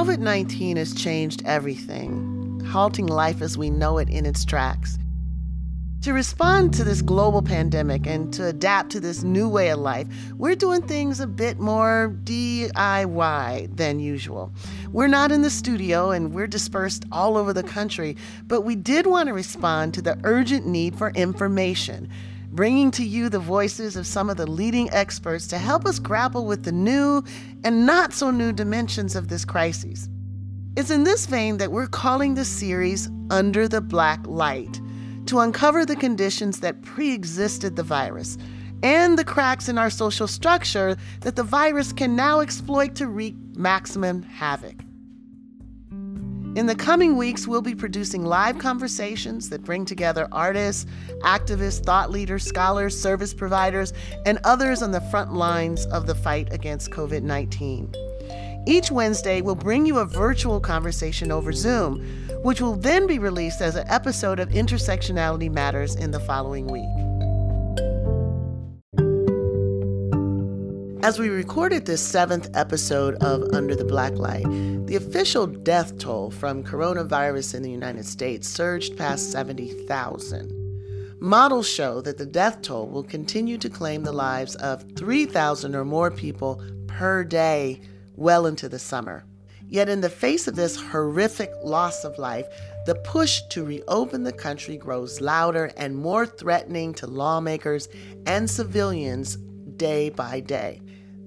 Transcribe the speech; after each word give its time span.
COVID 0.00 0.20
19 0.20 0.78
has 0.78 0.94
changed 0.94 1.42
everything, 1.44 2.62
halting 2.72 3.06
life 3.06 3.42
as 3.42 3.58
we 3.58 3.68
know 3.68 3.98
it 3.98 4.08
in 4.08 4.24
its 4.24 4.46
tracks. 4.46 4.98
To 6.00 6.14
respond 6.14 6.72
to 6.72 6.84
this 6.84 7.02
global 7.02 7.42
pandemic 7.42 8.06
and 8.06 8.32
to 8.32 8.46
adapt 8.46 8.88
to 8.92 9.00
this 9.00 9.22
new 9.22 9.46
way 9.46 9.68
of 9.68 9.78
life, 9.78 10.06
we're 10.38 10.54
doing 10.54 10.80
things 10.80 11.20
a 11.20 11.26
bit 11.26 11.60
more 11.60 12.16
DIY 12.24 13.76
than 13.76 14.00
usual. 14.00 14.50
We're 14.90 15.06
not 15.06 15.32
in 15.32 15.42
the 15.42 15.50
studio 15.50 16.12
and 16.12 16.32
we're 16.32 16.46
dispersed 16.46 17.04
all 17.12 17.36
over 17.36 17.52
the 17.52 17.62
country, 17.62 18.16
but 18.46 18.62
we 18.62 18.76
did 18.76 19.06
want 19.06 19.26
to 19.26 19.34
respond 19.34 19.92
to 19.92 20.00
the 20.00 20.18
urgent 20.24 20.66
need 20.66 20.96
for 20.96 21.10
information, 21.10 22.08
bringing 22.50 22.90
to 22.90 23.04
you 23.04 23.28
the 23.28 23.38
voices 23.38 23.96
of 23.96 24.06
some 24.06 24.28
of 24.28 24.36
the 24.36 24.50
leading 24.50 24.90
experts 24.90 25.46
to 25.46 25.58
help 25.58 25.86
us 25.86 25.98
grapple 25.98 26.46
with 26.46 26.64
the 26.64 26.72
new 26.72 27.22
and 27.64 27.86
not 27.86 28.12
so 28.12 28.30
new 28.30 28.52
dimensions 28.52 29.14
of 29.14 29.28
this 29.28 29.44
crisis. 29.44 30.08
It's 30.76 30.90
in 30.90 31.04
this 31.04 31.26
vein 31.26 31.58
that 31.58 31.70
we're 31.70 31.86
calling 31.86 32.34
the 32.34 32.44
series 32.44 33.08
Under 33.30 33.68
the 33.68 33.80
Black 33.80 34.26
Light 34.26 34.80
to 35.26 35.40
uncover 35.40 35.84
the 35.86 35.96
conditions 35.96 36.60
that 36.60 36.82
pre 36.82 37.12
existed 37.12 37.76
the 37.76 37.82
virus 37.82 38.36
and 38.82 39.18
the 39.18 39.24
cracks 39.24 39.68
in 39.68 39.78
our 39.78 39.90
social 39.90 40.26
structure 40.26 40.96
that 41.20 41.36
the 41.36 41.42
virus 41.42 41.92
can 41.92 42.16
now 42.16 42.40
exploit 42.40 42.94
to 42.96 43.06
wreak 43.06 43.36
maximum 43.54 44.22
havoc. 44.22 44.76
In 46.56 46.66
the 46.66 46.74
coming 46.74 47.16
weeks, 47.16 47.46
we'll 47.46 47.62
be 47.62 47.76
producing 47.76 48.24
live 48.24 48.58
conversations 48.58 49.48
that 49.50 49.62
bring 49.62 49.84
together 49.84 50.26
artists, 50.32 50.84
activists, 51.20 51.84
thought 51.84 52.10
leaders, 52.10 52.44
scholars, 52.44 53.00
service 53.00 53.32
providers, 53.32 53.92
and 54.26 54.40
others 54.42 54.82
on 54.82 54.90
the 54.90 55.00
front 55.00 55.32
lines 55.32 55.86
of 55.86 56.08
the 56.08 56.14
fight 56.14 56.52
against 56.52 56.90
COVID 56.90 57.22
19. 57.22 57.94
Each 58.66 58.90
Wednesday, 58.90 59.42
we'll 59.42 59.54
bring 59.54 59.86
you 59.86 59.98
a 59.98 60.04
virtual 60.04 60.58
conversation 60.58 61.30
over 61.30 61.52
Zoom, 61.52 62.00
which 62.42 62.60
will 62.60 62.74
then 62.74 63.06
be 63.06 63.20
released 63.20 63.60
as 63.60 63.76
an 63.76 63.86
episode 63.86 64.40
of 64.40 64.48
Intersectionality 64.48 65.50
Matters 65.50 65.94
in 65.94 66.10
the 66.10 66.20
following 66.20 66.66
week. 66.66 67.09
As 71.02 71.18
we 71.18 71.30
recorded 71.30 71.86
this 71.86 72.06
seventh 72.06 72.50
episode 72.52 73.14
of 73.22 73.54
Under 73.54 73.74
the 73.74 73.86
Black 73.86 74.12
Light, 74.16 74.44
the 74.86 74.96
official 74.96 75.46
death 75.46 75.98
toll 75.98 76.30
from 76.30 76.62
coronavirus 76.62 77.54
in 77.54 77.62
the 77.62 77.70
United 77.70 78.04
States 78.04 78.46
surged 78.46 78.98
past 78.98 79.32
70,000. 79.32 80.52
Models 81.18 81.66
show 81.66 82.02
that 82.02 82.18
the 82.18 82.26
death 82.26 82.60
toll 82.60 82.86
will 82.86 83.02
continue 83.02 83.56
to 83.56 83.70
claim 83.70 84.02
the 84.02 84.12
lives 84.12 84.56
of 84.56 84.84
3,000 84.94 85.74
or 85.74 85.86
more 85.86 86.10
people 86.10 86.62
per 86.86 87.24
day 87.24 87.80
well 88.16 88.44
into 88.44 88.68
the 88.68 88.78
summer. 88.78 89.24
Yet, 89.66 89.88
in 89.88 90.02
the 90.02 90.10
face 90.10 90.46
of 90.48 90.54
this 90.54 90.78
horrific 90.78 91.50
loss 91.64 92.04
of 92.04 92.18
life, 92.18 92.46
the 92.84 92.96
push 92.96 93.40
to 93.48 93.64
reopen 93.64 94.22
the 94.22 94.32
country 94.32 94.76
grows 94.76 95.22
louder 95.22 95.72
and 95.78 95.96
more 95.96 96.26
threatening 96.26 96.92
to 96.94 97.06
lawmakers 97.06 97.88
and 98.26 98.50
civilians 98.50 99.38
day 99.80 100.10
by 100.10 100.40
day. 100.40 100.82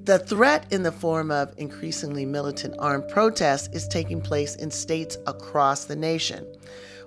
The 0.06 0.20
threat 0.20 0.66
in 0.70 0.84
the 0.84 0.92
form 0.92 1.32
of 1.32 1.54
increasingly 1.56 2.26
militant 2.26 2.76
armed 2.78 3.08
protests 3.08 3.70
is 3.72 3.88
taking 3.88 4.20
place 4.20 4.58
in 4.58 4.70
states 4.70 5.18
across 5.28 5.86
the 5.86 5.96
nation. 5.96 6.46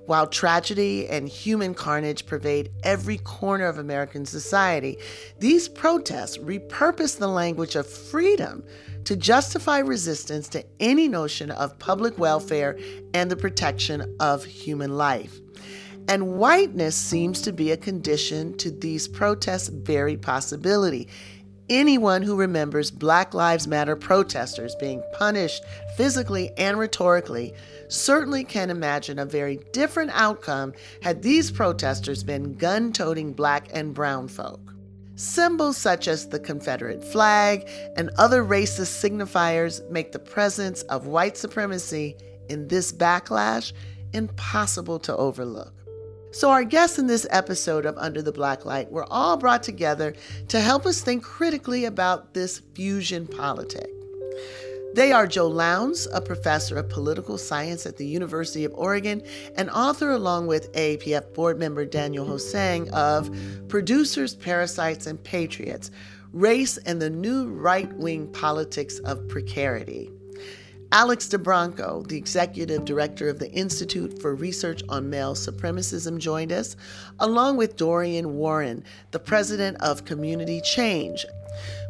While 0.06 0.26
tragedy 0.26 1.06
and 1.06 1.28
human 1.28 1.74
carnage 1.74 2.24
pervade 2.24 2.70
every 2.84 3.18
corner 3.18 3.66
of 3.66 3.76
American 3.76 4.24
society, 4.24 4.96
these 5.38 5.68
protests 5.68 6.38
repurpose 6.38 7.18
the 7.18 7.28
language 7.28 7.76
of 7.76 7.86
freedom 7.86 8.64
to 9.04 9.14
justify 9.14 9.80
resistance 9.80 10.48
to 10.48 10.64
any 10.80 11.06
notion 11.06 11.50
of 11.50 11.78
public 11.78 12.18
welfare 12.18 12.78
and 13.12 13.30
the 13.30 13.36
protection 13.36 14.16
of 14.20 14.42
human 14.42 14.96
life. 14.96 15.38
And 16.08 16.38
whiteness 16.38 16.94
seems 16.94 17.42
to 17.42 17.52
be 17.52 17.72
a 17.72 17.76
condition 17.76 18.56
to 18.58 18.70
these 18.70 19.08
protests' 19.08 19.68
very 19.68 20.16
possibility. 20.16 21.08
Anyone 21.68 22.22
who 22.22 22.36
remembers 22.36 22.92
Black 22.92 23.34
Lives 23.34 23.66
Matter 23.66 23.96
protesters 23.96 24.76
being 24.76 25.02
punished 25.14 25.64
physically 25.96 26.52
and 26.56 26.78
rhetorically 26.78 27.54
certainly 27.88 28.44
can 28.44 28.70
imagine 28.70 29.18
a 29.18 29.24
very 29.24 29.58
different 29.72 30.12
outcome 30.14 30.74
had 31.02 31.22
these 31.22 31.50
protesters 31.50 32.22
been 32.22 32.54
gun 32.54 32.92
toting 32.92 33.32
black 33.32 33.68
and 33.72 33.94
brown 33.94 34.28
folk. 34.28 34.60
Symbols 35.16 35.76
such 35.76 36.06
as 36.06 36.28
the 36.28 36.38
Confederate 36.38 37.02
flag 37.02 37.68
and 37.96 38.10
other 38.16 38.44
racist 38.44 39.02
signifiers 39.02 39.88
make 39.90 40.12
the 40.12 40.20
presence 40.20 40.82
of 40.82 41.08
white 41.08 41.36
supremacy 41.36 42.16
in 42.48 42.68
this 42.68 42.92
backlash 42.92 43.72
impossible 44.12 45.00
to 45.00 45.16
overlook. 45.16 45.75
So, 46.32 46.50
our 46.50 46.64
guests 46.64 46.98
in 46.98 47.06
this 47.06 47.26
episode 47.30 47.86
of 47.86 47.96
Under 47.96 48.20
the 48.20 48.32
Black 48.32 48.64
Light 48.64 48.90
were 48.90 49.06
all 49.10 49.36
brought 49.36 49.62
together 49.62 50.14
to 50.48 50.60
help 50.60 50.84
us 50.84 51.00
think 51.00 51.22
critically 51.22 51.84
about 51.84 52.34
this 52.34 52.60
fusion 52.74 53.26
politic. 53.26 53.90
They 54.94 55.12
are 55.12 55.26
Joe 55.26 55.48
Lowndes, 55.48 56.08
a 56.12 56.22
professor 56.22 56.78
of 56.78 56.88
political 56.88 57.36
science 57.36 57.84
at 57.84 57.98
the 57.98 58.06
University 58.06 58.64
of 58.64 58.72
Oregon 58.74 59.22
and 59.56 59.68
author, 59.70 60.10
along 60.10 60.46
with 60.46 60.72
AAPF 60.72 61.34
board 61.34 61.58
member 61.58 61.84
Daniel 61.84 62.24
Hosang, 62.26 62.88
of 62.90 63.30
Producers, 63.68 64.34
Parasites, 64.34 65.06
and 65.06 65.22
Patriots 65.22 65.90
Race 66.32 66.76
and 66.78 67.00
the 67.00 67.10
New 67.10 67.48
Right 67.48 67.92
Wing 67.94 68.30
Politics 68.32 68.98
of 69.00 69.26
Precarity. 69.28 70.10
Alex 70.96 71.28
DiBranco, 71.28 72.08
the 72.08 72.16
executive 72.16 72.86
director 72.86 73.28
of 73.28 73.38
the 73.38 73.52
Institute 73.52 74.18
for 74.22 74.34
Research 74.34 74.80
on 74.88 75.10
Male 75.10 75.34
Supremacism, 75.34 76.16
joined 76.16 76.52
us, 76.52 76.74
along 77.20 77.58
with 77.58 77.76
Dorian 77.76 78.36
Warren, 78.38 78.82
the 79.10 79.18
president 79.18 79.76
of 79.82 80.06
Community 80.06 80.62
Change, 80.62 81.26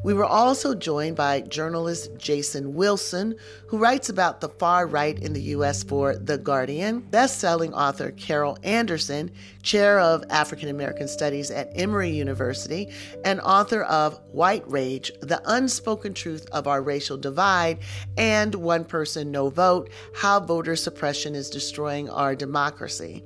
we 0.06 0.14
were 0.14 0.24
also 0.24 0.72
joined 0.72 1.16
by 1.16 1.40
journalist 1.40 2.16
Jason 2.16 2.74
Wilson, 2.76 3.34
who 3.66 3.76
writes 3.76 4.08
about 4.08 4.40
the 4.40 4.48
far 4.48 4.86
right 4.86 5.18
in 5.18 5.32
the 5.32 5.42
U.S. 5.42 5.82
for 5.82 6.14
The 6.14 6.38
Guardian, 6.38 7.00
best-selling 7.00 7.74
author 7.74 8.12
Carol 8.12 8.56
Anderson, 8.62 9.32
chair 9.64 9.98
of 9.98 10.22
African 10.30 10.68
American 10.68 11.08
Studies 11.08 11.50
at 11.50 11.72
Emory 11.74 12.10
University, 12.10 12.88
and 13.24 13.40
author 13.40 13.82
of 13.82 14.20
White 14.30 14.62
Rage, 14.70 15.10
The 15.22 15.42
Unspoken 15.44 16.14
Truth 16.14 16.46
of 16.52 16.68
Our 16.68 16.82
Racial 16.82 17.16
Divide, 17.16 17.80
and 18.16 18.54
One 18.54 18.84
Person, 18.84 19.32
No 19.32 19.50
Vote, 19.50 19.90
How 20.14 20.38
Voter 20.38 20.76
Suppression 20.76 21.34
is 21.34 21.50
Destroying 21.50 22.08
Our 22.10 22.36
Democracy. 22.36 23.24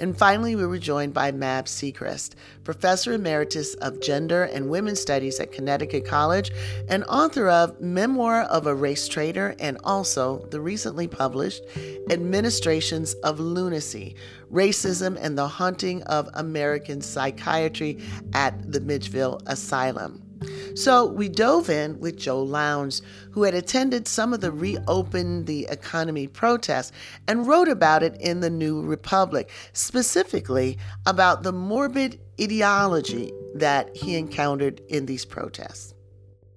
And 0.00 0.16
finally, 0.16 0.56
we 0.56 0.64
were 0.64 0.78
joined 0.78 1.12
by 1.12 1.30
Mab 1.30 1.66
Segrest, 1.66 2.30
Professor 2.64 3.12
Emeritus 3.12 3.74
of 3.74 4.00
Gender 4.00 4.44
and 4.44 4.70
Women's 4.70 4.98
Studies 4.98 5.38
at 5.38 5.52
Connecticut 5.52 6.06
College 6.06 6.50
and 6.88 7.04
author 7.04 7.50
of 7.50 7.78
Memoir 7.82 8.44
of 8.44 8.66
a 8.66 8.74
Race 8.74 9.06
Traitor 9.08 9.54
and 9.58 9.76
also 9.84 10.46
the 10.46 10.60
recently 10.60 11.06
published 11.06 11.62
Administrations 12.08 13.12
of 13.22 13.40
Lunacy 13.40 14.16
Racism 14.50 15.18
and 15.20 15.36
the 15.36 15.46
Haunting 15.46 16.02
of 16.04 16.30
American 16.32 17.02
Psychiatry 17.02 17.98
at 18.32 18.72
the 18.72 18.80
Milledgeville 18.80 19.42
Asylum. 19.44 20.29
So 20.74 21.06
we 21.06 21.28
dove 21.28 21.68
in 21.68 21.98
with 22.00 22.16
Joe 22.16 22.42
Lowndes, 22.42 23.02
who 23.32 23.42
had 23.42 23.54
attended 23.54 24.08
some 24.08 24.32
of 24.32 24.40
the 24.40 24.52
Reopen 24.52 25.44
the 25.44 25.66
Economy 25.70 26.26
protests 26.26 26.92
and 27.28 27.46
wrote 27.46 27.68
about 27.68 28.02
it 28.02 28.16
in 28.20 28.40
the 28.40 28.50
New 28.50 28.80
Republic, 28.80 29.50
specifically 29.72 30.78
about 31.06 31.42
the 31.42 31.52
morbid 31.52 32.20
ideology 32.40 33.32
that 33.54 33.94
he 33.96 34.16
encountered 34.16 34.80
in 34.88 35.06
these 35.06 35.24
protests. 35.24 35.94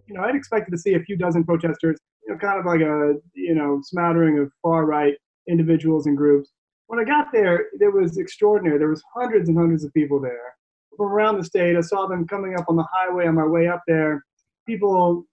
You 0.08 0.16
know, 0.16 0.22
I'd 0.22 0.36
expected 0.36 0.72
to 0.72 0.78
see 0.78 0.94
a 0.94 1.00
few 1.00 1.18
dozen 1.18 1.44
protesters, 1.44 1.98
you 2.26 2.34
know, 2.34 2.40
kind 2.40 2.60
of 2.60 2.66
like 2.66 2.82
a, 2.82 3.16
you 3.34 3.56
know, 3.56 3.82
smattering 3.84 4.40
of 4.40 4.52
far 4.62 4.86
right 4.86 5.16
individuals 5.50 6.08
and 6.08 6.16
groups. 6.16 6.50
When 6.88 7.00
I 7.00 7.04
got 7.04 7.28
there, 7.34 7.66
it 7.74 7.94
was 7.94 8.18
extraordinary. 8.18 8.78
There 8.78 8.90
was 8.90 9.04
hundreds 9.16 9.50
and 9.50 9.58
hundreds 9.58 9.84
of 9.84 9.94
people 9.94 10.22
there 10.22 10.54
around 11.00 11.38
the 11.38 11.44
state. 11.44 11.76
I 11.76 11.82
saw 11.82 12.08
them 12.08 12.28
coming 12.28 12.56
up 12.56 12.66
on 12.68 12.76
the 12.76 12.86
highway 12.92 13.28
on 13.28 13.36
my 13.36 13.46
way 13.46 13.68
up 13.68 13.82
there. 13.88 14.24
People 14.68 15.26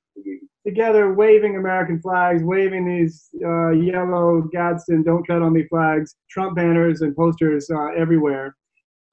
together 0.66 1.14
waving 1.14 1.56
American 1.56 2.00
flags, 2.00 2.42
waving 2.42 2.86
these 2.86 3.28
uh, 3.44 3.70
yellow 3.70 4.42
Gadsden 4.52 5.02
"Don't 5.02 5.24
Tread 5.24 5.42
on 5.42 5.52
Me" 5.52 5.66
flags, 5.68 6.16
Trump 6.28 6.56
banners 6.56 7.00
and 7.00 7.16
posters 7.16 7.70
uh, 7.70 7.88
everywhere. 7.96 8.56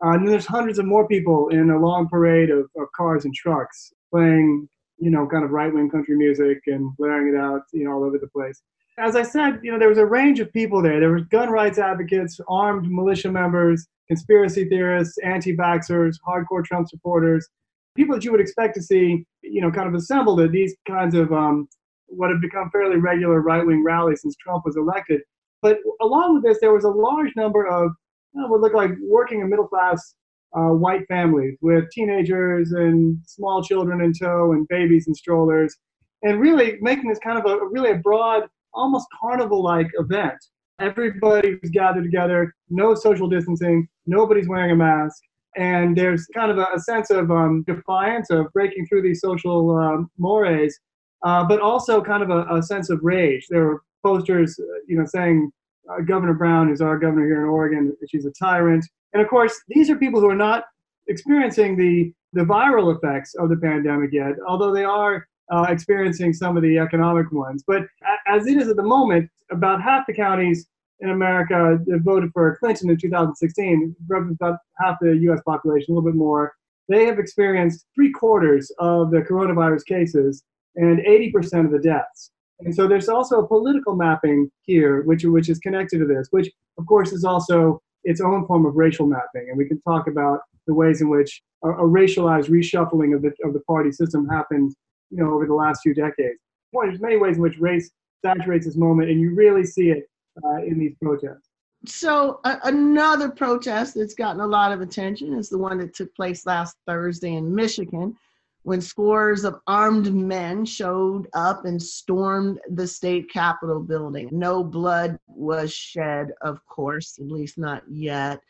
Uh, 0.03 0.11
and 0.11 0.27
there's 0.27 0.45
hundreds 0.45 0.77
of 0.77 0.85
more 0.85 1.07
people 1.07 1.49
in 1.49 1.71
a 1.71 1.79
long 1.79 2.07
parade 2.07 2.49
of, 2.49 2.69
of 2.77 2.87
cars 2.95 3.25
and 3.25 3.33
trucks 3.33 3.91
playing, 4.11 4.67
you 4.99 5.09
know, 5.09 5.27
kind 5.27 5.43
of 5.43 5.49
right-wing 5.51 5.89
country 5.89 6.15
music 6.15 6.59
and 6.67 6.95
blaring 6.97 7.33
it 7.33 7.39
out, 7.39 7.61
you 7.73 7.85
know, 7.85 7.93
all 7.93 8.03
over 8.03 8.19
the 8.19 8.27
place. 8.27 8.61
As 8.99 9.15
I 9.15 9.21
said, 9.21 9.59
you 9.61 9.71
know, 9.71 9.77
there 9.77 9.89
was 9.89 9.99
a 9.99 10.05
range 10.05 10.39
of 10.39 10.51
people 10.51 10.81
there. 10.81 10.99
There 10.99 11.11
were 11.11 11.21
gun 11.21 11.49
rights 11.49 11.77
advocates, 11.77 12.39
armed 12.49 12.89
militia 12.89 13.31
members, 13.31 13.87
conspiracy 14.07 14.67
theorists, 14.67 15.17
anti-vaxxers, 15.23 16.15
hardcore 16.27 16.63
Trump 16.65 16.89
supporters, 16.89 17.47
people 17.95 18.15
that 18.15 18.23
you 18.23 18.31
would 18.31 18.41
expect 18.41 18.75
to 18.75 18.81
see, 18.81 19.25
you 19.41 19.61
know, 19.61 19.71
kind 19.71 19.87
of 19.87 19.93
assembled 19.93 20.39
at 20.39 20.51
these 20.51 20.75
kinds 20.87 21.15
of 21.15 21.31
um, 21.33 21.67
what 22.07 22.29
have 22.29 22.39
become 22.39 22.69
fairly 22.71 22.97
regular 22.97 23.41
right 23.41 23.65
wing 23.65 23.83
rallies 23.83 24.21
since 24.21 24.35
Trump 24.37 24.63
was 24.65 24.77
elected. 24.77 25.21
But 25.61 25.79
along 26.01 26.35
with 26.35 26.43
this, 26.43 26.59
there 26.61 26.73
was 26.73 26.83
a 26.83 26.89
large 26.89 27.35
number 27.35 27.67
of 27.67 27.91
you 28.33 28.41
know, 28.41 28.47
what 28.47 28.61
looked 28.61 28.75
like 28.75 28.91
working 29.01 29.41
and 29.41 29.49
middle 29.49 29.67
class 29.67 30.15
uh, 30.55 30.69
white 30.69 31.05
families 31.07 31.57
with 31.61 31.89
teenagers 31.91 32.71
and 32.71 33.17
small 33.25 33.63
children 33.63 34.01
in 34.01 34.13
tow 34.13 34.53
and 34.53 34.67
babies 34.69 35.07
and 35.07 35.17
strollers, 35.17 35.75
and 36.23 36.39
really 36.39 36.77
making 36.81 37.09
this 37.09 37.19
kind 37.19 37.37
of 37.37 37.45
a 37.45 37.65
really 37.67 37.91
a 37.91 37.95
broad, 37.95 38.43
almost 38.73 39.07
carnival 39.19 39.63
like 39.63 39.87
event. 39.99 40.37
Everybody's 40.79 41.69
gathered 41.71 42.03
together, 42.03 42.53
no 42.69 42.93
social 42.93 43.27
distancing, 43.27 43.87
nobody's 44.05 44.47
wearing 44.47 44.71
a 44.71 44.75
mask, 44.75 45.21
and 45.57 45.97
there's 45.97 46.27
kind 46.35 46.51
of 46.51 46.59
a, 46.59 46.67
a 46.75 46.79
sense 46.79 47.09
of 47.09 47.31
um, 47.31 47.63
defiance 47.63 48.29
of 48.29 48.51
breaking 48.53 48.85
through 48.85 49.01
these 49.01 49.19
social 49.19 49.75
um, 49.75 50.09
mores, 50.17 50.77
uh, 51.23 51.43
but 51.45 51.59
also 51.59 52.01
kind 52.01 52.21
of 52.21 52.29
a, 52.29 52.45
a, 52.55 52.61
sense 52.61 52.91
of 52.91 52.99
rage. 53.01 53.47
There 53.49 53.65
were 53.65 53.81
posters, 54.05 54.57
uh, 54.59 54.63
you 54.87 54.97
know, 54.97 55.05
saying 55.05 55.51
uh, 55.89 56.01
Governor 56.01 56.35
Brown 56.35 56.71
is 56.71 56.79
our 56.79 56.99
governor 56.99 57.25
here 57.25 57.41
in 57.41 57.49
Oregon. 57.49 57.95
She's 58.07 58.25
a 58.25 58.31
tyrant. 58.31 58.85
And 59.13 59.21
of 59.21 59.27
course, 59.29 59.59
these 59.67 59.89
are 59.89 59.95
people 59.95 60.21
who 60.21 60.29
are 60.29 60.35
not 60.35 60.65
experiencing 61.07 61.75
the, 61.75 62.13
the 62.33 62.45
viral 62.45 62.95
effects 62.95 63.33
of 63.35 63.49
the 63.49 63.57
pandemic 63.57 64.11
yet, 64.13 64.33
although 64.47 64.73
they 64.73 64.83
are 64.83 65.27
uh, 65.51 65.65
experiencing 65.69 66.33
some 66.33 66.57
of 66.57 66.63
the 66.63 66.77
economic 66.77 67.31
ones. 67.31 67.63
But 67.65 67.83
as 68.27 68.47
it 68.47 68.57
is 68.57 68.67
at 68.67 68.75
the 68.75 68.83
moment, 68.83 69.29
about 69.51 69.81
half 69.81 70.05
the 70.07 70.13
counties 70.13 70.67
in 70.99 71.09
America 71.09 71.79
that 71.85 72.01
voted 72.01 72.31
for 72.33 72.57
Clinton 72.57 72.89
in 72.89 72.97
2016, 72.97 73.95
represents 74.07 74.37
about 74.41 74.59
half 74.79 74.97
the 74.99 75.15
U.S. 75.23 75.41
population, 75.45 75.93
a 75.93 75.95
little 75.95 76.09
bit 76.09 76.17
more. 76.17 76.53
They 76.89 77.05
have 77.05 77.19
experienced 77.19 77.85
three 77.93 78.11
quarters 78.11 78.71
of 78.79 79.11
the 79.11 79.19
coronavirus 79.19 79.85
cases 79.85 80.43
and 80.75 80.99
80% 80.99 81.65
of 81.65 81.71
the 81.71 81.79
deaths. 81.79 82.31
And 82.59 82.73
so 82.73 82.87
there's 82.87 83.09
also 83.09 83.39
a 83.39 83.47
political 83.47 83.95
mapping 83.95 84.49
here, 84.63 85.03
which, 85.03 85.23
which 85.23 85.49
is 85.49 85.59
connected 85.59 85.99
to 85.99 86.05
this, 86.05 86.27
which 86.31 86.49
of 86.77 86.85
course 86.87 87.11
is 87.11 87.23
also 87.23 87.81
its 88.03 88.21
own 88.21 88.47
form 88.47 88.65
of 88.65 88.75
racial 88.75 89.05
mapping. 89.05 89.47
And 89.49 89.57
we 89.57 89.67
can 89.67 89.79
talk 89.81 90.07
about 90.07 90.39
the 90.65 90.73
ways 90.73 91.01
in 91.01 91.09
which 91.09 91.41
a, 91.63 91.69
a 91.69 91.83
racialized 91.83 92.49
reshuffling 92.49 93.15
of 93.15 93.21
the, 93.21 93.31
of 93.43 93.53
the 93.53 93.59
party 93.61 93.91
system 93.91 94.27
happened, 94.27 94.73
you 95.09 95.23
know, 95.23 95.33
over 95.33 95.45
the 95.45 95.53
last 95.53 95.81
few 95.81 95.93
decades. 95.93 96.39
there's 96.73 96.99
many 96.99 97.17
ways 97.17 97.37
in 97.37 97.41
which 97.41 97.57
race 97.59 97.91
saturates 98.23 98.65
this 98.65 98.75
moment, 98.75 99.09
and 99.09 99.19
you 99.19 99.33
really 99.35 99.65
see 99.65 99.89
it 99.89 100.09
uh, 100.43 100.63
in 100.63 100.79
these 100.79 100.95
protests. 101.01 101.49
So 101.85 102.39
uh, 102.43 102.57
another 102.63 103.29
protest 103.29 103.95
that's 103.95 104.15
gotten 104.15 104.41
a 104.41 104.47
lot 104.47 104.71
of 104.71 104.81
attention 104.81 105.33
is 105.33 105.49
the 105.49 105.57
one 105.57 105.77
that 105.77 105.93
took 105.93 106.13
place 106.15 106.45
last 106.45 106.75
Thursday 106.85 107.35
in 107.35 107.53
Michigan 107.53 108.15
when 108.63 108.81
scores 108.81 109.45
of 109.45 109.61
armed 109.67 110.13
men 110.13 110.65
showed 110.65 111.27
up 111.33 111.63
and 111.63 111.81
stormed 111.81 112.59
the 112.71 112.85
state 112.85 113.31
capitol 113.31 113.79
building. 113.79 114.27
No 114.31 114.61
blood 114.63 115.17
was 115.27 115.71
shed, 115.71 116.33
of 116.41 116.65
course, 116.65 117.17
at 117.19 117.27
least 117.27 117.57
not 117.57 117.83
yet. 117.89 118.41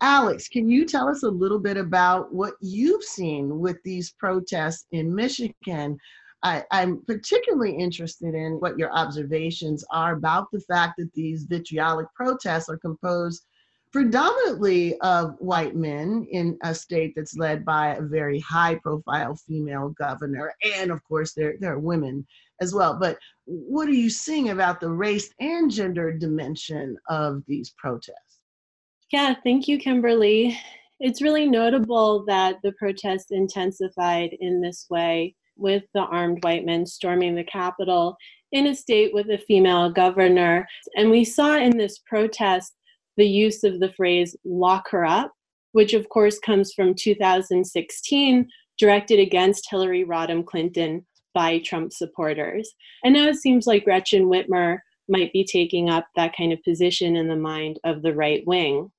Alex, 0.00 0.46
can 0.48 0.70
you 0.70 0.84
tell 0.84 1.08
us 1.08 1.24
a 1.24 1.30
little 1.30 1.58
bit 1.58 1.76
about 1.76 2.32
what 2.32 2.54
you've 2.60 3.02
seen 3.02 3.58
with 3.58 3.82
these 3.82 4.12
protests 4.12 4.86
in 4.92 5.12
Michigan? 5.12 5.98
I, 6.44 6.64
am 6.70 7.02
particularly 7.04 7.76
interested 7.76 8.32
in 8.34 8.60
what 8.60 8.78
your 8.78 8.92
observations 8.92 9.84
are 9.90 10.12
about 10.12 10.52
the 10.52 10.60
fact 10.60 10.94
that 10.98 11.12
these 11.14 11.44
vitriolic 11.44 12.06
protests 12.14 12.68
are 12.68 12.76
composed 12.76 13.44
predominantly 13.90 14.96
of 15.00 15.34
white 15.38 15.74
men 15.74 16.26
in 16.30 16.58
a 16.62 16.74
state 16.74 17.14
that's 17.16 17.36
led 17.36 17.64
by 17.64 17.94
a 17.94 18.02
very 18.02 18.38
high 18.38 18.76
profile 18.76 19.34
female 19.34 19.88
governor. 19.98 20.52
And 20.76 20.92
of 20.92 21.02
course, 21.04 21.32
there, 21.32 21.54
there 21.58 21.72
are 21.72 21.80
women 21.80 22.26
as 22.60 22.74
well. 22.74 22.98
But 22.98 23.18
what 23.46 23.88
are 23.88 23.92
you 23.92 24.10
seeing 24.10 24.50
about 24.50 24.78
the 24.78 24.90
race 24.90 25.30
and 25.40 25.70
gender 25.70 26.12
dimension 26.12 26.96
of 27.08 27.42
these 27.46 27.74
protests? 27.78 28.27
Yeah, 29.10 29.34
thank 29.42 29.66
you, 29.66 29.78
Kimberlé. 29.78 30.54
It's 31.00 31.22
really 31.22 31.48
notable 31.48 32.24
that 32.26 32.56
the 32.62 32.72
protests 32.72 33.30
intensified 33.30 34.36
in 34.40 34.60
this 34.60 34.86
way 34.90 35.34
with 35.56 35.84
the 35.94 36.00
armed 36.00 36.44
white 36.44 36.66
men 36.66 36.84
storming 36.84 37.34
the 37.34 37.44
Capitol 37.44 38.16
in 38.52 38.66
a 38.66 38.74
state 38.74 39.14
with 39.14 39.30
a 39.30 39.38
female 39.38 39.90
governor. 39.90 40.66
And 40.94 41.10
we 41.10 41.24
saw 41.24 41.56
in 41.56 41.78
this 41.78 42.00
protest 42.06 42.74
the 43.16 43.26
use 43.26 43.64
of 43.64 43.80
the 43.80 43.92
phrase 43.94 44.36
lock 44.44 44.90
her 44.90 45.06
up, 45.06 45.32
which 45.72 45.94
of 45.94 46.08
course 46.10 46.38
comes 46.38 46.74
from 46.74 46.94
2016, 46.94 48.46
directed 48.78 49.18
against 49.18 49.68
Hillary 49.70 50.04
Rodham 50.04 50.44
Clinton 50.44 51.06
by 51.32 51.60
Trump 51.60 51.92
supporters. 51.94 52.70
And 53.04 53.14
now 53.14 53.28
it 53.28 53.36
seems 53.36 53.66
like 53.66 53.84
Gretchen 53.84 54.26
Whitmer 54.26 54.78
might 55.08 55.32
be 55.32 55.44
taking 55.44 55.88
up 55.88 56.06
that 56.14 56.36
kind 56.36 56.52
of 56.52 56.62
position 56.62 57.16
in 57.16 57.28
the 57.28 57.36
mind 57.36 57.80
of 57.84 58.02
the 58.02 58.14
right 58.14 58.42
wing. 58.46 58.90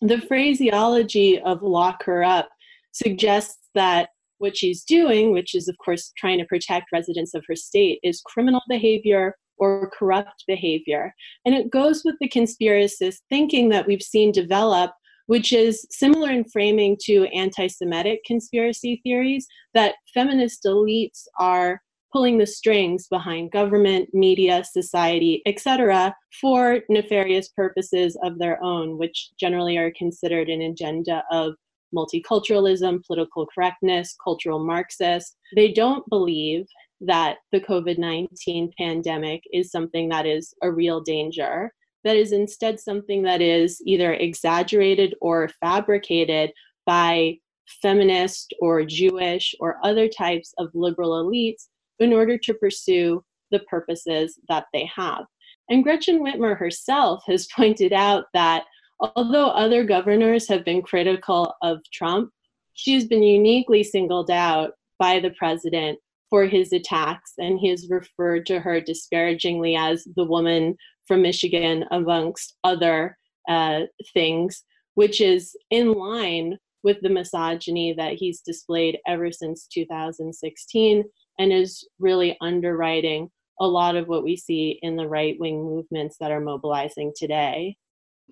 The 0.00 0.20
phraseology 0.20 1.40
of 1.40 1.62
lock 1.62 2.04
her 2.04 2.22
up 2.24 2.48
suggests 2.92 3.68
that 3.74 4.10
what 4.38 4.56
she's 4.56 4.84
doing, 4.84 5.32
which 5.32 5.54
is, 5.54 5.68
of 5.68 5.76
course, 5.78 6.12
trying 6.18 6.38
to 6.38 6.44
protect 6.46 6.92
residents 6.92 7.34
of 7.34 7.44
her 7.48 7.56
state, 7.56 8.00
is 8.02 8.20
criminal 8.26 8.60
behavior 8.68 9.36
or 9.58 9.90
corrupt 9.96 10.44
behavior. 10.46 11.14
And 11.44 11.54
it 11.54 11.70
goes 11.70 12.02
with 12.04 12.16
the 12.20 12.28
conspiracist 12.28 13.18
thinking 13.30 13.68
that 13.70 13.86
we've 13.86 14.02
seen 14.02 14.32
develop, 14.32 14.90
which 15.26 15.52
is 15.52 15.86
similar 15.90 16.30
in 16.30 16.44
framing 16.44 16.96
to 17.04 17.24
anti 17.26 17.68
Semitic 17.68 18.20
conspiracy 18.26 19.00
theories 19.04 19.46
that 19.74 19.94
feminist 20.12 20.64
elites 20.64 21.22
are 21.38 21.80
pulling 22.14 22.38
the 22.38 22.46
strings 22.46 23.08
behind 23.08 23.50
government, 23.50 24.08
media, 24.14 24.62
society, 24.62 25.42
etc., 25.46 26.14
for 26.40 26.80
nefarious 26.88 27.48
purposes 27.48 28.16
of 28.22 28.38
their 28.38 28.62
own, 28.62 28.96
which 28.96 29.30
generally 29.38 29.76
are 29.76 29.92
considered 29.98 30.48
an 30.48 30.62
agenda 30.62 31.24
of 31.32 31.54
multiculturalism, 31.92 33.04
political 33.04 33.46
correctness, 33.52 34.14
cultural 34.22 34.64
Marxist. 34.64 35.36
They 35.56 35.72
don't 35.72 36.08
believe 36.08 36.66
that 37.00 37.38
the 37.50 37.60
COVID 37.60 37.98
19 37.98 38.72
pandemic 38.78 39.42
is 39.52 39.72
something 39.72 40.08
that 40.10 40.24
is 40.24 40.54
a 40.62 40.70
real 40.70 41.00
danger, 41.00 41.72
that 42.04 42.16
is 42.16 42.30
instead 42.30 42.78
something 42.78 43.22
that 43.24 43.42
is 43.42 43.82
either 43.86 44.14
exaggerated 44.14 45.16
or 45.20 45.50
fabricated 45.60 46.52
by 46.86 47.38
feminist 47.82 48.54
or 48.60 48.84
Jewish 48.84 49.52
or 49.58 49.78
other 49.82 50.06
types 50.06 50.52
of 50.58 50.68
liberal 50.74 51.24
elites 51.24 51.66
in 51.98 52.12
order 52.12 52.38
to 52.38 52.54
pursue 52.54 53.22
the 53.50 53.60
purposes 53.60 54.38
that 54.48 54.66
they 54.72 54.90
have. 54.94 55.24
And 55.68 55.82
Gretchen 55.82 56.20
Whitmer 56.20 56.56
herself 56.56 57.22
has 57.26 57.48
pointed 57.56 57.92
out 57.92 58.24
that 58.34 58.64
although 59.00 59.48
other 59.48 59.84
governors 59.84 60.48
have 60.48 60.64
been 60.64 60.82
critical 60.82 61.54
of 61.62 61.78
Trump, 61.92 62.30
she's 62.74 63.06
been 63.06 63.22
uniquely 63.22 63.82
singled 63.82 64.30
out 64.30 64.72
by 64.98 65.20
the 65.20 65.30
president 65.30 65.98
for 66.30 66.46
his 66.46 66.72
attacks, 66.72 67.32
and 67.38 67.58
he 67.58 67.68
has 67.68 67.88
referred 67.88 68.46
to 68.46 68.58
her 68.58 68.80
disparagingly 68.80 69.76
as 69.76 70.06
the 70.16 70.24
woman 70.24 70.76
from 71.06 71.22
Michigan, 71.22 71.84
amongst 71.90 72.56
other 72.64 73.16
uh, 73.48 73.82
things, 74.14 74.64
which 74.94 75.20
is 75.20 75.54
in 75.70 75.92
line 75.92 76.58
with 76.82 77.00
the 77.02 77.10
misogyny 77.10 77.94
that 77.94 78.14
he's 78.14 78.40
displayed 78.40 78.98
ever 79.06 79.30
since 79.30 79.66
2016 79.72 81.04
and 81.38 81.52
is 81.52 81.86
really 81.98 82.36
underwriting 82.40 83.30
a 83.60 83.66
lot 83.66 83.96
of 83.96 84.08
what 84.08 84.24
we 84.24 84.36
see 84.36 84.78
in 84.82 84.96
the 84.96 85.06
right 85.06 85.38
wing 85.38 85.62
movements 85.64 86.16
that 86.18 86.30
are 86.30 86.40
mobilizing 86.40 87.12
today. 87.16 87.76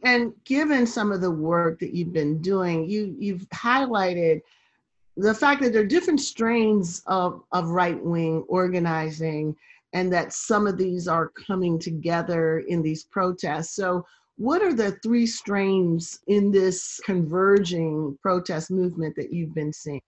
And 0.05 0.33
given 0.45 0.87
some 0.87 1.13
of 1.13 1.21
the 1.21 1.31
work 1.31 1.79
that 1.79 1.95
you've 1.95 2.13
been 2.13 2.41
doing, 2.41 2.89
you, 2.89 3.15
you've 3.19 3.49
highlighted 3.51 4.41
the 5.17 5.35
fact 5.35 5.63
that 5.63 5.73
there 5.73 5.83
are 5.83 5.87
different 5.87 6.21
strains 6.21 7.03
of, 7.07 7.43
of 7.53 7.69
right 7.69 8.03
wing 8.03 8.45
organizing 8.49 9.55
and 9.93 10.13
that 10.13 10.33
some 10.33 10.67
of 10.67 10.79
these 10.79 11.07
are 11.07 11.29
coming 11.29 11.79
together 11.79 12.61
in 12.61 12.83
these 12.83 13.05
protests. 13.05 13.77
So, 13.77 14.07
what 14.39 14.63
are 14.63 14.73
the 14.73 14.93
three 15.03 15.27
strains 15.27 16.21
in 16.27 16.51
this 16.51 16.99
converging 17.05 18.19
protest 18.23 18.71
movement 18.71 19.15
that 19.17 19.31
you've 19.33 19.55
been 19.55 19.73
seeing? 19.73 20.01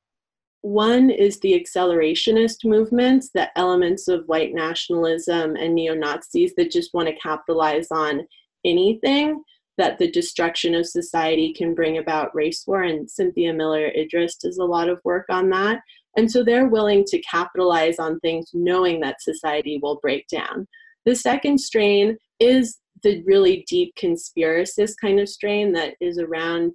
One 0.65 1.11
is 1.11 1.39
the 1.41 1.63
accelerationist 1.63 2.65
movements, 2.65 3.29
the 3.35 3.51
elements 3.59 4.09
of 4.09 4.25
white 4.29 4.55
nationalism 4.55 5.57
and 5.57 5.75
neo 5.75 5.93
Nazis 5.93 6.55
that 6.57 6.71
just 6.71 6.95
want 6.95 7.07
to 7.07 7.15
capitalize 7.17 7.89
on 7.91 8.27
anything 8.65 9.43
that 9.77 9.99
the 9.99 10.11
destruction 10.11 10.75
of 10.75 10.87
society 10.87 11.53
can 11.53 11.75
bring 11.75 11.99
about 11.99 12.35
race 12.35 12.65
war. 12.67 12.83
And 12.83 13.11
Cynthia 13.11 13.53
Miller 13.53 13.91
Idriss 13.91 14.39
does 14.41 14.57
a 14.57 14.65
lot 14.65 14.89
of 14.89 15.03
work 15.05 15.27
on 15.29 15.51
that. 15.51 15.83
And 16.17 16.33
so 16.33 16.43
they're 16.43 16.69
willing 16.69 17.05
to 17.09 17.21
capitalize 17.21 17.99
on 17.99 18.19
things 18.21 18.49
knowing 18.55 19.01
that 19.01 19.21
society 19.21 19.79
will 19.83 19.97
break 20.01 20.27
down. 20.29 20.67
The 21.05 21.15
second 21.15 21.59
strain 21.59 22.17
is 22.41 22.79
the 23.03 23.23
really 23.27 23.67
deep 23.69 23.95
conspiracist 24.01 24.95
kind 24.99 25.21
of 25.21 25.29
strain 25.29 25.75
that 25.75 25.97
is 26.01 26.19
around 26.19 26.75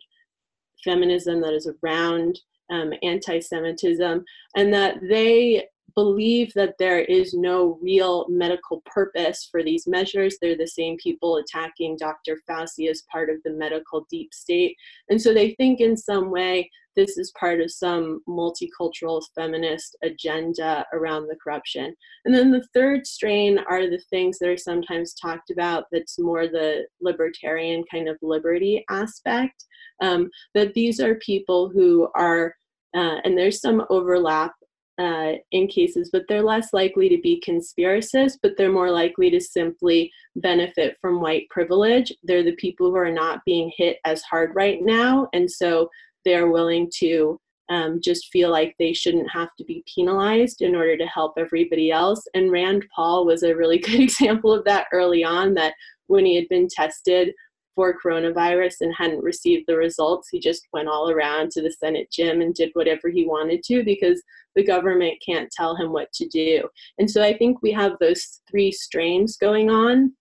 feminism, 0.83 1.41
that 1.41 1.55
is 1.55 1.67
around 1.83 2.39
um, 2.69 2.93
anti 3.03 3.39
Semitism, 3.39 4.23
and 4.55 4.73
that 4.73 4.97
they 5.01 5.65
believe 5.95 6.53
that 6.53 6.75
there 6.79 7.01
is 7.01 7.33
no 7.33 7.77
real 7.81 8.25
medical 8.29 8.81
purpose 8.85 9.47
for 9.51 9.63
these 9.63 9.87
measures. 9.87 10.37
They're 10.41 10.57
the 10.57 10.67
same 10.67 10.97
people 10.97 11.37
attacking 11.37 11.97
Dr. 11.97 12.37
Fauci 12.49 12.89
as 12.89 13.03
part 13.11 13.29
of 13.29 13.37
the 13.43 13.51
medical 13.51 14.05
deep 14.09 14.33
state. 14.33 14.75
And 15.09 15.21
so 15.21 15.33
they 15.33 15.55
think 15.55 15.81
in 15.81 15.97
some 15.97 16.31
way 16.31 16.69
this 16.95 17.17
is 17.17 17.31
part 17.39 17.61
of 17.61 17.71
some 17.71 18.21
multicultural 18.27 19.23
feminist 19.35 19.95
agenda 20.03 20.85
around 20.93 21.27
the 21.27 21.37
corruption. 21.41 21.95
And 22.25 22.33
then 22.33 22.51
the 22.51 22.67
third 22.73 23.07
strain 23.07 23.59
are 23.69 23.89
the 23.89 24.01
things 24.09 24.39
that 24.39 24.49
are 24.49 24.57
sometimes 24.57 25.13
talked 25.13 25.49
about 25.49 25.85
that's 25.91 26.19
more 26.19 26.47
the 26.47 26.85
libertarian 27.01 27.83
kind 27.91 28.09
of 28.09 28.17
liberty 28.21 28.83
aspect. 28.89 29.65
Um, 30.01 30.29
that 30.55 30.73
these 30.73 30.99
are 30.99 31.15
people 31.15 31.69
who 31.69 32.09
are, 32.15 32.53
uh, 32.95 33.17
and 33.23 33.37
there's 33.37 33.61
some 33.61 33.85
overlap 33.89 34.53
uh, 34.99 35.33
in 35.51 35.67
cases, 35.67 36.09
but 36.11 36.23
they're 36.27 36.43
less 36.43 36.73
likely 36.73 37.07
to 37.07 37.17
be 37.21 37.41
conspiracists, 37.47 38.37
but 38.41 38.57
they're 38.57 38.71
more 38.71 38.91
likely 38.91 39.29
to 39.29 39.39
simply 39.39 40.11
benefit 40.35 40.97
from 40.99 41.21
white 41.21 41.47
privilege. 41.49 42.11
They're 42.23 42.43
the 42.43 42.55
people 42.55 42.89
who 42.89 42.97
are 42.97 43.11
not 43.11 43.39
being 43.45 43.71
hit 43.77 43.97
as 44.05 44.21
hard 44.23 44.51
right 44.55 44.79
now, 44.81 45.29
and 45.33 45.49
so 45.49 45.89
they're 46.25 46.49
willing 46.49 46.91
to 46.97 47.39
um, 47.69 48.01
just 48.03 48.29
feel 48.31 48.51
like 48.51 48.75
they 48.77 48.93
shouldn't 48.93 49.29
have 49.31 49.55
to 49.57 49.63
be 49.63 49.83
penalized 49.93 50.61
in 50.61 50.75
order 50.75 50.97
to 50.97 51.05
help 51.05 51.33
everybody 51.37 51.91
else. 51.91 52.21
And 52.33 52.51
Rand 52.51 52.85
Paul 52.93 53.25
was 53.25 53.43
a 53.43 53.55
really 53.55 53.77
good 53.85 53.99
example 54.01 54.51
of 54.53 54.65
that 54.65 54.87
early 54.91 55.23
on, 55.23 55.53
that 55.53 55.75
when 56.07 56.25
he 56.25 56.35
had 56.35 56.49
been 56.49 56.67
tested 56.67 57.33
for 57.75 57.95
coronavirus 57.97 58.75
and 58.81 58.93
hadn't 58.95 59.23
received 59.23 59.65
the 59.67 59.77
results, 59.77 60.29
he 60.29 60.39
just 60.39 60.67
went 60.73 60.87
all 60.87 61.09
around 61.09 61.51
to 61.51 61.61
the 61.61 61.71
Senate 61.71 62.11
gym 62.11 62.41
and 62.41 62.53
did 62.53 62.71
whatever 62.73 63.09
he 63.09 63.25
wanted 63.25 63.63
to 63.63 63.83
because 63.83 64.21
the 64.55 64.63
government 64.63 65.13
can't 65.25 65.51
tell 65.51 65.75
him 65.75 65.91
what 65.91 66.11
to 66.13 66.27
do. 66.27 66.67
And 66.97 67.09
so 67.09 67.23
I 67.23 67.37
think 67.37 67.61
we 67.61 67.71
have 67.71 67.93
those 67.99 68.41
three 68.49 68.71
strains 68.71 69.37
going 69.37 69.69
on 69.69 70.13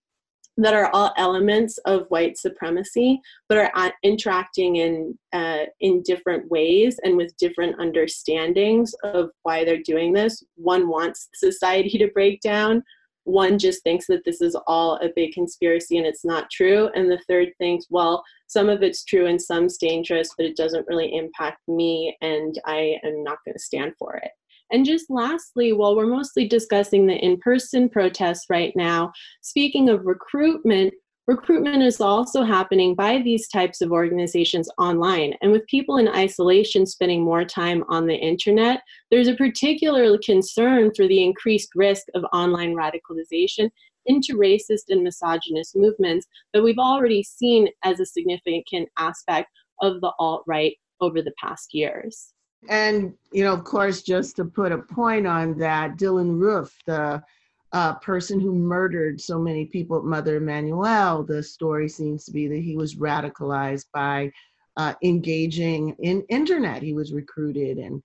that 0.58 0.74
are 0.74 0.90
all 0.92 1.12
elements 1.16 1.78
of 1.86 2.06
white 2.08 2.36
supremacy, 2.36 3.20
but 3.48 3.70
are 3.74 3.92
interacting 4.02 4.76
in 4.76 5.16
uh, 5.32 5.64
in 5.80 6.02
different 6.02 6.50
ways 6.50 6.98
and 7.04 7.16
with 7.16 7.36
different 7.36 7.78
understandings 7.78 8.92
of 9.04 9.30
why 9.44 9.64
they're 9.64 9.82
doing 9.84 10.12
this. 10.12 10.42
One 10.56 10.88
wants 10.88 11.28
society 11.34 11.96
to 11.98 12.08
break 12.08 12.40
down. 12.40 12.82
One 13.28 13.58
just 13.58 13.82
thinks 13.82 14.06
that 14.06 14.24
this 14.24 14.40
is 14.40 14.56
all 14.66 14.96
a 14.96 15.10
big 15.14 15.32
conspiracy 15.32 15.98
and 15.98 16.06
it's 16.06 16.24
not 16.24 16.50
true. 16.50 16.88
And 16.94 17.10
the 17.10 17.20
third 17.28 17.48
thinks, 17.58 17.84
well, 17.90 18.24
some 18.46 18.70
of 18.70 18.82
it's 18.82 19.04
true 19.04 19.26
and 19.26 19.40
some's 19.40 19.76
dangerous, 19.76 20.30
but 20.38 20.46
it 20.46 20.56
doesn't 20.56 20.86
really 20.88 21.14
impact 21.14 21.58
me 21.68 22.16
and 22.22 22.58
I 22.64 22.96
am 23.04 23.22
not 23.22 23.36
going 23.44 23.54
to 23.54 23.62
stand 23.62 23.92
for 23.98 24.16
it. 24.16 24.30
And 24.70 24.86
just 24.86 25.10
lastly, 25.10 25.74
while 25.74 25.94
we're 25.94 26.06
mostly 26.06 26.48
discussing 26.48 27.06
the 27.06 27.16
in 27.16 27.36
person 27.38 27.90
protests 27.90 28.46
right 28.48 28.72
now, 28.74 29.12
speaking 29.42 29.90
of 29.90 30.06
recruitment, 30.06 30.94
recruitment 31.28 31.82
is 31.82 32.00
also 32.00 32.42
happening 32.42 32.94
by 32.94 33.18
these 33.18 33.48
types 33.48 33.82
of 33.82 33.92
organizations 33.92 34.68
online. 34.78 35.34
And 35.42 35.52
with 35.52 35.66
people 35.66 35.98
in 35.98 36.08
isolation 36.08 36.86
spending 36.86 37.22
more 37.22 37.44
time 37.44 37.84
on 37.88 38.06
the 38.06 38.16
internet, 38.16 38.80
there's 39.10 39.28
a 39.28 39.36
particular 39.36 40.18
concern 40.24 40.90
for 40.96 41.06
the 41.06 41.22
increased 41.22 41.68
risk 41.76 42.06
of 42.14 42.24
online 42.32 42.74
radicalization 42.74 43.70
into 44.06 44.38
racist 44.38 44.84
and 44.88 45.04
misogynist 45.04 45.76
movements 45.76 46.26
that 46.54 46.62
we've 46.62 46.78
already 46.78 47.22
seen 47.22 47.68
as 47.84 48.00
a 48.00 48.06
significant 48.06 48.88
aspect 48.98 49.50
of 49.82 50.00
the 50.00 50.12
alt 50.18 50.42
right 50.46 50.74
over 51.02 51.20
the 51.20 51.34
past 51.38 51.74
years. 51.74 52.32
And, 52.70 53.12
you 53.32 53.44
know, 53.44 53.52
of 53.52 53.64
course, 53.64 54.00
just 54.00 54.34
to 54.36 54.46
put 54.46 54.72
a 54.72 54.78
point 54.78 55.26
on 55.26 55.58
that, 55.58 55.98
Dylan 55.98 56.40
Roof, 56.40 56.74
the 56.86 57.22
uh, 57.72 57.94
person 57.96 58.40
who 58.40 58.54
murdered 58.54 59.20
so 59.20 59.38
many 59.38 59.66
people 59.66 60.02
Mother 60.02 60.36
Emanuel, 60.36 61.22
the 61.22 61.42
story 61.42 61.88
seems 61.88 62.24
to 62.24 62.32
be 62.32 62.48
that 62.48 62.62
he 62.62 62.76
was 62.76 62.94
radicalized 62.94 63.86
by 63.92 64.32
uh, 64.76 64.94
engaging 65.02 65.94
in 65.98 66.22
internet. 66.28 66.82
He 66.82 66.94
was 66.94 67.12
recruited 67.12 67.78
and, 67.78 68.02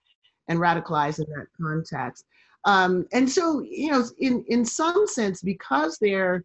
and 0.47 0.59
radicalized 0.59 1.19
in 1.19 1.25
that 1.35 1.47
context. 1.61 2.25
Um, 2.65 3.05
and 3.13 3.29
so, 3.29 3.61
you 3.61 3.91
know, 3.91 4.03
in, 4.19 4.43
in 4.47 4.65
some 4.65 5.05
sense, 5.07 5.41
because 5.41 5.97
there 5.99 6.43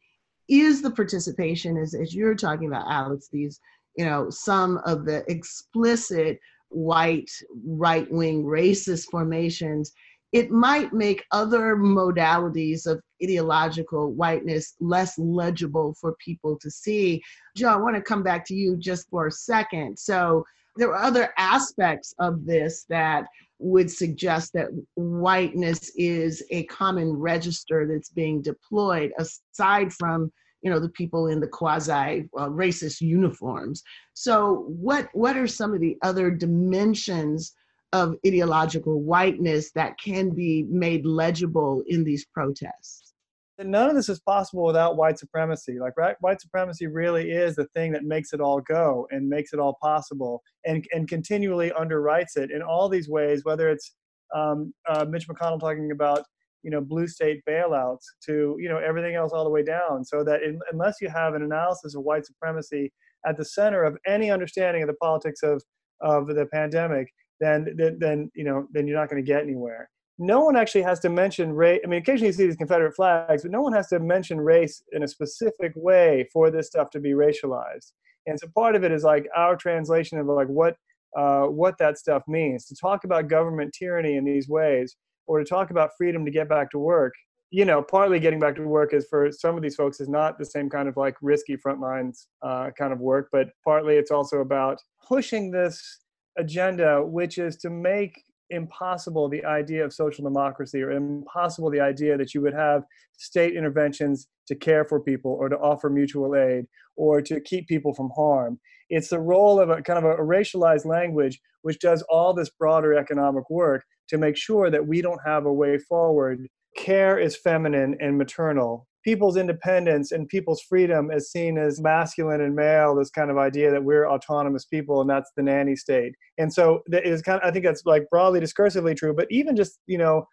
is 0.49 0.83
the 0.83 0.91
participation, 0.91 1.77
as, 1.77 1.95
as 1.95 2.15
you're 2.15 2.35
talking 2.35 2.69
about, 2.69 2.91
Alex, 2.91 3.29
these, 3.33 3.61
you 3.97 4.05
know, 4.05 4.31
some 4.31 4.79
of 4.85 5.05
the 5.05 5.25
explicit 5.31 6.39
white 6.69 7.31
right 7.67 8.11
wing 8.11 8.45
racist 8.45 9.11
formations, 9.11 9.93
it 10.33 10.51
might 10.51 10.93
make 10.93 11.25
other 11.31 11.77
modalities 11.77 12.87
of 12.87 13.01
ideological 13.23 14.13
whiteness 14.13 14.75
less 14.81 15.19
legible 15.19 15.95
for 16.01 16.15
people 16.25 16.59
to 16.61 16.71
see. 16.71 17.23
Joe, 17.57 17.69
I 17.69 17.77
want 17.77 17.97
to 17.97 18.03
come 18.03 18.23
back 18.23 18.45
to 18.47 18.55
you 18.55 18.77
just 18.77 19.09
for 19.11 19.27
a 19.27 19.33
second. 19.33 19.99
So, 19.99 20.45
there 20.77 20.95
are 20.95 21.03
other 21.03 21.33
aspects 21.37 22.15
of 22.21 22.47
this 22.47 22.85
that 22.89 23.25
would 23.59 23.91
suggest 23.91 24.53
that 24.53 24.69
whiteness 24.95 25.91
is 25.97 26.43
a 26.51 26.65
common 26.65 27.13
register 27.13 27.87
that's 27.87 28.11
being 28.11 28.41
deployed 28.41 29.13
aside 29.19 29.93
from 29.93 30.31
you 30.63 30.71
know 30.71 30.79
the 30.79 30.89
people 30.91 31.29
in 31.29 31.41
the 31.41 31.49
quasi 31.49 32.29
uh, 32.37 32.49
racist 32.49 33.01
uniforms 33.01 33.83
so 34.15 34.65
what 34.69 35.09
what 35.13 35.37
are 35.37 35.47
some 35.47 35.75
of 35.75 35.81
the 35.81 35.97
other 36.03 36.31
dimensions 36.31 37.55
of 37.93 38.15
ideological 38.27 39.03
whiteness 39.03 39.71
that 39.73 39.99
can 39.99 40.31
be 40.31 40.67
made 40.69 41.07
legible 41.07 41.83
in 41.87 42.05
these 42.05 42.27
protests. 42.27 43.15
None 43.61 43.91
of 43.91 43.97
this 43.97 44.09
is 44.09 44.21
possible 44.21 44.65
without 44.65 44.97
white 44.97 45.19
supremacy. 45.19 45.79
Like 45.81 45.95
right, 45.97 46.15
white 46.21 46.41
supremacy 46.41 46.87
really 46.87 47.31
is 47.31 47.57
the 47.57 47.67
thing 47.75 47.91
that 47.93 48.05
makes 48.05 48.33
it 48.33 48.41
all 48.41 48.61
go 48.61 49.09
and 49.11 49.29
makes 49.29 49.53
it 49.53 49.59
all 49.59 49.77
possible 49.83 50.43
and, 50.65 50.87
and 50.93 51.09
continually 51.09 51.71
underwrites 51.71 52.37
it 52.37 52.51
in 52.53 52.63
all 52.63 52.89
these 52.89 53.09
ways 53.09 53.45
whether 53.45 53.69
it's 53.69 53.95
um, 54.35 54.73
uh, 54.89 55.05
mitch 55.09 55.27
mcconnell 55.27 55.59
talking 55.59 55.91
about 55.91 56.23
you 56.63 56.71
know 56.71 56.81
blue 56.81 57.07
state 57.07 57.41
bailouts 57.49 58.05
to 58.25 58.57
you 58.59 58.69
know 58.69 58.79
everything 58.79 59.15
else 59.15 59.33
all 59.33 59.45
the 59.45 59.51
way 59.51 59.63
down 59.63 60.05
so 60.05 60.23
that 60.23 60.43
in, 60.43 60.59
unless 60.73 60.97
you 61.01 61.09
have 61.09 61.35
an 61.35 61.43
analysis 61.43 61.95
of 61.95 62.03
white 62.03 62.27
supremacy 62.27 62.93
at 63.27 63.37
the 63.37 63.45
center 63.45 63.83
of 63.83 63.97
any 64.07 64.31
understanding 64.31 64.83
of 64.83 64.89
the 64.89 64.95
politics 64.95 65.43
of 65.43 65.63
of 66.01 66.27
the 66.29 66.47
pandemic 66.53 67.09
then 67.41 67.97
then, 67.99 68.31
you 68.35 68.45
know 68.45 68.67
then 68.73 68.87
you're 68.87 68.99
not 68.99 69.09
going 69.09 69.23
to 69.23 69.27
get 69.27 69.43
anywhere. 69.43 69.91
No 70.19 70.41
one 70.41 70.57
actually 70.57 70.83
has 70.83 70.99
to 71.01 71.09
mention 71.09 71.53
race 71.53 71.81
i 71.85 71.87
mean 71.89 72.01
occasionally 72.01 72.29
you 72.29 72.33
see 72.33 72.47
these 72.47 72.57
confederate 72.57 72.95
flags 72.97 73.43
but 73.43 73.53
no 73.53 73.63
one 73.63 73.73
has 73.73 73.89
to 73.89 74.01
mention 74.01 74.41
race 74.41 74.83
in 74.93 75.05
a 75.05 75.09
specific 75.09 75.73
way 75.77 76.29
for 76.33 76.51
this 76.51 76.67
stuff 76.67 76.91
to 76.91 77.01
be 77.01 77.11
racialized. 77.11 77.93
And 78.27 78.39
so 78.39 78.49
part 78.55 78.75
of 78.75 78.85
it 78.85 78.93
is 78.93 79.05
like 79.05 79.27
our 79.37 79.57
translation 79.57 80.19
of 80.19 80.27
like 80.27 80.49
what 80.49 80.77
uh, 81.17 81.45
what 81.45 81.79
that 81.79 81.99
stuff 81.99 82.23
means. 82.29 82.67
To 82.67 82.77
talk 82.77 83.05
about 83.05 83.29
government 83.29 83.75
tyranny 83.79 84.17
in 84.17 84.25
these 84.25 84.49
ways 84.49 84.97
or 85.27 85.39
to 85.39 85.45
talk 85.45 85.71
about 85.71 85.91
freedom 85.97 86.25
to 86.25 86.31
get 86.31 86.49
back 86.49 86.71
to 86.71 86.79
work 86.79 87.15
you 87.51 87.65
know 87.65 87.83
partly 87.83 88.19
getting 88.19 88.39
back 88.39 88.55
to 88.57 88.63
work 88.63 88.93
is 88.93 89.07
for 89.09 89.31
some 89.33 89.57
of 89.57 89.63
these 89.63 89.75
folks 89.75 90.01
is 90.01 90.09
not 90.09 90.39
the 90.39 90.45
same 90.45 90.69
kind 90.69 90.89
of 90.89 90.97
like 90.97 91.17
risky 91.23 91.57
front 91.57 91.81
lines 91.81 92.29
uh, 92.43 92.71
kind 92.79 92.93
of 92.93 93.01
work 93.01 93.29
but 93.33 93.49
partly 93.65 93.97
it's 93.97 94.11
also 94.11 94.39
about 94.39 94.79
pushing 95.07 95.51
this 95.51 96.01
agenda 96.39 97.05
which 97.05 97.39
is 97.39 97.57
to 97.57 97.71
make 97.71 98.23
impossible 98.51 99.29
the 99.29 99.45
idea 99.45 99.85
of 99.85 99.93
social 99.93 100.25
democracy 100.25 100.81
or 100.83 100.91
impossible 100.91 101.71
the 101.71 101.81
idea 101.81 102.17
that 102.17 102.33
you 102.33 102.41
would 102.41 102.55
have 102.55 102.83
state 103.19 103.55
interventions 103.55 104.29
to 104.47 104.55
care 104.55 104.85
for 104.85 105.01
people 105.01 105.33
or 105.33 105.49
to 105.49 105.57
offer 105.57 105.91
mutual 105.91 106.35
aid 106.35 106.65
or 106.97 107.21
to 107.21 107.41
keep 107.41 107.69
people 107.69 107.93
from 107.93 108.11
harm 108.17 108.59
it's 108.91 109.09
the 109.09 109.21
role 109.21 109.61
of 109.61 109.69
a 109.69 109.83
kind 109.83 109.99
of 109.99 110.05
a 110.05 110.23
racialized 110.23 110.87
language 110.87 111.41
which 111.63 111.79
does 111.79 112.03
all 112.09 112.33
this 112.33 112.51
broader 112.51 112.95
economic 112.95 113.49
work 113.51 113.85
to 114.09 114.19
make 114.19 114.37
sure 114.37 114.71
that 114.71 114.87
we 114.87 115.03
don't 115.03 115.21
have 115.25 115.47
a 115.47 115.53
way 115.53 115.79
forward. 115.79 116.47
Care 116.77 117.19
is 117.19 117.37
feminine 117.37 117.97
and 118.01 118.17
maternal. 118.17 118.87
People's 119.09 119.39
independence 119.39 120.13
and 120.13 120.29
people's 120.29 120.61
freedom 120.61 121.11
is 121.11 121.33
seen 121.33 121.57
as 121.57 121.81
masculine 121.81 122.43
and 122.43 122.55
male, 122.55 122.95
this 122.95 123.09
kind 123.09 123.31
of 123.31 123.39
idea 123.39 123.71
that 123.71 123.83
we're 123.83 124.07
autonomous 124.07 124.67
people 124.67 125.01
and 125.01 125.09
that's 125.09 125.31
the 125.35 125.43
nanny 125.43 125.77
state. 125.77 126.13
And 126.37 126.53
so 126.53 126.83
it 126.89 127.07
is 127.07 127.23
kind 127.23 127.41
of, 127.41 127.49
I 127.49 127.51
think 127.51 127.65
that's 127.65 127.85
like 127.87 128.05
broadly 128.11 128.41
discursively 128.41 128.95
true, 128.95 129.15
but 129.15 129.27
even 129.31 129.57
just, 129.57 129.79
you 129.87 129.97
know, 129.97 130.27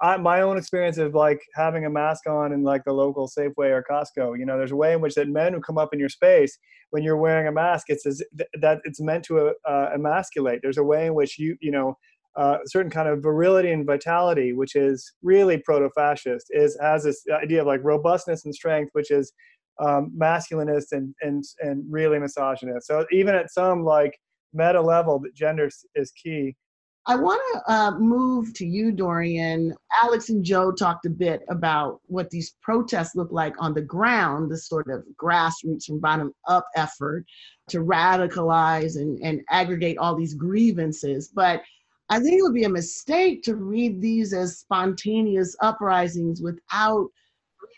I, 0.00 0.16
my 0.18 0.42
own 0.42 0.58
experience 0.58 0.98
of 0.98 1.14
like 1.14 1.40
having 1.54 1.86
a 1.86 1.90
mask 1.90 2.26
on 2.28 2.52
in 2.52 2.62
like 2.62 2.84
the 2.84 2.92
local 2.92 3.28
Safeway 3.28 3.70
or 3.70 3.84
Costco, 3.90 4.38
you 4.38 4.44
know, 4.44 4.58
there's 4.58 4.72
a 4.72 4.76
way 4.76 4.92
in 4.92 5.00
which 5.00 5.14
that 5.14 5.28
men 5.28 5.54
who 5.54 5.60
come 5.60 5.78
up 5.78 5.94
in 5.94 5.98
your 5.98 6.10
space 6.10 6.58
when 6.90 7.02
you're 7.02 7.16
wearing 7.16 7.48
a 7.48 7.52
mask, 7.52 7.86
it's 7.88 8.06
as, 8.06 8.22
that 8.60 8.80
it's 8.84 9.00
meant 9.00 9.24
to 9.24 9.54
uh, 9.66 9.88
emasculate. 9.94 10.60
There's 10.62 10.78
a 10.78 10.84
way 10.84 11.06
in 11.06 11.14
which 11.14 11.38
you, 11.38 11.56
you 11.60 11.70
know, 11.70 11.96
uh, 12.38 12.58
certain 12.66 12.90
kind 12.90 13.08
of 13.08 13.22
virility 13.22 13.70
and 13.72 13.84
vitality, 13.84 14.52
which 14.52 14.74
is 14.76 15.12
really 15.22 15.58
proto-fascist, 15.58 16.46
is 16.50 16.78
has 16.80 17.02
this 17.02 17.22
idea 17.42 17.60
of 17.60 17.66
like 17.66 17.80
robustness 17.82 18.44
and 18.44 18.54
strength, 18.54 18.90
which 18.92 19.10
is 19.10 19.32
um, 19.84 20.12
masculinist 20.16 20.92
and 20.92 21.14
and 21.20 21.42
and 21.60 21.84
really 21.90 22.18
misogynist. 22.18 22.86
So 22.86 23.04
even 23.10 23.34
at 23.34 23.50
some 23.50 23.84
like 23.84 24.14
meta 24.52 24.80
level, 24.80 25.18
that 25.20 25.34
gender 25.34 25.68
is 25.94 26.12
key. 26.12 26.54
I 27.06 27.16
want 27.16 27.40
to 27.54 27.72
uh, 27.72 27.92
move 27.98 28.52
to 28.54 28.66
you, 28.66 28.92
Dorian. 28.92 29.74
Alex 30.02 30.28
and 30.28 30.44
Joe 30.44 30.70
talked 30.72 31.06
a 31.06 31.10
bit 31.10 31.40
about 31.48 32.00
what 32.04 32.28
these 32.28 32.54
protests 32.60 33.16
look 33.16 33.32
like 33.32 33.54
on 33.58 33.72
the 33.72 33.80
ground, 33.80 34.50
the 34.50 34.58
sort 34.58 34.88
of 34.90 35.04
grassroots 35.16 35.86
from 35.86 36.00
bottom 36.00 36.34
up 36.46 36.66
effort 36.76 37.24
to 37.70 37.78
radicalize 37.78 38.96
and, 38.96 39.18
and 39.22 39.40
aggregate 39.48 39.96
all 39.96 40.14
these 40.14 40.34
grievances. 40.34 41.30
But 41.34 41.62
I 42.10 42.20
think 42.20 42.38
it 42.38 42.42
would 42.42 42.54
be 42.54 42.64
a 42.64 42.70
mistake 42.70 43.42
to 43.44 43.56
read 43.56 44.00
these 44.00 44.32
as 44.32 44.58
spontaneous 44.58 45.54
uprisings 45.60 46.40
without 46.40 47.08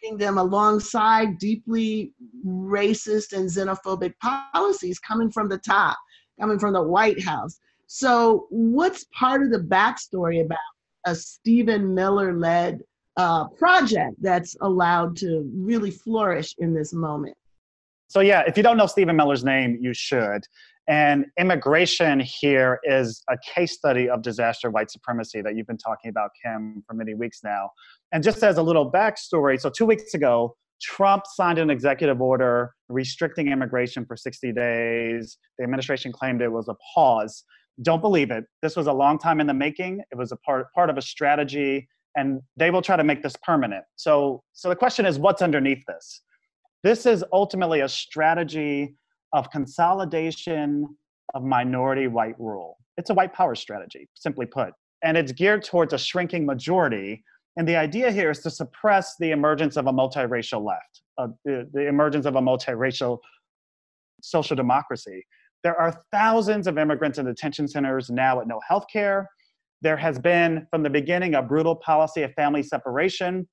reading 0.03 0.19
them 0.19 0.39
alongside 0.39 1.39
deeply 1.39 2.13
racist 2.47 3.33
and 3.33 3.49
xenophobic 3.49 4.15
policies 4.21 4.99
coming 4.99 5.31
from 5.31 5.49
the 5.49 5.59
top, 5.59 5.99
coming 6.39 6.59
from 6.59 6.73
the 6.73 6.83
White 6.83 7.23
House 7.23 7.59
so, 7.93 8.47
what's 8.51 9.05
part 9.13 9.43
of 9.43 9.51
the 9.51 9.59
backstory 9.59 10.45
about 10.45 10.59
a 11.07 11.15
Stephen 11.17 11.93
Miller 11.93 12.33
led 12.39 12.83
uh, 13.17 13.49
project 13.49 14.15
that's 14.21 14.55
allowed 14.61 15.17
to 15.17 15.51
really 15.53 15.91
flourish 15.91 16.55
in 16.59 16.73
this 16.73 16.93
moment? 16.93 17.37
So, 18.07 18.21
yeah, 18.21 18.45
if 18.47 18.57
you 18.57 18.63
don't 18.63 18.77
know 18.77 18.87
Stephen 18.87 19.17
Miller's 19.17 19.43
name, 19.43 19.77
you 19.81 19.93
should. 19.93 20.47
And 20.89 21.27
immigration 21.39 22.21
here 22.21 22.81
is 22.85 23.23
a 23.31 23.37
case 23.55 23.75
study 23.75 24.09
of 24.09 24.23
disaster 24.23 24.71
white 24.71 24.91
supremacy 24.91 25.41
that 25.43 25.55
you've 25.55 25.67
been 25.67 25.79
talking 25.79 26.09
about, 26.09 26.31
Kim, 26.43 26.83
for 26.87 26.95
many 26.95 27.15
weeks 27.15 27.41
now. 27.45 27.71
And 28.13 28.25
just 28.25 28.43
as 28.43 28.59
a 28.59 28.63
little 28.63 28.91
backstory, 28.91 29.61
so 29.61 29.71
two 29.71 29.87
weeks 29.87 30.15
ago, 30.15 30.57
Trump 30.81 31.25
signed 31.27 31.59
an 31.59 31.71
executive 31.71 32.21
order 32.21 32.73
restricting 32.89 33.49
immigration 33.49 34.05
for 34.05 34.17
60 34.17 34.53
days. 34.53 35.39
The 35.59 35.65
administration 35.65 36.13
claimed 36.13 36.41
it 36.43 36.51
was 36.51 36.69
a 36.69 36.77
pause. 36.95 37.45
Don't 37.83 38.01
believe 38.01 38.31
it. 38.31 38.45
This 38.63 38.77
was 38.77 38.87
a 38.87 38.93
long 38.93 39.19
time 39.19 39.41
in 39.41 39.47
the 39.47 39.55
making. 39.55 40.01
It 40.11 40.17
was 40.17 40.33
a 40.33 40.37
part 40.37 40.73
part 40.75 40.91
of 40.91 40.99
a 40.99 41.03
strategy, 41.03 41.87
and 42.17 42.41
they 42.57 42.71
will 42.71 42.83
try 42.83 42.97
to 42.97 43.05
make 43.05 43.23
this 43.23 43.37
permanent. 43.43 43.85
So, 43.97 44.43
so 44.53 44.69
the 44.69 44.77
question 44.77 45.07
is, 45.07 45.19
what's 45.19 45.43
underneath 45.43 45.85
this? 45.87 46.23
This 46.83 47.07
is 47.07 47.25
ultimately 47.33 47.81
a 47.81 47.89
strategy 47.89 48.95
of 49.33 49.51
consolidation 49.51 50.89
of 51.35 51.45
minority 51.45 52.09
white 52.09 52.39
rule. 52.39 52.79
It's 52.97 53.11
a 53.11 53.15
white 53.15 53.33
power 53.33 53.55
strategy, 53.55 54.09
simply 54.15 54.47
put, 54.47 54.73
and 55.03 55.17
it's 55.17 55.33
geared 55.33 55.65
towards 55.65 55.93
a 55.93 55.99
shrinking 55.99 56.45
majority. 56.45 57.25
And 57.57 57.67
the 57.67 57.77
idea 57.77 58.11
here 58.11 58.31
is 58.31 58.41
to 58.41 58.51
suppress 58.51 59.17
the 59.19 59.31
emergence 59.31 59.77
of 59.77 59.87
a 59.87 59.93
multiracial 59.93 60.65
left, 60.65 61.03
uh, 61.19 61.29
the, 61.45 61.69
the 61.73 61.87
emergence 61.89 62.27
of 62.27 62.37
a 62.37 62.41
multiracial 62.41 63.19
social 64.23 64.57
democracy. 64.57 65.25
There 65.63 65.79
are 65.79 66.01
thousands 66.13 66.67
of 66.67 66.79
immigrants 66.79 67.19
in 67.19 67.27
detention 67.27 67.69
centers 67.69 68.11
now 68.11 68.39
with 68.39 68.47
no 68.47 68.61
health 68.67 68.87
care. 68.93 69.29
There 69.83 69.97
has 69.97 70.19
been, 70.19 70.67
from 70.71 70.83
the 70.83 70.91
beginning, 70.91 71.35
a 71.35 71.43
brutal 71.43 71.77
policy 71.77 72.23
of 72.23 72.33
family 72.35 72.63
separation. 72.63 73.49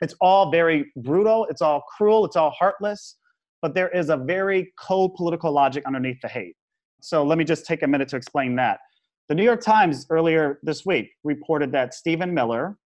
It's 0.00 0.14
all 0.20 0.50
very 0.50 0.90
brutal, 0.96 1.46
it's 1.50 1.60
all 1.60 1.82
cruel, 1.96 2.24
it's 2.24 2.36
all 2.36 2.50
heartless, 2.50 3.16
but 3.62 3.74
there 3.74 3.88
is 3.88 4.10
a 4.10 4.16
very 4.16 4.72
cold 4.78 5.14
political 5.14 5.52
logic 5.52 5.84
underneath 5.86 6.20
the 6.20 6.28
hate. 6.28 6.56
So 7.00 7.24
let 7.24 7.38
me 7.38 7.44
just 7.44 7.66
take 7.66 7.82
a 7.82 7.86
minute 7.86 8.08
to 8.08 8.16
explain 8.16 8.56
that. 8.56 8.80
The 9.28 9.34
New 9.34 9.44
York 9.44 9.60
Times 9.60 10.06
earlier 10.10 10.58
this 10.62 10.86
week 10.86 11.10
reported 11.22 11.70
that 11.72 11.94
Stephen 11.94 12.32
Miller 12.32 12.78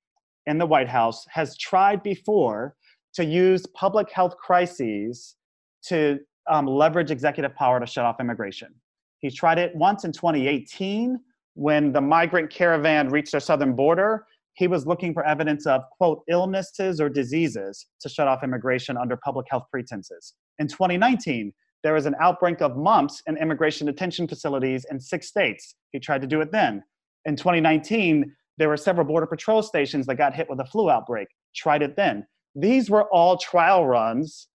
in 0.48 0.58
the 0.58 0.66
White 0.66 0.90
House 0.90 1.25
has 1.30 1.56
tried 1.58 2.01
before 2.01 2.75
to 3.13 3.24
use 3.24 3.66
public 3.75 4.10
health 4.12 4.36
crises 4.38 5.36
to 5.84 6.20
um, 6.50 6.66
leverage 6.66 7.12
executive 7.12 7.56
power 7.56 7.80
to 7.80 7.86
shut 7.86 8.06
off 8.06 8.20
immigration. 8.20 8.74
He 9.20 9.30
tried 9.30 9.60
it 9.60 9.75
once 9.75 10.04
in 10.04 10.12
2018 10.12 11.20
when 11.54 11.92
the 11.92 12.01
migrant 12.01 12.50
caravan 12.50 13.10
reached 13.10 13.34
our 13.34 13.40
southern 13.40 13.75
border. 13.75 14.25
He 14.54 14.68
was 14.68 14.88
looking 14.88 15.13
for 15.13 15.24
evidence 15.25 15.66
of, 15.66 15.82
quote, 15.98 16.24
illnesses 16.28 17.00
or 17.00 17.10
diseases 17.10 17.86
to 18.01 18.10
shut 18.10 18.28
off 18.28 18.44
immigration 18.44 18.98
under 18.98 19.16
public 19.18 19.46
health 19.50 19.66
pretenses. 19.70 20.34
In 20.62 20.68
2019, 20.68 21.51
there 21.84 21.96
was 21.96 22.05
an 22.05 22.14
outbreak 22.22 22.62
of 22.62 22.77
mumps 22.77 23.24
in 23.25 23.35
immigration 23.35 23.88
detention 23.88 24.27
facilities 24.27 24.85
in 24.92 25.00
six 25.00 25.27
states. 25.27 25.74
He 25.92 26.00
tried 26.00 26.22
to 26.22 26.27
do 26.27 26.40
it 26.40 26.51
then. 26.51 26.83
In 27.25 27.35
2019, 27.35 28.31
there 28.59 28.70
were 28.70 28.77
several 28.77 29.07
Border 29.07 29.25
Patrol 29.25 29.64
stations 29.64 30.05
that 30.05 30.16
got 30.16 30.35
hit 30.35 30.48
with 30.48 30.59
a 30.59 30.66
flu 30.66 30.92
outbreak. 30.92 31.29
Tried 31.55 31.81
it 31.81 31.96
then. 31.96 32.27
These 32.53 32.92
were 32.92 33.05
all 33.05 33.38
trial 33.38 33.88
runs 33.88 34.50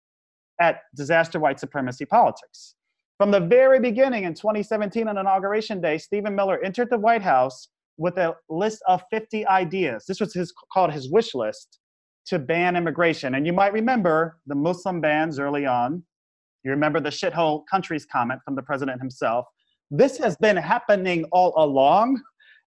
at 0.61 0.83
disaster 0.95 1.41
white 1.41 1.59
supremacy 1.59 2.05
politics. 2.05 2.77
From 3.19 3.33
the 3.33 3.41
very 3.41 3.81
beginning 3.81 4.23
in 4.23 4.35
2017 4.35 5.09
on 5.09 5.19
Inauguration 5.19 5.81
Day, 5.81 5.99
Stephen 5.99 6.37
Miller 6.37 6.63
entered 6.63 6.89
the 6.89 6.99
White 6.99 7.23
House 7.23 7.67
with 7.97 8.17
a 8.17 8.37
list 8.49 8.81
of 8.87 9.03
50 9.11 9.45
ideas. 9.49 10.05
This 10.07 10.21
was 10.21 10.33
his, 10.33 10.55
called 10.73 10.93
his 10.93 11.11
wish 11.11 11.35
list 11.35 11.81
to 12.27 12.39
ban 12.39 12.77
immigration. 12.77 13.35
And 13.35 13.47
you 13.47 13.53
might 13.53 13.73
remember 13.73 14.39
the 14.47 14.55
Muslim 14.55 15.01
bans 15.01 15.39
early 15.39 15.67
on. 15.67 16.03
You 16.65 16.73
remember 16.73 17.01
the 17.01 17.11
shithole 17.11 17.63
countries 17.71 18.05
comment 18.05 18.41
from 18.45 18.57
the 18.57 18.63
president 18.63 19.01
himself. 19.01 19.47
This 19.91 20.19
has 20.19 20.37
been 20.37 20.57
happening 20.57 21.25
all 21.31 21.55
along. 21.57 22.21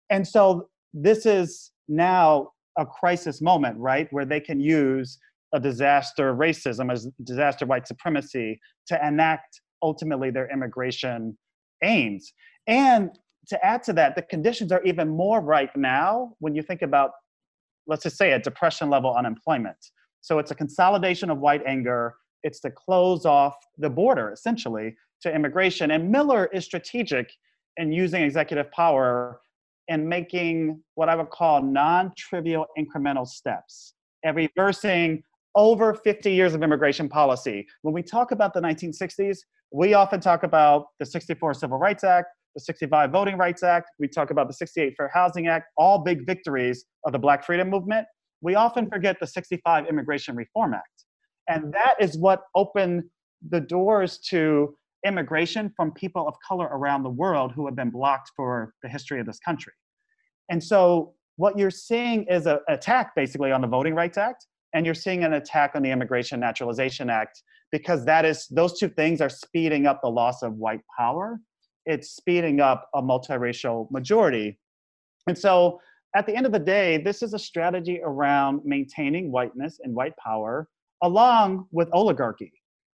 And 0.09 0.25
so 0.25 0.69
this 0.93 1.25
is 1.25 1.71
now 1.89 2.51
a 2.77 2.85
crisis 2.85 3.41
moment, 3.41 3.77
right? 3.77 4.07
Where 4.11 4.25
they 4.25 4.39
can 4.39 4.59
use 4.59 5.17
a 5.53 5.59
disaster 5.59 6.33
racism, 6.33 6.91
as 6.91 7.07
disaster 7.23 7.65
white 7.65 7.87
supremacy, 7.87 8.59
to 8.87 9.05
enact 9.05 9.61
ultimately 9.81 10.31
their 10.31 10.49
immigration 10.51 11.37
aims. 11.83 12.31
And 12.67 13.09
to 13.47 13.65
add 13.65 13.83
to 13.83 13.93
that, 13.93 14.15
the 14.15 14.21
conditions 14.21 14.71
are 14.71 14.83
even 14.83 15.09
more 15.09 15.41
ripe 15.41 15.75
now 15.75 16.35
when 16.39 16.55
you 16.55 16.61
think 16.61 16.81
about, 16.83 17.11
let's 17.89 18.03
just 18.03 18.17
say, 18.17 18.31
a 18.31 18.39
depression 18.39 18.89
level 18.89 19.13
unemployment. 19.13 19.77
So 20.21 20.39
it's 20.39 20.51
a 20.51 20.55
consolidation 20.55 21.29
of 21.29 21.39
white 21.39 21.63
anger. 21.65 22.15
It's 22.43 22.59
to 22.61 22.71
close 22.71 23.25
off 23.25 23.55
the 23.77 23.89
border, 23.89 24.31
essentially, 24.31 24.95
to 25.21 25.33
immigration. 25.33 25.91
And 25.91 26.09
Miller 26.09 26.49
is 26.53 26.63
strategic 26.63 27.29
in 27.77 27.91
using 27.91 28.21
executive 28.21 28.71
power 28.71 29.41
and 29.89 30.07
making 30.07 30.81
what 30.95 31.09
I 31.09 31.15
would 31.15 31.31
call 31.31 31.63
non 31.63 32.13
trivial 32.17 32.67
incremental 32.77 33.27
steps 33.27 33.95
and 34.23 34.35
reversing 34.35 35.23
over 35.55 35.93
50 35.93 36.31
years 36.31 36.53
of 36.53 36.61
immigration 36.61 37.09
policy. 37.09 37.65
When 37.81 37.93
we 37.93 38.03
talk 38.03 38.31
about 38.31 38.53
the 38.53 38.61
1960s, 38.61 39.39
we 39.71 39.93
often 39.93 40.19
talk 40.19 40.43
about 40.43 40.87
the 40.99 41.05
64 41.05 41.55
Civil 41.55 41.79
Rights 41.79 42.03
Act, 42.03 42.27
the 42.55 42.61
65 42.61 43.11
Voting 43.11 43.37
Rights 43.37 43.63
Act, 43.63 43.89
we 43.99 44.07
talk 44.07 44.31
about 44.31 44.47
the 44.47 44.53
68 44.53 44.93
Fair 44.97 45.09
Housing 45.13 45.47
Act, 45.47 45.67
all 45.77 45.99
big 45.99 46.25
victories 46.25 46.85
of 47.05 47.11
the 47.11 47.19
Black 47.19 47.45
Freedom 47.45 47.69
Movement. 47.69 48.07
We 48.41 48.55
often 48.55 48.89
forget 48.89 49.17
the 49.19 49.27
65 49.27 49.87
Immigration 49.87 50.35
Reform 50.35 50.73
Act. 50.73 51.05
And 51.47 51.73
that 51.73 51.95
is 51.99 52.17
what 52.17 52.43
opened 52.55 53.03
the 53.49 53.59
doors 53.59 54.19
to 54.29 54.75
immigration 55.05 55.71
from 55.75 55.91
people 55.93 56.27
of 56.27 56.35
color 56.45 56.67
around 56.67 57.03
the 57.03 57.09
world 57.09 57.53
who 57.55 57.65
have 57.65 57.75
been 57.75 57.89
blocked 57.89 58.31
for 58.35 58.73
the 58.83 58.89
history 58.89 59.19
of 59.19 59.25
this 59.25 59.39
country. 59.39 59.73
And 60.49 60.63
so 60.63 61.13
what 61.37 61.57
you're 61.57 61.71
seeing 61.71 62.25
is 62.25 62.45
an 62.47 62.59
attack 62.67 63.15
basically 63.15 63.51
on 63.51 63.61
the 63.61 63.67
Voting 63.67 63.95
Rights 63.95 64.17
Act 64.17 64.45
and 64.73 64.85
you're 64.85 64.95
seeing 64.95 65.23
an 65.23 65.33
attack 65.33 65.71
on 65.75 65.81
the 65.81 65.89
Immigration 65.89 66.39
Naturalization 66.39 67.09
Act 67.09 67.41
because 67.71 68.05
that 68.05 68.25
is 68.25 68.47
those 68.47 68.77
two 68.79 68.89
things 68.89 69.21
are 69.21 69.29
speeding 69.29 69.85
up 69.85 70.01
the 70.01 70.09
loss 70.09 70.41
of 70.41 70.55
white 70.55 70.81
power. 70.97 71.39
It's 71.85 72.11
speeding 72.11 72.59
up 72.59 72.89
a 72.93 73.01
multiracial 73.01 73.89
majority. 73.91 74.57
And 75.27 75.37
so 75.37 75.79
at 76.15 76.25
the 76.25 76.35
end 76.35 76.45
of 76.45 76.51
the 76.51 76.59
day, 76.59 76.97
this 76.97 77.21
is 77.21 77.33
a 77.33 77.39
strategy 77.39 78.01
around 78.03 78.61
maintaining 78.65 79.31
whiteness 79.31 79.79
and 79.83 79.93
white 79.93 80.15
power 80.17 80.67
along 81.03 81.67
with 81.71 81.89
oligarchy. 81.93 82.51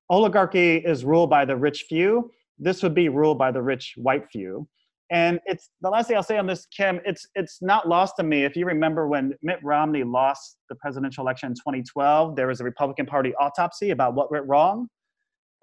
Oligarchy 0.10 0.78
is 0.78 1.04
ruled 1.04 1.30
by 1.30 1.46
the 1.46 1.56
rich 1.56 1.86
few. 1.90 2.32
This 2.60 2.84
would 2.84 2.94
be 2.94 3.10
ruled 3.10 3.40
by 3.40 3.52
the 3.52 3.62
rich 3.62 3.94
white 3.98 4.30
few. 4.32 4.68
And 5.12 5.40
it's 5.46 5.70
the 5.82 5.90
last 5.90 6.08
thing 6.08 6.18
I'll 6.18 6.24
say 6.24 6.38
on 6.38 6.48
this, 6.48 6.66
Kim. 6.76 7.00
It's 7.06 7.28
it's 7.36 7.62
not 7.62 7.88
lost 7.88 8.16
to 8.18 8.24
me. 8.24 8.44
If 8.44 8.56
you 8.56 8.66
remember 8.66 9.08
when 9.08 9.34
Mitt 9.44 9.60
Romney 9.64 10.04
lost 10.04 10.58
the 10.70 10.76
presidential 10.76 11.24
election 11.24 11.50
in 11.50 11.54
2012, 11.54 12.36
there 12.36 12.48
was 12.48 12.60
a 12.60 12.64
Republican 12.64 13.06
Party 13.06 13.34
autopsy 13.40 13.92
about 13.92 14.16
what 14.16 14.32
went 14.32 14.48
wrong, 14.48 14.88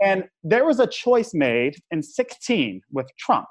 and 0.02 0.24
there 0.42 0.64
was 0.64 0.80
a 0.80 0.86
choice 0.86 1.32
made 1.32 1.76
in 1.90 2.02
16 2.02 2.80
with 2.90 3.06
Trump. 3.18 3.46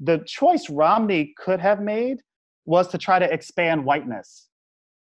The 0.00 0.18
choice 0.26 0.68
Romney 0.68 1.34
could 1.38 1.60
have 1.60 1.80
made 1.80 2.18
was 2.66 2.88
to 2.88 2.98
try 2.98 3.18
to 3.18 3.32
expand 3.32 3.84
whiteness, 3.84 4.48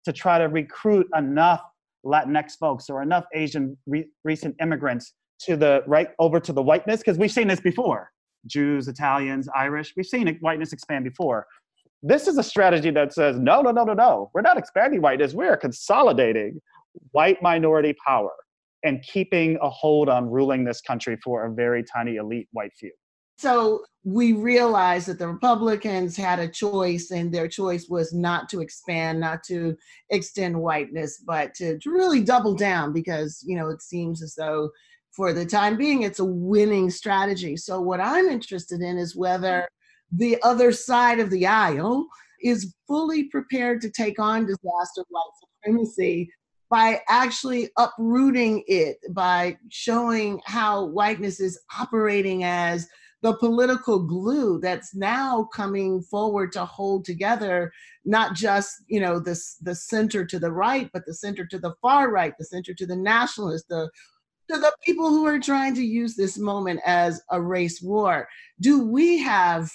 to 0.06 0.12
try 0.12 0.39
to 0.39 0.46
recruit 0.46 1.08
enough 1.15 1.62
Latinx 2.06 2.54
folks 2.60 2.89
or 2.89 3.04
enough 3.04 3.26
Asian 3.34 3.78
re- 3.86 4.08
recent 4.24 4.56
immigrants 4.60 5.13
to 5.41 5.56
the 5.56 5.84
right 5.86 6.10
over 6.20 6.39
to 6.39 6.52
the 6.52 6.62
whiteness 6.62 7.00
because 7.00 7.17
we've 7.17 7.32
seen 7.32 7.48
this 7.48 7.62
before 7.62 8.10
Jews, 8.48 8.88
Italians, 8.88 9.48
Irish. 9.56 9.94
We've 9.96 10.06
seen 10.06 10.36
whiteness 10.41 10.74
expand 10.74 11.04
before. 11.04 11.46
This 12.02 12.28
is 12.28 12.39
a 12.39 12.44
strategy 12.44 12.89
that 12.89 13.13
says, 13.13 13.38
no, 13.39 13.62
no, 13.62 13.70
no, 13.70 13.84
no, 13.84 13.94
no. 13.94 14.32
We're 14.34 14.41
not 14.41 14.58
expanding 14.58 15.02
whiteness. 15.02 15.36
We 15.36 15.48
are 15.48 15.58
consolidating 15.58 16.60
white 17.12 17.41
minority 17.44 17.96
power 18.04 18.32
and 18.84 19.02
keeping 19.04 19.58
a 19.62 19.70
hold 19.70 20.10
on 20.10 20.30
ruling 20.30 20.63
this 20.63 20.82
country 20.82 21.17
for 21.24 21.46
a 21.46 21.54
very 21.54 21.84
tiny 21.84 22.15
elite 22.15 22.48
white 22.52 22.72
few. 22.80 22.91
So 23.38 23.84
we 24.04 24.34
realized 24.34 25.08
that 25.08 25.17
the 25.17 25.28
Republicans 25.28 26.15
had 26.15 26.38
a 26.38 26.48
choice, 26.48 27.10
and 27.10 27.34
their 27.34 27.48
choice 27.48 27.88
was 27.89 28.13
not 28.13 28.50
to 28.50 28.62
expand, 28.62 29.20
not 29.20 29.44
to 29.46 29.76
extend 30.12 30.62
whiteness, 30.62 31.24
but 31.26 31.56
to, 31.56 31.80
to 31.80 31.89
really 31.89 32.22
double 32.22 32.54
down 32.54 32.94
because, 32.94 33.44
you 33.46 33.56
know, 33.56 33.70
it 33.70 33.82
seems 33.82 34.22
as 34.22 34.36
though 34.36 34.70
for 35.12 35.34
the 35.34 35.46
time 35.46 35.76
being, 35.76 36.04
it's 36.04 36.20
a 36.20 36.26
winning 36.26 36.91
strategy. 36.91 37.58
So, 37.58 37.82
what 37.82 38.00
I'm 38.00 38.28
interested 38.28 38.82
in 38.82 39.00
is 39.00 39.15
whether 39.15 39.67
the 40.12 40.38
other 40.44 40.72
side 40.72 41.20
of 41.20 41.32
the 41.32 41.48
aisle 41.48 42.08
is 42.44 42.76
fully 42.88 43.24
prepared 43.26 43.82
to 43.82 43.89
take 43.89 44.20
on 44.20 44.46
disaster 44.46 45.04
white 45.10 45.24
supremacy 45.63 46.32
by 46.72 47.02
actually 47.10 47.70
uprooting 47.78 48.64
it, 48.66 48.98
by 49.12 49.58
showing 49.70 50.42
how 50.46 50.86
whiteness 50.86 51.40
is 51.40 51.60
operating 51.78 52.44
as 52.44 52.88
the 53.22 53.38
political 53.38 54.00
glue 54.00 54.60
that's 54.60 54.96
now 54.96 55.48
coming 55.54 56.02
forward 56.02 56.52
to 56.52 56.66
hold 56.66 57.06
together 57.06 57.72
not 58.04 58.34
just 58.34 58.78
you 58.88 59.00
know 59.00 59.20
this 59.20 59.58
the 59.62 59.76
center 59.76 60.26
to 60.26 60.40
the 60.40 60.52
right 60.52 60.90
but 60.92 61.06
the 61.06 61.14
center 61.14 61.46
to 61.46 61.60
the 61.60 61.72
far 61.84 62.10
right 62.10 62.34
the 62.40 62.46
center 62.46 62.74
to 62.74 62.88
the 62.88 62.96
nationalists 62.96 63.68
the 63.70 63.88
to 64.52 64.60
the 64.60 64.74
people 64.86 65.10
who 65.10 65.26
are 65.26 65.40
trying 65.40 65.74
to 65.76 65.84
use 65.84 66.16
this 66.16 66.38
moment 66.38 66.82
as 66.86 67.22
a 67.32 67.42
race 67.42 67.82
war. 67.82 68.28
Do 68.60 68.86
we 68.86 69.18
have 69.20 69.72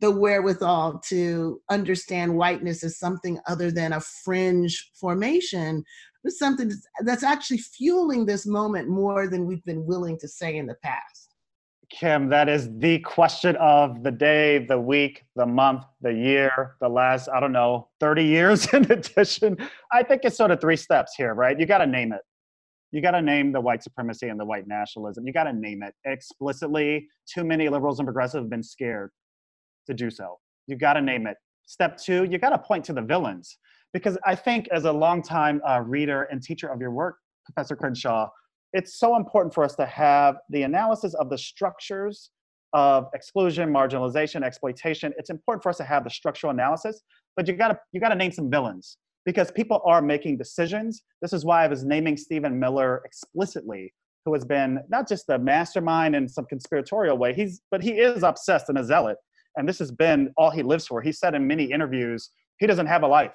the 0.00 0.10
wherewithal 0.10 1.00
to 1.08 1.60
understand 1.70 2.36
whiteness 2.36 2.82
as 2.82 2.98
something 2.98 3.38
other 3.46 3.70
than 3.70 3.92
a 3.92 4.00
fringe 4.00 4.90
formation, 4.94 5.84
but 6.24 6.32
something 6.32 6.72
that's 7.02 7.22
actually 7.22 7.58
fueling 7.58 8.26
this 8.26 8.46
moment 8.46 8.88
more 8.88 9.28
than 9.28 9.46
we've 9.46 9.64
been 9.64 9.86
willing 9.86 10.18
to 10.18 10.26
say 10.28 10.56
in 10.56 10.66
the 10.66 10.74
past? 10.82 11.34
Kim, 11.90 12.28
that 12.30 12.48
is 12.48 12.68
the 12.78 12.98
question 13.00 13.54
of 13.56 14.02
the 14.02 14.10
day, 14.10 14.64
the 14.66 14.80
week, 14.80 15.22
the 15.36 15.46
month, 15.46 15.84
the 16.00 16.12
year, 16.12 16.74
the 16.80 16.88
last, 16.88 17.28
I 17.28 17.38
don't 17.38 17.52
know, 17.52 17.88
30 18.00 18.24
years 18.24 18.66
in 18.72 18.90
addition. 18.90 19.58
I 19.92 20.02
think 20.02 20.22
it's 20.24 20.36
sort 20.36 20.50
of 20.50 20.60
three 20.60 20.76
steps 20.76 21.14
here, 21.14 21.34
right? 21.34 21.60
You 21.60 21.66
got 21.66 21.78
to 21.78 21.86
name 21.86 22.12
it 22.12 22.22
you 22.94 23.00
got 23.00 23.10
to 23.10 23.22
name 23.22 23.50
the 23.50 23.60
white 23.60 23.82
supremacy 23.82 24.28
and 24.28 24.38
the 24.38 24.44
white 24.44 24.68
nationalism. 24.68 25.26
You 25.26 25.32
got 25.32 25.44
to 25.44 25.52
name 25.52 25.82
it 25.82 25.94
explicitly. 26.04 27.08
Too 27.26 27.42
many 27.42 27.68
liberals 27.68 27.98
and 27.98 28.06
progressives 28.06 28.44
have 28.44 28.50
been 28.50 28.62
scared 28.62 29.10
to 29.88 29.94
do 29.94 30.10
so. 30.10 30.38
You 30.68 30.76
got 30.76 30.92
to 30.92 31.00
name 31.00 31.26
it. 31.26 31.36
Step 31.66 31.98
two, 31.98 32.22
you 32.22 32.38
got 32.38 32.50
to 32.50 32.58
point 32.58 32.84
to 32.84 32.92
the 32.92 33.02
villains. 33.02 33.58
Because 33.94 34.18
I 34.26 34.34
think, 34.34 34.68
as 34.72 34.84
a 34.84 34.92
longtime 34.92 35.62
uh, 35.66 35.80
reader 35.80 36.24
and 36.24 36.42
teacher 36.42 36.68
of 36.68 36.80
your 36.80 36.90
work, 36.90 37.16
Professor 37.46 37.76
Crenshaw, 37.76 38.28
it's 38.74 38.98
so 38.98 39.16
important 39.16 39.54
for 39.54 39.64
us 39.64 39.76
to 39.76 39.86
have 39.86 40.36
the 40.50 40.62
analysis 40.62 41.14
of 41.14 41.30
the 41.30 41.38
structures 41.38 42.30
of 42.72 43.06
exclusion, 43.14 43.72
marginalization, 43.72 44.42
exploitation. 44.42 45.14
It's 45.16 45.30
important 45.30 45.62
for 45.62 45.68
us 45.68 45.76
to 45.76 45.84
have 45.84 46.02
the 46.02 46.10
structural 46.10 46.50
analysis, 46.50 47.02
but 47.36 47.46
you 47.46 47.54
gotta 47.54 47.78
you 47.92 48.00
gotta 48.00 48.16
name 48.16 48.32
some 48.32 48.50
villains 48.50 48.98
because 49.24 49.52
people 49.52 49.80
are 49.86 50.02
making 50.02 50.38
decisions. 50.38 51.02
This 51.22 51.32
is 51.32 51.44
why 51.44 51.64
I 51.64 51.68
was 51.68 51.84
naming 51.84 52.16
Stephen 52.16 52.58
Miller 52.58 53.00
explicitly, 53.04 53.94
who 54.24 54.34
has 54.34 54.44
been 54.44 54.80
not 54.88 55.08
just 55.08 55.28
the 55.28 55.38
mastermind 55.38 56.16
in 56.16 56.28
some 56.28 56.46
conspiratorial 56.46 57.16
way, 57.16 57.32
he's 57.32 57.62
but 57.70 57.80
he 57.80 57.92
is 57.92 58.24
obsessed 58.24 58.68
and 58.68 58.78
a 58.78 58.84
zealot. 58.84 59.18
And 59.56 59.68
this 59.68 59.78
has 59.78 59.92
been 59.92 60.32
all 60.36 60.50
he 60.50 60.64
lives 60.64 60.88
for. 60.88 61.00
He 61.00 61.12
said 61.12 61.36
in 61.36 61.46
many 61.46 61.70
interviews, 61.70 62.30
he 62.58 62.66
doesn't 62.66 62.86
have 62.86 63.04
a 63.04 63.06
life. 63.06 63.30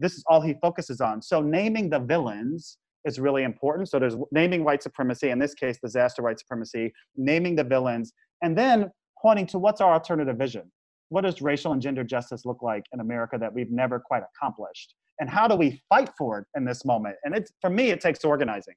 This 0.00 0.14
is 0.14 0.24
all 0.26 0.40
he 0.40 0.54
focuses 0.60 1.00
on. 1.00 1.22
So 1.22 1.40
naming 1.40 1.90
the 1.90 2.00
villains 2.00 2.78
is 3.04 3.20
really 3.20 3.44
important. 3.44 3.88
So 3.88 3.98
there's 3.98 4.16
naming 4.32 4.64
white 4.64 4.82
supremacy, 4.82 5.30
in 5.30 5.38
this 5.38 5.54
case, 5.54 5.78
disaster 5.82 6.22
white 6.22 6.38
supremacy, 6.38 6.92
naming 7.16 7.54
the 7.54 7.64
villains, 7.64 8.12
and 8.42 8.56
then 8.56 8.90
pointing 9.20 9.46
to 9.46 9.58
what's 9.58 9.80
our 9.80 9.92
alternative 9.92 10.36
vision. 10.36 10.70
What 11.10 11.22
does 11.22 11.42
racial 11.42 11.72
and 11.72 11.82
gender 11.82 12.04
justice 12.04 12.44
look 12.44 12.62
like 12.62 12.84
in 12.92 13.00
America 13.00 13.36
that 13.38 13.52
we've 13.52 13.70
never 13.70 14.00
quite 14.00 14.22
accomplished? 14.34 14.94
and 15.20 15.28
how 15.28 15.46
do 15.46 15.54
we 15.54 15.80
fight 15.88 16.10
for 16.18 16.38
it 16.38 16.46
in 16.56 16.64
this 16.64 16.84
moment? 16.84 17.14
And 17.24 17.34
it's 17.34 17.52
for 17.60 17.70
me, 17.70 17.90
it 17.90 18.00
takes 18.00 18.24
organizing. 18.24 18.74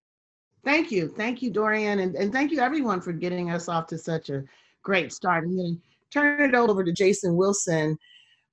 Thank 0.63 0.91
you. 0.91 1.07
Thank 1.07 1.41
you, 1.41 1.49
Dorian. 1.49 1.99
And, 1.99 2.15
and 2.15 2.31
thank 2.31 2.51
you 2.51 2.59
everyone 2.59 3.01
for 3.01 3.11
getting 3.11 3.49
us 3.49 3.67
off 3.67 3.87
to 3.87 3.97
such 3.97 4.29
a 4.29 4.43
great 4.83 5.11
start. 5.11 5.45
I'm 5.45 5.55
going 5.55 5.75
to 5.75 5.81
turn 6.11 6.41
it 6.41 6.55
over 6.55 6.83
to 6.83 6.91
Jason 6.91 7.35
Wilson. 7.35 7.97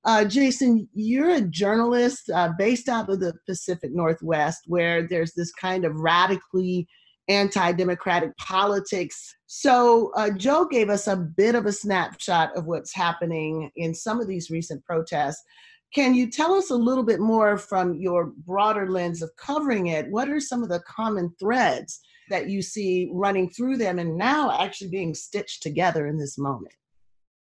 Uh, 0.04 0.24
Jason, 0.24 0.88
you're 0.94 1.30
a 1.30 1.42
journalist 1.42 2.30
uh, 2.30 2.50
based 2.56 2.88
out 2.88 3.10
of 3.10 3.20
the 3.20 3.34
Pacific 3.46 3.90
Northwest, 3.92 4.62
where 4.66 5.06
there's 5.06 5.34
this 5.34 5.52
kind 5.52 5.84
of 5.84 5.94
radically 5.94 6.88
anti 7.28 7.72
democratic 7.72 8.36
politics. 8.38 9.34
So, 9.46 10.10
uh, 10.16 10.30
Joe 10.30 10.66
gave 10.66 10.88
us 10.88 11.06
a 11.06 11.16
bit 11.16 11.54
of 11.54 11.66
a 11.66 11.72
snapshot 11.72 12.56
of 12.56 12.66
what's 12.66 12.94
happening 12.94 13.70
in 13.76 13.94
some 13.94 14.20
of 14.20 14.26
these 14.26 14.50
recent 14.50 14.84
protests. 14.84 15.42
Can 15.94 16.14
you 16.14 16.30
tell 16.30 16.54
us 16.54 16.70
a 16.70 16.76
little 16.76 17.04
bit 17.04 17.20
more 17.20 17.58
from 17.58 17.94
your 17.94 18.32
broader 18.46 18.88
lens 18.88 19.22
of 19.22 19.30
covering 19.36 19.88
it? 19.88 20.10
What 20.10 20.28
are 20.28 20.40
some 20.40 20.62
of 20.62 20.68
the 20.68 20.82
common 20.86 21.34
threads 21.38 22.00
that 22.30 22.48
you 22.48 22.62
see 22.62 23.10
running 23.12 23.50
through 23.50 23.76
them 23.76 23.98
and 23.98 24.16
now 24.16 24.56
actually 24.62 24.90
being 24.90 25.14
stitched 25.14 25.62
together 25.62 26.06
in 26.06 26.16
this 26.16 26.38
moment? 26.38 26.74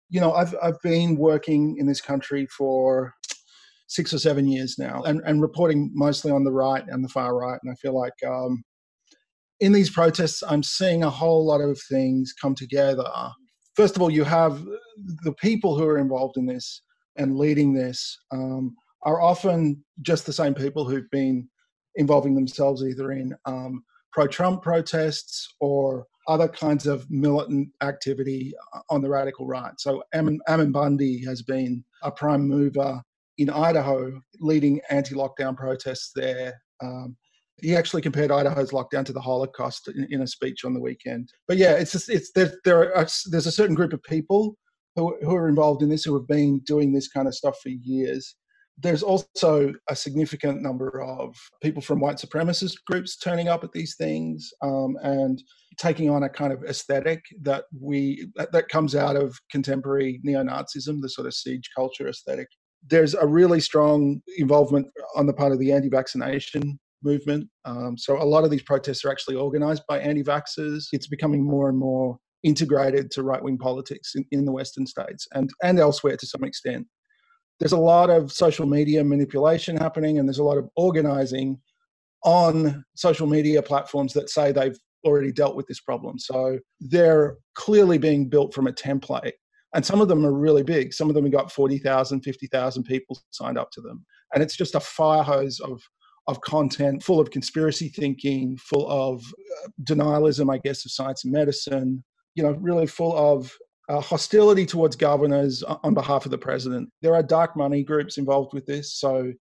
You 0.10 0.20
know, 0.20 0.34
I've, 0.34 0.56
I've 0.62 0.82
been 0.82 1.18
working 1.18 1.78
in 1.78 1.86
this 1.86 2.02
country 2.02 2.48
for 2.48 3.14
six 3.88 4.14
or 4.14 4.20
seven 4.20 4.48
years 4.48 4.78
now 4.78 5.02
and, 5.04 5.22
and 5.26 5.42
reporting 5.42 5.92
mostly 5.94 6.32
on 6.32 6.44
the 6.44 6.52
right 6.52 6.84
and 6.88 7.04
the 7.04 7.10
far 7.10 7.36
right. 7.36 7.60
And 7.64 7.72
I 7.72 7.76
feel 7.76 7.98
like 8.00 8.14
um, 8.26 8.64
in 9.60 9.72
these 9.72 9.90
protests, 9.90 10.44
I'm 10.48 10.64
seeing 10.64 11.04
a 11.04 11.10
whole 11.10 11.46
lot 11.46 11.62
of 11.62 11.80
things 11.90 12.34
come 12.40 12.56
together. 12.56 13.04
First 13.76 13.96
of 13.96 14.02
all, 14.02 14.10
you 14.10 14.24
have 14.24 14.64
the 15.24 15.34
people 15.34 15.78
who 15.78 15.86
are 15.86 15.98
involved 15.98 16.38
in 16.38 16.46
this 16.46 16.82
and 17.18 17.38
leading 17.38 17.74
this 17.74 18.18
um, 18.32 18.76
are 19.04 19.22
often 19.22 19.84
just 20.02 20.26
the 20.26 20.34
same 20.34 20.54
people 20.54 20.88
who've 20.88 21.10
been 21.12 21.48
involving 21.96 22.36
themselves 22.36 22.84
either 22.84 23.12
in 23.12 23.34
um, 23.46 23.84
pro 24.12 24.28
Trump 24.28 24.62
protests 24.62 25.48
or 25.60 26.06
other 26.30 26.48
kinds 26.48 26.86
of 26.86 27.10
militant 27.10 27.68
activity 27.82 28.54
on 28.90 29.02
the 29.02 29.10
radical 29.10 29.48
right. 29.48 29.74
So 29.80 30.04
Ammon, 30.14 30.40
Ammon 30.48 30.72
Bundy 30.72 31.26
has 31.26 31.42
been 31.42 31.84
a 32.04 32.12
prime 32.12 32.48
mover 32.48 33.02
in 33.40 33.50
Idaho, 33.50 34.22
leading 34.40 34.80
anti 34.92 35.16
lockdown 35.16 35.58
protests 35.58 36.12
there. 36.16 36.62
Um, 36.82 37.18
he 37.62 37.76
actually 37.76 38.04
compared 38.04 38.32
Idaho's 38.32 38.72
lockdown 38.72 39.06
to 39.06 39.12
the 39.12 39.20
Holocaust 39.20 39.90
in, 39.90 40.08
in, 40.12 40.22
a 40.22 40.28
speech 40.28 40.64
on 40.64 40.74
the 40.74 40.80
weekend. 40.80 41.34
But 41.48 41.58
yeah, 41.58 41.74
it's 41.74 41.92
just, 41.92 42.10
it's 42.10 42.32
there. 42.32 42.54
there 42.64 42.96
are, 42.96 43.08
there's 43.26 43.48
a 43.48 43.52
certain 43.52 43.76
group 43.76 43.92
of 43.92 44.04
people 44.04 44.56
who, 44.96 45.18
who 45.22 45.36
are 45.36 45.50
involved 45.50 45.82
in 45.82 45.90
this 45.90 46.04
who 46.04 46.14
have 46.14 46.28
been 46.28 46.60
doing 46.60 46.94
this 46.94 47.08
kind 47.08 47.28
of 47.28 47.36
stuff 47.36 47.60
for 47.62 47.70
years. 47.70 48.36
There's 48.82 49.04
also 49.04 49.74
a 49.90 49.96
significant 49.96 50.62
number 50.62 51.02
of 51.02 51.36
people 51.62 51.82
from 51.82 52.00
white 52.00 52.18
supremacist 52.18 52.76
groups 52.88 53.18
turning 53.18 53.48
up 53.48 53.64
at 53.64 53.72
these 53.74 53.96
things 53.96 54.52
um, 54.62 54.96
and 55.04 55.42
taking 55.78 56.10
on 56.10 56.24
a 56.24 56.30
kind 56.30 56.54
of 56.54 56.64
aesthetic 56.64 57.22
that 57.42 57.66
we 57.78 58.28
that, 58.36 58.70
comes 58.70 58.96
out 58.96 59.16
of 59.16 59.38
contemporary 59.52 60.20
neo-Nazism, 60.24 61.02
the 61.02 61.10
sort 61.10 61.28
of 61.28 61.34
siege 61.34 61.70
culture 61.76 62.08
aesthetic. 62.08 62.48
There's 62.88 63.16
a 63.16 63.28
really 63.28 63.60
strong 63.60 64.22
involvement 64.38 64.88
on 65.16 65.28
the 65.28 65.34
part 65.34 65.52
of 65.52 65.60
the 65.60 65.72
anti-vaccination 65.74 66.80
movement. 67.04 67.50
Um, 67.66 67.98
so 67.98 68.22
a 68.22 68.24
lot 68.24 68.44
of 68.44 68.52
these 68.52 68.64
protests 68.64 69.04
are 69.04 69.12
actually 69.12 69.36
organized 69.36 69.84
by 69.88 70.00
anti-vaxxers. 70.00 70.86
It's 70.92 71.08
becoming 71.08 71.44
more 71.44 71.70
and 71.70 71.78
more 71.78 72.18
integrated 72.44 73.12
to 73.12 73.24
right 73.24 73.44
wing 73.44 73.58
politics 73.58 74.14
in, 74.16 74.26
in 74.32 74.46
the 74.46 74.52
Western 74.52 74.86
states 74.86 75.28
and, 75.34 75.50
and 75.64 75.80
elsewhere 75.80 76.16
to 76.18 76.26
some 76.26 76.44
extent. 76.44 76.88
There's 77.60 77.74
a 77.74 77.78
lot 77.78 78.10
of 78.10 78.32
social 78.32 78.66
media 78.66 79.04
manipulation 79.04 79.76
happening, 79.76 80.18
and 80.18 80.28
there's 80.28 80.40
a 80.40 80.44
lot 80.44 80.58
of 80.58 80.70
organizing 80.76 81.60
on 82.24 82.84
social 82.96 83.28
media 83.28 83.62
platforms 83.62 84.14
that 84.14 84.30
say 84.30 84.52
they've 84.52 84.78
already 85.06 85.32
dealt 85.32 85.56
with 85.56 85.68
this 85.68 85.80
problem. 85.80 86.20
So 86.20 86.60
they're 86.80 87.38
clearly 87.56 87.98
being 87.98 88.30
built 88.30 88.54
from 88.54 88.68
a 88.68 88.74
template. 88.74 89.34
And 89.74 89.86
some 89.86 90.02
of 90.02 90.08
them 90.08 90.26
are 90.26 90.34
really 90.34 90.64
big. 90.64 90.94
Some 90.94 91.10
of 91.10 91.16
them 91.16 91.26
have 91.26 91.34
got 91.34 91.52
40,000, 91.52 92.22
50,000 92.22 92.84
people 92.84 93.20
signed 93.30 93.58
up 93.58 93.72
to 93.72 93.82
them. 93.82 94.06
And 94.34 94.42
it's 94.42 94.56
just 94.56 94.76
a 94.76 94.80
fire 94.80 95.24
hose 95.24 95.60
of, 95.60 95.82
of 96.28 96.42
content 96.42 97.04
full 97.04 97.20
of 97.20 97.30
conspiracy 97.32 97.90
thinking, 97.90 98.58
full 98.58 98.90
of 98.90 99.24
uh, 99.24 99.70
denialism, 99.84 100.52
I 100.52 100.58
guess, 100.58 100.86
of 100.86 100.92
science 100.92 101.24
and 101.24 101.34
medicine, 101.34 102.04
you 102.36 102.44
know, 102.44 102.52
really 102.54 102.88
full 102.88 103.16
of 103.16 103.52
uh, 103.90 104.00
hostility 104.00 104.66
towards 104.66 104.96
governors 104.96 105.64
on 105.64 105.94
behalf 105.94 106.26
of 106.26 106.32
the 106.32 106.38
president. 106.38 106.90
There 107.02 107.16
are 107.16 107.24
dark 107.24 107.58
money 107.58 107.84
groups 107.84 108.18
involved 108.18 108.54
with 108.54 108.66
this. 108.66 108.96
So 108.96 109.34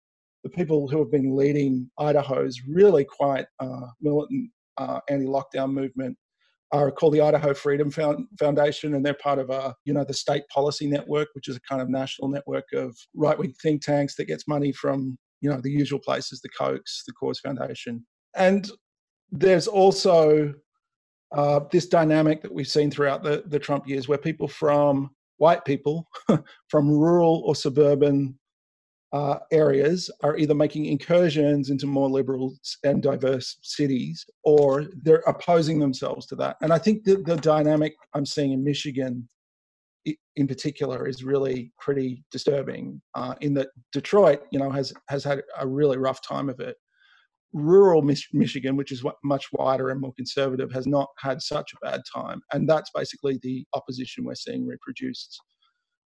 the 0.42 0.50
people 0.50 0.88
who 0.88 0.98
have 0.98 1.12
been 1.12 1.37
leading 1.37 1.90
Idaho's 1.98 2.61
really 2.66 3.04
quite 3.04 3.46
uh, 3.61 3.87
militant 4.00 4.50
uh, 4.78 5.00
anti-lockdown 5.08 5.72
movement 5.72 6.16
are 6.72 6.90
called 6.90 7.14
the 7.14 7.20
Idaho 7.20 7.54
Freedom 7.54 7.90
Foundation, 7.90 8.94
and 8.94 9.04
they're 9.04 9.14
part 9.14 9.38
of 9.38 9.50
a, 9.50 9.74
you 9.84 9.94
know, 9.94 10.04
the 10.04 10.14
State 10.14 10.42
Policy 10.52 10.87
Network, 10.87 11.28
which 11.32 11.48
is 11.48 11.56
a 11.56 11.61
kind 11.61 11.80
of 11.80 11.88
national 11.88 12.28
network 12.28 12.66
of 12.74 12.96
right-wing 13.14 13.54
think 13.62 13.82
tanks 13.82 14.16
that 14.16 14.26
gets 14.26 14.46
money 14.46 14.72
from, 14.72 15.18
you 15.40 15.48
know, 15.50 15.61
the 15.61 15.70
usual 15.70 15.98
places, 15.98 16.40
the 16.40 16.50
Kochs, 16.50 17.04
the 17.06 17.12
Cause 17.14 17.40
Foundation, 17.40 18.04
and 18.37 18.70
there's 19.30 19.66
also 19.66 20.54
uh, 21.32 21.60
this 21.70 21.86
dynamic 21.86 22.42
that 22.42 22.52
we've 22.52 22.68
seen 22.68 22.90
throughout 22.90 23.22
the, 23.22 23.44
the 23.46 23.58
Trump 23.58 23.88
years, 23.88 24.08
where 24.08 24.18
people 24.18 24.48
from 24.48 25.10
white 25.36 25.64
people 25.64 26.08
from 26.68 26.90
rural 26.90 27.42
or 27.46 27.54
suburban 27.54 28.38
uh, 29.12 29.38
areas 29.52 30.10
are 30.22 30.36
either 30.36 30.54
making 30.54 30.84
incursions 30.84 31.70
into 31.70 31.86
more 31.86 32.10
liberal 32.10 32.54
and 32.84 33.02
diverse 33.02 33.56
cities 33.62 34.26
or 34.44 34.86
they're 35.02 35.22
opposing 35.26 35.78
themselves 35.78 36.26
to 36.26 36.36
that. 36.36 36.56
And 36.60 36.72
I 36.72 36.78
think 36.78 37.04
the, 37.04 37.16
the 37.16 37.36
dynamic 37.36 37.94
I'm 38.14 38.26
seeing 38.26 38.52
in 38.52 38.62
Michigan 38.62 39.26
in 40.36 40.46
particular 40.46 41.06
is 41.06 41.24
really 41.24 41.72
pretty 41.78 42.24
disturbing 42.30 43.00
uh, 43.14 43.34
in 43.40 43.54
that 43.54 43.68
Detroit, 43.92 44.42
you 44.50 44.58
know, 44.58 44.70
has, 44.70 44.92
has 45.08 45.24
had 45.24 45.42
a 45.58 45.66
really 45.66 45.96
rough 45.96 46.20
time 46.22 46.48
of 46.48 46.60
it. 46.60 46.76
Rural 47.52 48.02
Mich- 48.02 48.28
Michigan, 48.32 48.76
which 48.76 48.92
is 48.92 49.04
much 49.24 49.46
wider 49.52 49.90
and 49.90 50.00
more 50.00 50.12
conservative, 50.14 50.70
has 50.72 50.87
not 50.87 51.08
had 51.18 51.40
such 51.40 51.72
a 51.72 51.87
bad 51.87 52.02
time. 52.14 52.40
And 52.52 52.68
that's 52.68 52.90
basically 52.94 53.38
the 53.42 53.64
opposition 53.74 54.24
we're 54.24 54.34
seeing 54.34 54.66
reproduced 54.66 55.40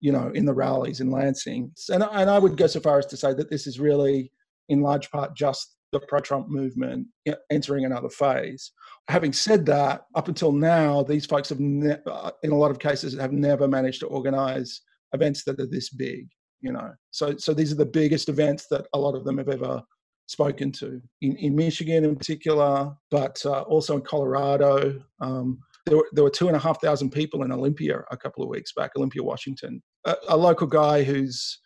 you 0.01 0.13
know, 0.13 0.31
in 0.35 0.45
the 0.45 0.55
rallies 0.55 1.01
in 1.01 1.11
Lansing. 1.11 1.73
And, 1.91 2.03
and 2.03 2.31
I 2.31 2.39
would 2.39 2.57
go 2.57 2.67
so 2.67 2.81
far 2.81 2.99
as 2.99 3.07
to 3.07 3.17
say 3.17 3.35
that 3.35 3.51
this 3.51 3.67
is 3.67 3.81
really, 3.81 4.33
in 4.69 4.81
large 4.81 5.11
part, 5.11 5.37
just 5.37 5.77
the 5.93 6.01
pro 6.01 6.21
Trump 6.21 6.49
movement 6.49 7.07
entering 7.51 7.85
another 7.85 8.11
phase. 8.11 8.73
Having 9.09 9.33
said 9.33 9.67
that, 9.67 10.03
up 10.15 10.29
until 10.29 10.53
now, 10.53 11.03
these 11.03 11.27
folks 11.27 11.49
have, 11.49 11.61
ne- 11.61 11.97
uh, 12.07 12.31
in 12.43 12.53
a 12.53 12.57
lot 12.57 12.71
of 12.71 12.79
cases, 12.79 13.19
have 13.19 13.33
never 13.33 13.67
managed 13.67 14.01
to 14.01 14.07
organize 14.07 14.83
events 15.13 15.45
that 15.45 15.59
are 15.59 15.67
this 15.67 15.91
big. 15.91 16.29
You 16.61 16.73
know, 16.73 16.91
so 17.13 17.37
so 17.37 17.55
these 17.55 17.71
are 17.71 17.77
the 17.77 17.87
biggest 17.87 18.29
events 18.29 18.67
that 18.73 18.89
a 18.93 18.99
lot 18.99 19.15
of 19.15 19.25
them 19.25 19.39
have 19.39 19.49
ever 19.49 19.81
spoken 20.29 20.71
to 20.71 21.01
in, 21.23 21.37
in 21.37 21.57
Michigan 21.57 22.05
in 22.05 22.15
particular, 22.15 22.95
but 23.11 23.45
uh, 23.45 23.63
also 23.63 23.97
in 23.97 24.03
Colorado. 24.03 25.03
Um, 25.21 25.59
there 25.87 25.97
were, 25.97 26.09
there 26.13 26.25
were 26.25 26.31
two 26.31 26.49
and 26.49 26.57
a 26.57 26.61
half 26.61 26.81
thousand 26.81 27.11
people 27.11 27.43
in 27.43 27.51
Olympia 27.51 28.03
a 28.11 28.17
couple 28.17 28.45
of 28.45 28.51
weeks 28.51 28.73
back, 28.73 28.93
Olympia, 28.97 29.23
Washington. 29.23 29.83
A, 30.05 30.15
a, 30.29 30.37
local 30.37 30.67
guy 30.67 31.03
who's 31.03 31.59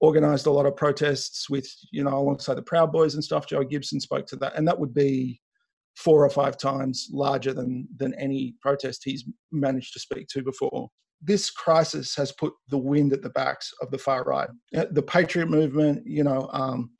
organized 0.00 0.46
a 0.46 0.50
lot 0.50 0.64
of 0.64 0.76
protests 0.76 1.50
with, 1.50 1.68
you 1.90 2.04
know, 2.04 2.16
alongside 2.16 2.54
the 2.54 2.62
Proud 2.62 2.92
Boys 2.92 3.14
and 3.14 3.24
stuff. 3.24 3.48
Joe 3.48 3.64
Gibson 3.64 4.00
spoke 4.00 4.26
to 4.28 4.36
that, 4.36 4.56
and 4.56 4.66
that 4.68 4.78
would 4.78 4.94
be 4.94 5.40
four 5.96 6.24
or 6.24 6.30
five 6.30 6.56
times 6.56 7.08
larger 7.12 7.52
than 7.52 7.88
than 7.96 8.14
any 8.14 8.54
protest 8.60 9.02
he's 9.04 9.24
managed 9.50 9.92
to 9.94 10.00
speak 10.00 10.28
to 10.28 10.42
before. 10.42 10.88
This 11.20 11.50
crisis 11.50 12.14
has 12.14 12.32
put 12.32 12.52
the 12.68 12.78
wind 12.78 13.12
at 13.12 13.22
the 13.22 13.30
backs 13.30 13.72
of 13.80 13.90
the 13.90 13.98
far 13.98 14.22
right, 14.22 14.48
uh, 14.76 14.84
the 14.92 15.02
patriot 15.02 15.48
movement. 15.48 16.06
You 16.06 16.22
know, 16.22 16.48
um, 16.52 16.90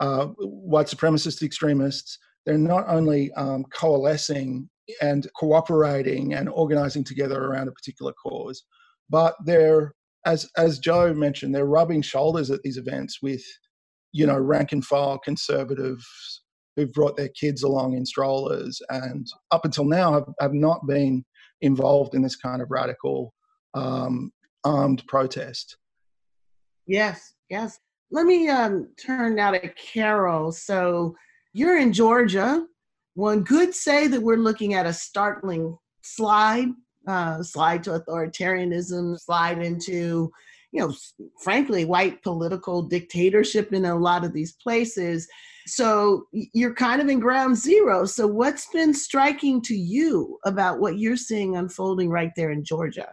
uh, 0.00 0.26
white 0.38 0.86
supremacist 0.86 1.42
extremists. 1.42 2.18
They're 2.46 2.58
not 2.58 2.84
only 2.88 3.32
um, 3.34 3.64
coalescing 3.72 4.68
and 5.00 5.28
cooperating 5.38 6.34
and 6.34 6.48
organizing 6.48 7.04
together 7.04 7.44
around 7.44 7.68
a 7.68 7.72
particular 7.72 8.12
cause. 8.12 8.64
But 9.08 9.36
they're, 9.44 9.94
as 10.26 10.48
as 10.56 10.78
Joe 10.78 11.12
mentioned, 11.14 11.54
they're 11.54 11.66
rubbing 11.66 12.02
shoulders 12.02 12.50
at 12.50 12.62
these 12.62 12.76
events 12.76 13.18
with, 13.22 13.42
you 14.12 14.26
know, 14.26 14.38
rank 14.38 14.72
and 14.72 14.84
file 14.84 15.18
conservatives 15.18 16.42
who've 16.76 16.92
brought 16.92 17.16
their 17.16 17.28
kids 17.28 17.62
along 17.62 17.94
in 17.94 18.06
strollers 18.06 18.80
and 18.88 19.26
up 19.50 19.64
until 19.64 19.84
now 19.84 20.12
have, 20.12 20.26
have 20.40 20.54
not 20.54 20.86
been 20.86 21.24
involved 21.60 22.14
in 22.14 22.22
this 22.22 22.36
kind 22.36 22.62
of 22.62 22.70
radical 22.70 23.34
um, 23.74 24.32
armed 24.64 25.02
protest. 25.08 25.76
Yes, 26.86 27.34
yes. 27.48 27.78
Let 28.10 28.26
me 28.26 28.48
um, 28.48 28.88
turn 29.04 29.36
now 29.36 29.52
to 29.52 29.68
Carol. 29.74 30.52
So 30.52 31.14
you're 31.52 31.78
in 31.78 31.92
Georgia 31.92 32.66
one 33.14 33.44
could 33.44 33.74
say 33.74 34.06
that 34.06 34.22
we're 34.22 34.36
looking 34.36 34.74
at 34.74 34.86
a 34.86 34.92
startling 34.92 35.76
slide, 36.02 36.68
uh, 37.06 37.42
slide 37.42 37.82
to 37.84 37.98
authoritarianism, 37.98 39.18
slide 39.18 39.58
into, 39.58 40.30
you 40.72 40.80
know, 40.80 40.94
frankly, 41.42 41.84
white 41.84 42.22
political 42.22 42.82
dictatorship 42.82 43.72
in 43.72 43.84
a 43.84 43.98
lot 43.98 44.24
of 44.24 44.32
these 44.32 44.52
places. 44.52 45.28
So 45.66 46.24
you're 46.32 46.74
kind 46.74 47.02
of 47.02 47.08
in 47.08 47.20
ground 47.20 47.56
zero. 47.56 48.06
So, 48.06 48.26
what's 48.26 48.66
been 48.68 48.94
striking 48.94 49.60
to 49.62 49.74
you 49.74 50.38
about 50.46 50.80
what 50.80 50.98
you're 50.98 51.16
seeing 51.16 51.56
unfolding 51.56 52.08
right 52.08 52.32
there 52.36 52.50
in 52.50 52.64
Georgia? 52.64 53.08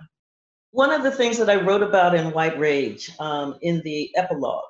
One 0.71 0.91
of 0.91 1.03
the 1.03 1.11
things 1.11 1.37
that 1.39 1.49
I 1.49 1.61
wrote 1.61 1.83
about 1.83 2.15
in 2.15 2.31
White 2.31 2.57
Rage 2.57 3.11
um, 3.19 3.55
in 3.61 3.81
the 3.83 4.09
epilogue 4.15 4.63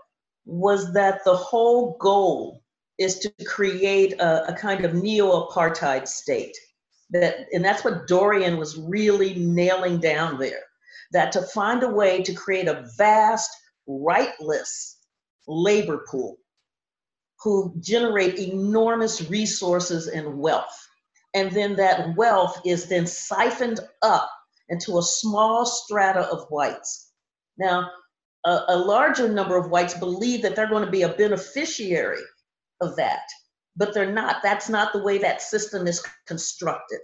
was 0.48 0.94
that 0.94 1.24
the 1.26 1.36
whole 1.36 1.98
goal 2.00 2.64
is 2.98 3.20
to 3.20 3.32
create 3.46 4.14
a, 4.14 4.48
a 4.48 4.54
kind 4.54 4.86
of 4.86 4.94
neo-apartheid 4.94 6.08
state. 6.08 6.56
That, 7.12 7.46
and 7.52 7.64
that's 7.64 7.84
what 7.84 8.08
Dorian 8.08 8.58
was 8.58 8.78
really 8.78 9.36
nailing 9.36 10.00
down 10.00 10.40
there. 10.40 10.64
That 11.12 11.32
to 11.34 11.42
find 11.42 11.84
a 11.84 11.90
way 11.90 12.24
to 12.24 12.34
create 12.34 12.68
a 12.68 12.86
vast, 12.98 13.52
rightless 13.88 14.98
labor 15.48 16.06
pool 16.10 16.38
who 17.44 17.76
generate 17.80 18.40
enormous 18.40 19.30
resources 19.30 20.08
and 20.08 20.40
wealth. 20.40 20.88
And 21.34 21.52
then 21.52 21.76
that 21.76 22.16
wealth 22.16 22.60
is 22.66 22.88
then 22.88 23.06
siphoned 23.06 23.80
up 24.02 24.30
into 24.70 24.98
a 24.98 25.04
small 25.04 25.66
strata 25.66 26.22
of 26.22 26.48
whites. 26.50 27.12
Now, 27.58 27.90
a, 28.46 28.62
a 28.70 28.78
larger 28.78 29.30
number 29.30 29.58
of 29.58 29.70
whites 29.70 29.94
believe 29.94 30.42
that 30.42 30.56
they're 30.56 30.70
going 30.70 30.86
to 30.86 30.92
be 30.92 31.04
a 31.04 31.10
beneficiary 31.14 32.24
of 32.82 32.96
that, 32.96 33.24
but 33.76 33.94
they're 33.94 34.12
not. 34.12 34.38
That's 34.44 34.70
not 34.70 34.94
the 34.94 35.04
way 35.04 35.18
that 35.20 35.42
system 35.42 35.88
is 35.88 36.06
constructed. 36.26 37.00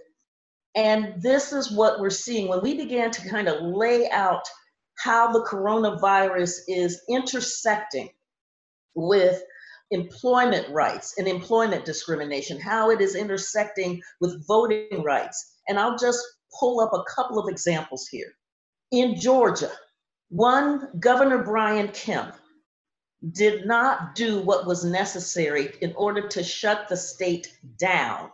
And 0.74 1.20
this 1.22 1.52
is 1.52 1.70
what 1.70 2.00
we're 2.00 2.10
seeing 2.10 2.48
when 2.48 2.62
we 2.62 2.76
began 2.76 3.10
to 3.12 3.28
kind 3.28 3.48
of 3.48 3.62
lay 3.62 4.10
out 4.10 4.44
how 4.98 5.32
the 5.32 5.44
coronavirus 5.44 6.60
is 6.68 7.00
intersecting 7.08 8.08
with 8.94 9.42
employment 9.90 10.68
rights 10.70 11.14
and 11.18 11.28
employment 11.28 11.84
discrimination, 11.84 12.60
how 12.60 12.90
it 12.90 13.00
is 13.00 13.14
intersecting 13.14 14.00
with 14.20 14.46
voting 14.46 15.02
rights. 15.04 15.58
And 15.68 15.78
I'll 15.78 15.98
just 15.98 16.20
pull 16.58 16.80
up 16.80 16.92
a 16.92 17.04
couple 17.14 17.38
of 17.38 17.48
examples 17.48 18.08
here. 18.08 18.32
In 18.92 19.18
Georgia, 19.18 19.70
one, 20.28 20.88
Governor 20.98 21.42
Brian 21.42 21.88
Kemp 21.88 22.34
did 23.32 23.66
not 23.66 24.14
do 24.14 24.40
what 24.42 24.66
was 24.66 24.84
necessary 24.84 25.74
in 25.80 25.92
order 25.96 26.28
to 26.28 26.42
shut 26.42 26.88
the 26.88 26.96
state 26.96 27.56
down 27.78 28.30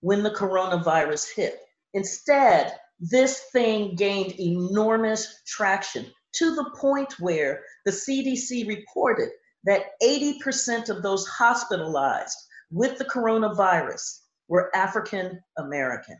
when 0.00 0.22
the 0.22 0.30
coronavirus 0.30 1.34
hit. 1.34 1.60
Instead, 1.92 2.78
this 2.98 3.44
thing 3.52 3.94
gained 3.94 4.38
enormous 4.40 5.42
traction 5.46 6.06
to 6.32 6.54
the 6.54 6.70
point 6.76 7.18
where 7.20 7.62
the 7.84 7.92
CDC 7.92 8.66
reported 8.66 9.30
that 9.64 9.92
80% 10.02 10.88
of 10.88 11.02
those 11.02 11.26
hospitalized 11.26 12.36
with 12.70 12.98
the 12.98 13.04
coronavirus 13.04 14.20
were 14.48 14.74
African 14.74 15.40
American. 15.58 16.18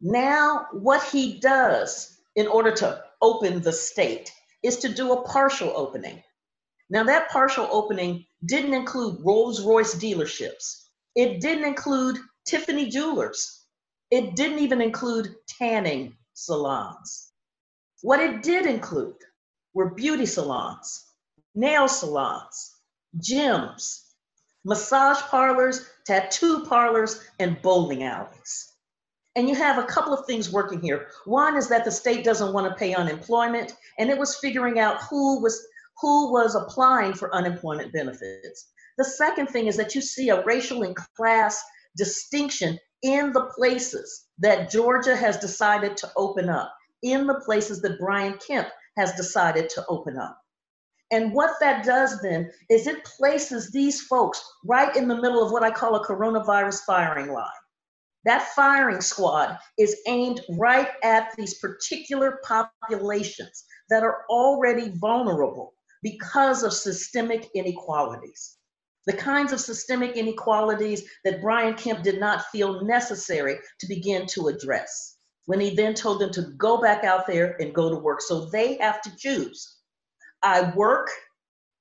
Now, 0.00 0.66
what 0.72 1.02
he 1.04 1.38
does 1.38 2.18
in 2.34 2.46
order 2.48 2.72
to 2.72 3.02
open 3.22 3.62
the 3.62 3.72
state 3.72 4.32
is 4.62 4.78
to 4.78 4.92
do 4.92 5.12
a 5.12 5.22
partial 5.22 5.72
opening. 5.74 6.22
Now, 6.90 7.04
that 7.04 7.30
partial 7.30 7.68
opening 7.72 8.26
didn't 8.44 8.74
include 8.74 9.24
Rolls 9.24 9.64
Royce 9.64 9.94
dealerships, 9.94 10.88
it 11.14 11.40
didn't 11.40 11.64
include 11.64 12.18
Tiffany 12.44 12.90
Jewelers, 12.90 13.64
it 14.10 14.36
didn't 14.36 14.58
even 14.58 14.80
include 14.82 15.34
tanning 15.46 16.16
salons. 16.34 17.32
What 18.02 18.20
it 18.20 18.42
did 18.42 18.66
include 18.66 19.16
were 19.74 19.94
beauty 19.94 20.26
salons, 20.26 21.04
nail 21.54 21.88
salons, 21.88 22.74
gyms, 23.18 24.02
massage 24.64 25.20
parlors, 25.22 25.86
tattoo 26.04 26.64
parlors, 26.66 27.22
and 27.38 27.60
bowling 27.62 28.02
alleys. 28.02 28.71
And 29.34 29.48
you 29.48 29.54
have 29.54 29.78
a 29.78 29.86
couple 29.86 30.12
of 30.12 30.26
things 30.26 30.52
working 30.52 30.80
here. 30.80 31.08
One 31.24 31.56
is 31.56 31.68
that 31.68 31.84
the 31.84 31.90
state 31.90 32.24
doesn't 32.24 32.52
want 32.52 32.68
to 32.68 32.78
pay 32.78 32.94
unemployment, 32.94 33.74
and 33.98 34.10
it 34.10 34.18
was 34.18 34.36
figuring 34.36 34.78
out 34.78 35.00
who 35.08 35.40
was 35.40 35.66
who 36.00 36.32
was 36.32 36.54
applying 36.54 37.14
for 37.14 37.34
unemployment 37.34 37.92
benefits. 37.92 38.72
The 38.98 39.04
second 39.04 39.48
thing 39.48 39.66
is 39.66 39.76
that 39.76 39.94
you 39.94 40.00
see 40.00 40.28
a 40.28 40.44
racial 40.44 40.82
and 40.82 40.96
class 41.16 41.62
distinction 41.96 42.78
in 43.02 43.32
the 43.32 43.50
places 43.56 44.26
that 44.38 44.70
Georgia 44.70 45.16
has 45.16 45.38
decided 45.38 45.96
to 45.98 46.10
open 46.16 46.48
up, 46.48 46.74
in 47.02 47.26
the 47.26 47.40
places 47.40 47.80
that 47.82 47.98
Brian 47.98 48.38
Kemp 48.46 48.68
has 48.96 49.12
decided 49.14 49.70
to 49.70 49.84
open 49.88 50.18
up. 50.18 50.38
And 51.10 51.32
what 51.32 51.52
that 51.60 51.84
does 51.84 52.20
then 52.22 52.50
is 52.70 52.86
it 52.86 53.04
places 53.04 53.70
these 53.70 54.00
folks 54.02 54.42
right 54.64 54.94
in 54.96 55.08
the 55.08 55.20
middle 55.20 55.44
of 55.44 55.52
what 55.52 55.62
I 55.62 55.70
call 55.70 55.94
a 55.96 56.06
coronavirus 56.06 56.80
firing 56.86 57.32
line. 57.32 57.48
That 58.24 58.42
firing 58.54 59.00
squad 59.00 59.58
is 59.78 59.96
aimed 60.06 60.42
right 60.58 60.90
at 61.02 61.34
these 61.36 61.58
particular 61.58 62.40
populations 62.44 63.64
that 63.90 64.02
are 64.04 64.24
already 64.30 64.92
vulnerable 64.96 65.74
because 66.02 66.62
of 66.62 66.72
systemic 66.72 67.50
inequalities. 67.54 68.56
the 69.06 69.12
kinds 69.12 69.52
of 69.52 69.60
systemic 69.60 70.16
inequalities 70.16 71.04
that 71.24 71.40
Brian 71.42 71.74
Kemp 71.74 72.02
did 72.02 72.20
not 72.20 72.46
feel 72.46 72.84
necessary 72.84 73.58
to 73.80 73.88
begin 73.88 74.26
to 74.28 74.48
address 74.48 75.16
when 75.46 75.60
he 75.60 75.74
then 75.74 75.94
told 75.94 76.20
them 76.20 76.30
to 76.32 76.42
go 76.56 76.80
back 76.80 77.04
out 77.04 77.26
there 77.26 77.56
and 77.60 77.74
go 77.74 77.90
to 77.90 77.96
work. 77.96 78.20
So 78.20 78.46
they 78.50 78.76
have 78.78 79.02
to 79.02 79.16
choose. 79.16 79.76
I 80.42 80.72
work 80.76 81.10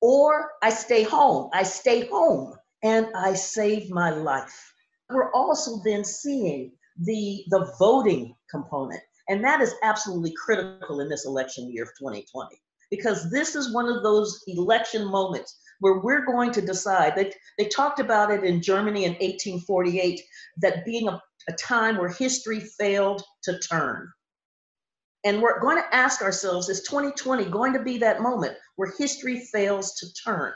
or 0.02 0.52
I 0.64 0.72
stay 0.72 1.04
home. 1.04 1.50
I 1.54 1.64
stay 1.64 2.08
home 2.08 2.56
and 2.84 3.08
I 3.16 3.36
save 3.36 3.92
my 3.92 4.12
life. 4.12 4.71
We're 5.12 5.32
also 5.32 5.82
then 5.84 6.04
seeing 6.04 6.72
the, 6.98 7.44
the 7.50 7.74
voting 7.80 8.36
component. 8.50 9.02
And 9.30 9.44
that 9.44 9.62
is 9.62 9.76
absolutely 9.84 10.34
critical 10.34 11.00
in 11.00 11.10
this 11.10 11.26
election 11.26 11.72
year 11.72 11.84
of 11.84 11.90
2020, 12.00 12.62
because 12.90 13.32
this 13.32 13.56
is 13.56 13.74
one 13.74 13.88
of 13.88 14.04
those 14.04 14.44
election 14.48 15.06
moments 15.06 15.58
where 15.80 16.00
we're 16.00 16.26
going 16.26 16.52
to 16.52 16.62
decide. 16.62 17.16
They, 17.16 17.34
they 17.58 17.66
talked 17.66 18.00
about 18.00 18.32
it 18.32 18.44
in 18.44 18.62
Germany 18.62 19.06
in 19.06 19.14
1848, 19.14 20.22
that 20.58 20.86
being 20.86 21.08
a, 21.08 21.22
a 21.50 21.54
time 21.54 21.98
where 21.98 22.10
history 22.10 22.60
failed 22.60 23.24
to 23.44 23.58
turn. 23.60 24.08
And 25.24 25.42
we're 25.42 25.60
going 25.60 25.78
to 25.78 25.96
ask 25.96 26.22
ourselves, 26.22 26.70
is 26.70 26.82
2020 26.84 27.46
going 27.46 27.74
to 27.74 27.84
be 27.84 27.98
that 28.00 28.22
moment 28.22 28.58
where 28.76 28.94
history 28.98 29.40
fails 29.52 29.96
to 29.96 30.08
turn? 30.24 30.54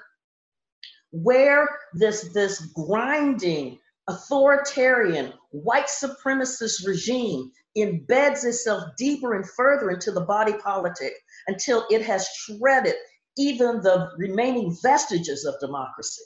Where 1.11 1.69
this, 1.93 2.33
this 2.33 2.59
grinding, 2.75 3.79
authoritarian, 4.07 5.33
white 5.51 5.87
supremacist 5.87 6.85
regime 6.85 7.51
embeds 7.77 8.45
itself 8.45 8.83
deeper 8.97 9.33
and 9.33 9.49
further 9.49 9.89
into 9.89 10.11
the 10.11 10.21
body 10.21 10.53
politic 10.53 11.13
until 11.47 11.85
it 11.89 12.03
has 12.03 12.27
shredded 12.27 12.95
even 13.37 13.81
the 13.81 14.09
remaining 14.17 14.75
vestiges 14.81 15.45
of 15.45 15.59
democracy? 15.59 16.23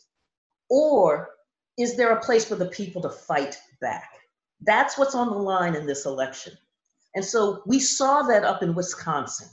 Or 0.70 1.30
is 1.78 1.96
there 1.96 2.12
a 2.12 2.22
place 2.22 2.46
for 2.46 2.56
the 2.56 2.68
people 2.68 3.02
to 3.02 3.10
fight 3.10 3.58
back? 3.82 4.10
That's 4.62 4.98
what's 4.98 5.16
on 5.16 5.30
the 5.30 5.38
line 5.38 5.76
in 5.76 5.88
this 5.88 6.06
election. 6.06 6.54
And 7.16 7.26
so 7.26 7.64
we 7.66 7.80
saw 7.80 8.24
that 8.24 8.44
up 8.44 8.62
in 8.62 8.76
Wisconsin. 8.76 9.48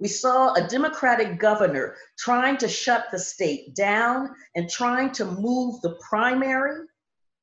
We 0.00 0.08
saw 0.08 0.54
a 0.54 0.66
Democratic 0.66 1.38
governor 1.38 1.96
trying 2.18 2.56
to 2.58 2.68
shut 2.68 3.06
the 3.10 3.18
state 3.18 3.74
down 3.74 4.30
and 4.54 4.70
trying 4.70 5.12
to 5.12 5.24
move 5.24 5.80
the 5.82 5.98
primary 6.08 6.86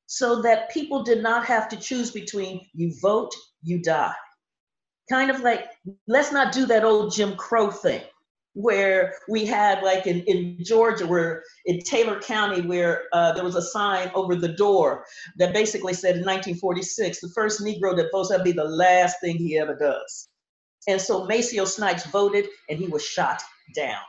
so 0.08 0.42
that 0.42 0.70
people 0.70 1.04
did 1.04 1.22
not 1.22 1.46
have 1.46 1.68
to 1.70 1.78
choose 1.78 2.12
between 2.12 2.66
you 2.74 2.94
vote, 3.02 3.34
you 3.64 3.82
die. 3.82 4.14
Kind 5.10 5.30
of 5.30 5.42
like, 5.42 5.68
let's 6.08 6.32
not 6.32 6.54
do 6.54 6.66
that 6.68 6.84
old 6.84 7.14
Jim 7.14 7.36
Crow 7.36 7.70
thing 7.70 8.02
where 8.56 9.16
we 9.28 9.46
had 9.46 9.84
like 9.84 10.08
in, 10.08 10.22
in 10.22 10.58
Georgia, 10.64 11.06
where 11.06 11.44
in 11.66 11.80
Taylor 11.82 12.20
County, 12.22 12.62
where 12.62 13.04
uh, 13.12 13.34
there 13.34 13.44
was 13.44 13.56
a 13.56 13.62
sign 13.62 14.10
over 14.16 14.36
the 14.36 14.54
door 14.54 15.06
that 15.38 15.54
basically 15.54 15.94
said 15.94 16.16
in 16.16 16.22
1946, 16.22 17.20
the 17.20 17.30
first 17.36 17.62
Negro 17.62 17.96
that 17.98 18.10
votes, 18.14 18.30
that'll 18.30 18.46
be 18.46 18.54
the 18.54 18.64
last 18.64 19.18
thing 19.22 19.36
he 19.38 19.60
ever 19.60 19.76
does. 19.76 20.30
And 20.88 21.02
so 21.02 21.26
Maceo 21.26 21.66
Snipes 21.66 22.06
voted 22.06 22.48
and 22.70 22.80
he 22.80 22.88
was 22.88 23.04
shot 23.04 23.42
down. 23.76 24.00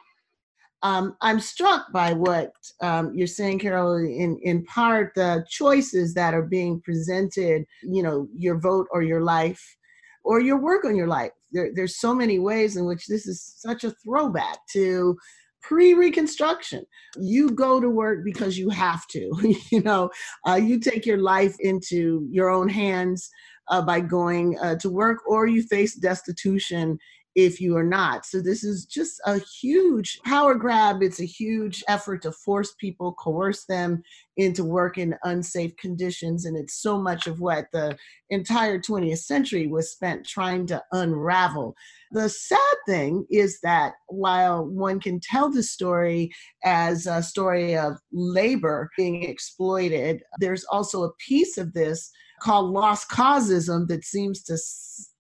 Um, 0.83 1.17
I'm 1.21 1.41
struck 1.41 1.91
by 1.93 2.12
what 2.12 2.53
um, 2.81 3.12
you're 3.15 3.27
saying, 3.27 3.61
Carol, 3.61 3.97
in, 3.97 4.39
in 4.43 4.65
part, 4.65 5.12
the 5.15 5.45
choices 5.49 6.15
that 6.15 6.35
are 6.35 6.43
being 6.43 6.81
presented, 6.83 7.65
you 7.83 8.03
know, 8.03 8.29
your 8.37 8.59
vote 8.59 8.87
or 8.93 9.03
your 9.03 9.23
life 9.23 9.77
or 10.23 10.41
your 10.41 10.61
work 10.61 10.85
on 10.85 10.97
your 10.97 11.07
life. 11.07 11.33
There, 11.53 11.71
there's 11.75 11.99
so 11.99 12.15
many 12.15 12.39
ways 12.39 12.77
in 12.77 12.85
which 12.85 13.07
this 13.07 13.27
is 13.27 13.55
such 13.59 13.85
a 13.85 13.95
throwback 14.05 14.59
to 14.73 15.17
pre-reconstruction 15.62 16.85
you 17.19 17.51
go 17.51 17.81
to 17.81 17.91
work 17.91 18.25
because 18.25 18.57
you 18.57 18.71
have 18.71 19.05
to 19.09 19.33
you 19.73 19.83
know 19.83 20.09
uh, 20.47 20.55
you 20.55 20.79
take 20.79 21.05
your 21.05 21.19
life 21.19 21.57
into 21.59 22.27
your 22.31 22.49
own 22.49 22.69
hands 22.69 23.29
uh, 23.69 23.83
by 23.83 24.01
going 24.01 24.57
uh, 24.61 24.77
to 24.77 24.89
work 24.89 25.19
or 25.27 25.49
you 25.49 25.62
face 25.65 25.97
destitution 25.97 26.97
if 27.37 27.61
you 27.61 27.77
are 27.77 27.85
not. 27.85 28.25
So 28.25 28.40
this 28.40 28.64
is 28.64 28.87
just 28.87 29.20
a 29.27 29.38
huge 29.38 30.18
power 30.25 30.55
grab. 30.55 31.03
It's 31.03 31.20
a 31.20 31.27
huge 31.27 31.85
effort 31.87 32.22
to 32.22 32.33
force 32.33 32.75
people, 32.81 33.12
coerce 33.12 33.66
them 33.66 34.03
into 34.38 34.64
work 34.64 34.96
in 34.96 35.14
unsafe 35.22 35.77
conditions. 35.77 36.46
And 36.46 36.57
it's 36.57 36.81
so 36.81 36.99
much 36.99 37.27
of 37.27 37.40
what 37.40 37.66
the 37.75 37.96
entire 38.31 38.79
20th 38.79 39.18
century 39.18 39.66
was 39.66 39.92
spent 39.92 40.27
trying 40.27 40.66
to 40.68 40.83
unravel. 40.92 41.77
The 42.11 42.31
sad 42.31 42.59
thing 42.87 43.27
is 43.31 43.61
that 43.62 43.92
while 44.09 44.64
one 44.64 44.99
can 44.99 45.20
tell 45.20 45.51
the 45.51 45.62
story 45.62 46.33
as 46.64 47.07
a 47.07 47.22
story 47.22 47.77
of 47.77 47.99
labor 48.12 48.88
being 48.96 49.25
exploited, 49.25 50.22
there's 50.40 50.64
also 50.72 51.05
a 51.05 51.12
piece 51.29 51.59
of 51.59 51.75
this 51.75 52.11
called 52.40 52.70
lost 52.70 53.11
causism 53.11 53.88
that 53.88 54.05
seems 54.05 54.42
to 54.44 54.57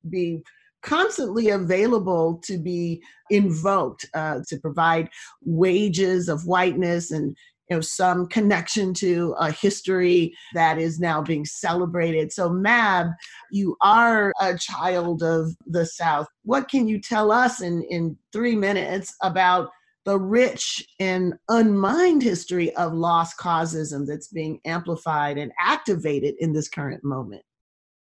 be 0.08 0.42
constantly 0.82 1.50
available 1.50 2.40
to 2.44 2.58
be 2.58 3.02
invoked 3.30 4.06
uh, 4.14 4.40
to 4.48 4.58
provide 4.58 5.08
wages 5.44 6.28
of 6.28 6.46
whiteness 6.46 7.10
and 7.10 7.36
you 7.68 7.76
know 7.76 7.80
some 7.80 8.28
connection 8.28 8.94
to 8.94 9.34
a 9.40 9.50
history 9.50 10.32
that 10.54 10.78
is 10.78 11.00
now 11.00 11.20
being 11.20 11.44
celebrated. 11.44 12.32
So 12.32 12.48
mab 12.48 13.08
you 13.50 13.76
are 13.80 14.32
a 14.40 14.56
child 14.56 15.22
of 15.22 15.52
the 15.66 15.84
south. 15.84 16.28
What 16.44 16.68
can 16.68 16.86
you 16.86 17.00
tell 17.00 17.32
us 17.32 17.60
in 17.60 17.82
in 17.90 18.16
three 18.32 18.54
minutes 18.54 19.14
about 19.22 19.70
the 20.04 20.18
rich 20.18 20.86
and 21.00 21.34
unmined 21.48 22.22
history 22.22 22.74
of 22.76 22.94
lost 22.94 23.36
causism 23.38 24.06
that's 24.06 24.28
being 24.28 24.60
amplified 24.64 25.36
and 25.36 25.50
activated 25.60 26.36
in 26.38 26.52
this 26.52 26.68
current 26.68 27.02
moment 27.02 27.42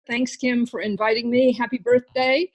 Thanks, 0.09 0.37
Kim, 0.37 0.64
for 0.64 0.81
inviting 0.81 1.31
me. 1.31 1.53
Happy 1.53 1.79
birthday. 1.79 2.51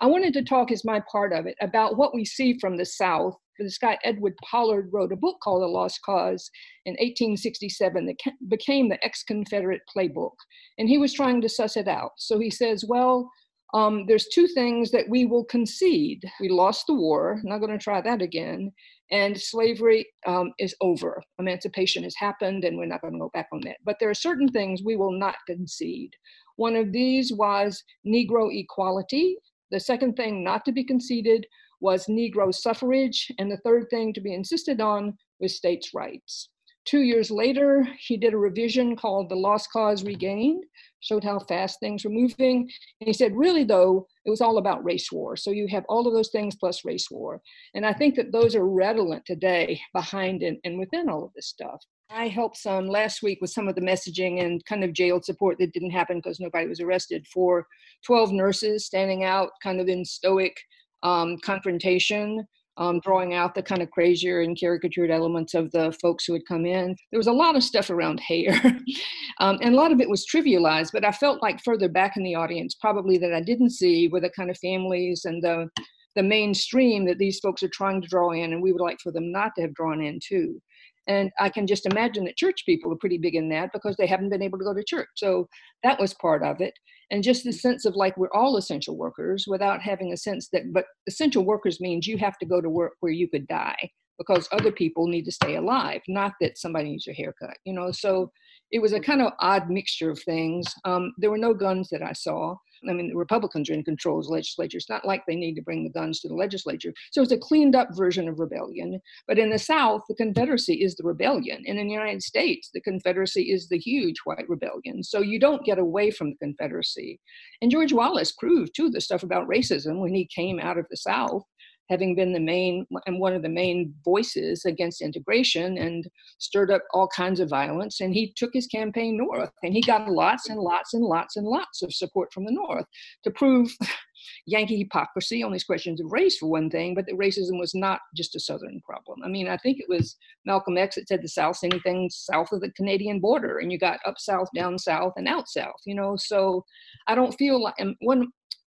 I 0.00 0.06
wanted 0.06 0.34
to 0.34 0.44
talk 0.44 0.70
as 0.70 0.84
my 0.84 1.00
part 1.10 1.32
of 1.32 1.46
it 1.46 1.56
about 1.62 1.96
what 1.96 2.14
we 2.14 2.26
see 2.26 2.58
from 2.58 2.76
the 2.76 2.84
South. 2.84 3.36
This 3.58 3.78
guy, 3.78 3.98
Edward 4.04 4.34
Pollard, 4.42 4.90
wrote 4.92 5.12
a 5.12 5.16
book 5.16 5.36
called 5.42 5.62
The 5.62 5.66
Lost 5.66 6.00
Cause 6.04 6.50
in 6.84 6.92
1867 6.92 8.06
that 8.06 8.16
became 8.48 8.88
the 8.88 9.02
ex 9.04 9.22
Confederate 9.22 9.82
playbook. 9.94 10.34
And 10.78 10.88
he 10.88 10.98
was 10.98 11.12
trying 11.14 11.40
to 11.40 11.48
suss 11.48 11.76
it 11.76 11.88
out. 11.88 12.12
So 12.18 12.38
he 12.38 12.50
says, 12.50 12.84
well, 12.86 13.30
um, 13.72 14.04
there's 14.06 14.26
two 14.28 14.46
things 14.48 14.90
that 14.90 15.08
we 15.08 15.26
will 15.26 15.44
concede. 15.44 16.22
We 16.40 16.48
lost 16.48 16.86
the 16.86 16.94
war, 16.94 17.40
not 17.44 17.58
going 17.58 17.70
to 17.70 17.82
try 17.82 18.00
that 18.00 18.20
again, 18.20 18.72
and 19.10 19.40
slavery 19.40 20.06
um, 20.26 20.52
is 20.58 20.74
over. 20.80 21.22
Emancipation 21.38 22.02
has 22.04 22.14
happened, 22.16 22.64
and 22.64 22.76
we're 22.76 22.86
not 22.86 23.00
going 23.00 23.14
to 23.14 23.20
go 23.20 23.30
back 23.32 23.48
on 23.52 23.60
that. 23.64 23.76
But 23.84 23.96
there 24.00 24.10
are 24.10 24.14
certain 24.14 24.48
things 24.48 24.82
we 24.84 24.96
will 24.96 25.12
not 25.12 25.36
concede. 25.46 26.14
One 26.60 26.76
of 26.76 26.92
these 26.92 27.32
was 27.32 27.82
Negro 28.06 28.54
equality. 28.54 29.38
The 29.70 29.80
second 29.80 30.12
thing 30.12 30.44
not 30.44 30.62
to 30.66 30.72
be 30.72 30.84
conceded 30.84 31.46
was 31.80 32.04
Negro 32.04 32.54
suffrage. 32.54 33.32
And 33.38 33.50
the 33.50 33.62
third 33.64 33.86
thing 33.88 34.12
to 34.12 34.20
be 34.20 34.34
insisted 34.34 34.78
on 34.78 35.16
was 35.40 35.56
states' 35.56 35.94
rights. 35.94 36.50
Two 36.84 37.00
years 37.00 37.30
later, 37.30 37.88
he 37.98 38.18
did 38.18 38.34
a 38.34 38.36
revision 38.36 38.94
called 38.94 39.30
The 39.30 39.36
Lost 39.36 39.72
Cause 39.72 40.04
Regained, 40.04 40.62
showed 41.00 41.24
how 41.24 41.38
fast 41.38 41.80
things 41.80 42.04
were 42.04 42.10
moving. 42.10 42.68
And 43.00 43.06
he 43.06 43.14
said, 43.14 43.34
really, 43.34 43.64
though, 43.64 44.06
it 44.26 44.30
was 44.30 44.42
all 44.42 44.58
about 44.58 44.84
race 44.84 45.10
war. 45.10 45.38
So 45.38 45.52
you 45.52 45.66
have 45.68 45.86
all 45.88 46.06
of 46.06 46.12
those 46.12 46.28
things 46.28 46.56
plus 46.56 46.84
race 46.84 47.10
war. 47.10 47.40
And 47.74 47.86
I 47.86 47.94
think 47.94 48.16
that 48.16 48.32
those 48.32 48.54
are 48.54 48.68
redolent 48.68 49.24
today 49.24 49.80
behind 49.94 50.42
and, 50.42 50.58
and 50.64 50.78
within 50.78 51.08
all 51.08 51.24
of 51.24 51.32
this 51.34 51.46
stuff. 51.46 51.82
I 52.12 52.26
helped 52.26 52.56
some 52.56 52.86
last 52.86 53.22
week 53.22 53.38
with 53.40 53.50
some 53.50 53.68
of 53.68 53.76
the 53.76 53.80
messaging 53.80 54.42
and 54.44 54.64
kind 54.64 54.82
of 54.82 54.92
jailed 54.92 55.24
support 55.24 55.58
that 55.58 55.72
didn't 55.72 55.90
happen 55.90 56.18
because 56.18 56.40
nobody 56.40 56.66
was 56.66 56.80
arrested 56.80 57.26
for 57.32 57.66
12 58.04 58.32
nurses 58.32 58.84
standing 58.84 59.22
out 59.22 59.50
kind 59.62 59.80
of 59.80 59.88
in 59.88 60.04
stoic 60.04 60.56
um, 61.04 61.38
confrontation, 61.38 62.44
um, 62.78 62.98
drawing 63.00 63.34
out 63.34 63.54
the 63.54 63.62
kind 63.62 63.80
of 63.80 63.90
crazier 63.90 64.40
and 64.40 64.58
caricatured 64.58 65.10
elements 65.10 65.54
of 65.54 65.70
the 65.70 65.96
folks 66.02 66.24
who 66.24 66.32
had 66.32 66.46
come 66.48 66.66
in. 66.66 66.96
There 67.12 67.18
was 67.18 67.28
a 67.28 67.32
lot 67.32 67.54
of 67.54 67.62
stuff 67.62 67.90
around 67.90 68.18
hair, 68.18 68.54
um, 69.40 69.58
and 69.62 69.74
a 69.74 69.76
lot 69.76 69.92
of 69.92 70.00
it 70.00 70.10
was 70.10 70.26
trivialized, 70.26 70.90
but 70.92 71.04
I 71.04 71.12
felt 71.12 71.42
like 71.42 71.62
further 71.62 71.88
back 71.88 72.16
in 72.16 72.24
the 72.24 72.34
audience, 72.34 72.74
probably 72.74 73.18
that 73.18 73.32
I 73.32 73.40
didn't 73.40 73.70
see 73.70 74.08
were 74.08 74.20
the 74.20 74.30
kind 74.30 74.50
of 74.50 74.58
families 74.58 75.24
and 75.24 75.42
the 75.42 75.68
the 76.16 76.22
mainstream 76.24 77.04
that 77.06 77.18
these 77.18 77.38
folks 77.38 77.62
are 77.62 77.68
trying 77.68 78.02
to 78.02 78.08
draw 78.08 78.32
in, 78.32 78.52
and 78.52 78.60
we 78.60 78.72
would 78.72 78.82
like 78.82 78.98
for 79.00 79.12
them 79.12 79.30
not 79.30 79.52
to 79.54 79.62
have 79.62 79.74
drawn 79.74 80.02
in 80.02 80.18
too. 80.20 80.60
And 81.08 81.30
I 81.40 81.48
can 81.48 81.66
just 81.66 81.86
imagine 81.86 82.24
that 82.24 82.36
church 82.36 82.64
people 82.66 82.92
are 82.92 82.96
pretty 82.96 83.18
big 83.18 83.34
in 83.34 83.48
that 83.50 83.70
because 83.72 83.96
they 83.96 84.06
haven't 84.06 84.30
been 84.30 84.42
able 84.42 84.58
to 84.58 84.64
go 84.64 84.74
to 84.74 84.84
church. 84.84 85.08
So 85.16 85.48
that 85.82 85.98
was 85.98 86.14
part 86.14 86.44
of 86.44 86.60
it. 86.60 86.74
And 87.10 87.24
just 87.24 87.44
the 87.44 87.52
sense 87.52 87.84
of 87.84 87.96
like 87.96 88.16
we're 88.16 88.32
all 88.32 88.56
essential 88.56 88.96
workers 88.96 89.46
without 89.48 89.82
having 89.82 90.12
a 90.12 90.16
sense 90.16 90.48
that, 90.52 90.72
but 90.72 90.84
essential 91.08 91.44
workers 91.44 91.80
means 91.80 92.06
you 92.06 92.18
have 92.18 92.38
to 92.38 92.46
go 92.46 92.60
to 92.60 92.70
work 92.70 92.92
where 93.00 93.12
you 93.12 93.28
could 93.28 93.48
die 93.48 93.90
because 94.18 94.48
other 94.52 94.70
people 94.70 95.08
need 95.08 95.24
to 95.24 95.32
stay 95.32 95.56
alive, 95.56 96.02
not 96.06 96.32
that 96.40 96.58
somebody 96.58 96.90
needs 96.90 97.08
a 97.08 97.12
haircut, 97.12 97.56
you 97.64 97.72
know. 97.72 97.90
So 97.90 98.30
it 98.70 98.80
was 98.80 98.92
a 98.92 99.00
kind 99.00 99.22
of 99.22 99.32
odd 99.40 99.70
mixture 99.70 100.10
of 100.10 100.20
things. 100.20 100.66
Um, 100.84 101.12
there 101.16 101.30
were 101.30 101.38
no 101.38 101.54
guns 101.54 101.88
that 101.90 102.02
I 102.02 102.12
saw. 102.12 102.54
I 102.88 102.92
mean, 102.92 103.08
the 103.08 103.16
Republicans 103.16 103.68
are 103.68 103.74
in 103.74 103.84
control 103.84 104.18
of 104.18 104.26
the 104.26 104.32
legislature. 104.32 104.78
It's 104.78 104.88
not 104.88 105.06
like 105.06 105.24
they 105.26 105.36
need 105.36 105.54
to 105.54 105.62
bring 105.62 105.84
the 105.84 105.90
guns 105.90 106.20
to 106.20 106.28
the 106.28 106.34
legislature. 106.34 106.92
So 107.12 107.22
it's 107.22 107.32
a 107.32 107.38
cleaned 107.38 107.76
up 107.76 107.88
version 107.92 108.28
of 108.28 108.38
rebellion. 108.38 109.00
But 109.26 109.38
in 109.38 109.50
the 109.50 109.58
South, 109.58 110.02
the 110.08 110.14
Confederacy 110.14 110.74
is 110.74 110.94
the 110.94 111.04
rebellion. 111.04 111.62
And 111.66 111.78
in 111.78 111.88
the 111.88 111.92
United 111.92 112.22
States, 112.22 112.70
the 112.72 112.80
Confederacy 112.80 113.50
is 113.50 113.68
the 113.68 113.78
huge 113.78 114.16
white 114.24 114.48
rebellion. 114.48 115.02
So 115.02 115.20
you 115.20 115.38
don't 115.38 115.64
get 115.64 115.78
away 115.78 116.10
from 116.10 116.30
the 116.30 116.36
Confederacy. 116.36 117.20
And 117.60 117.70
George 117.70 117.92
Wallace 117.92 118.32
proved, 118.32 118.74
too, 118.74 118.90
the 118.90 119.00
stuff 119.00 119.22
about 119.22 119.48
racism 119.48 120.00
when 120.00 120.14
he 120.14 120.28
came 120.34 120.58
out 120.58 120.78
of 120.78 120.86
the 120.90 120.96
South 120.96 121.42
having 121.90 122.14
been 122.14 122.32
the 122.32 122.40
main 122.40 122.86
and 123.06 123.18
one 123.18 123.34
of 123.34 123.42
the 123.42 123.48
main 123.48 123.92
voices 124.04 124.64
against 124.64 125.02
integration 125.02 125.76
and 125.76 126.08
stirred 126.38 126.70
up 126.70 126.82
all 126.94 127.08
kinds 127.08 127.40
of 127.40 127.50
violence. 127.50 128.00
And 128.00 128.14
he 128.14 128.32
took 128.36 128.50
his 128.54 128.68
campaign 128.68 129.16
north 129.16 129.50
and 129.62 129.74
he 129.74 129.82
got 129.82 130.08
lots 130.08 130.48
and 130.48 130.60
lots 130.60 130.94
and 130.94 131.04
lots 131.04 131.36
and 131.36 131.46
lots 131.46 131.82
of 131.82 131.92
support 131.92 132.32
from 132.32 132.44
the 132.44 132.52
north 132.52 132.86
to 133.24 133.30
prove 133.30 133.76
Yankee 134.46 134.78
hypocrisy 134.78 135.42
on 135.42 135.52
these 135.52 135.64
questions 135.64 136.00
of 136.00 136.12
race, 136.12 136.38
for 136.38 136.48
one 136.48 136.70
thing, 136.70 136.94
but 136.94 137.06
that 137.06 137.18
racism 137.18 137.58
was 137.58 137.74
not 137.74 138.00
just 138.14 138.36
a 138.36 138.40
Southern 138.40 138.80
problem. 138.82 139.20
I 139.24 139.28
mean, 139.28 139.48
I 139.48 139.56
think 139.56 139.78
it 139.80 139.88
was 139.88 140.16
Malcolm 140.44 140.78
X 140.78 140.96
that 140.96 141.08
said 141.08 141.22
the 141.22 141.28
South's 141.28 141.64
anything 141.64 142.10
south 142.10 142.52
of 142.52 142.60
the 142.60 142.70
Canadian 142.72 143.20
border, 143.20 143.58
and 143.58 143.72
you 143.72 143.78
got 143.78 143.98
up 144.04 144.18
south, 144.18 144.48
down 144.54 144.78
south, 144.78 145.14
and 145.16 145.28
out 145.28 145.48
south, 145.48 145.80
you 145.84 145.94
know. 145.94 146.16
So 146.16 146.64
I 147.06 147.14
don't 147.14 147.32
feel 147.32 147.62
like, 147.62 147.74
and 147.78 147.96
one, 148.00 148.28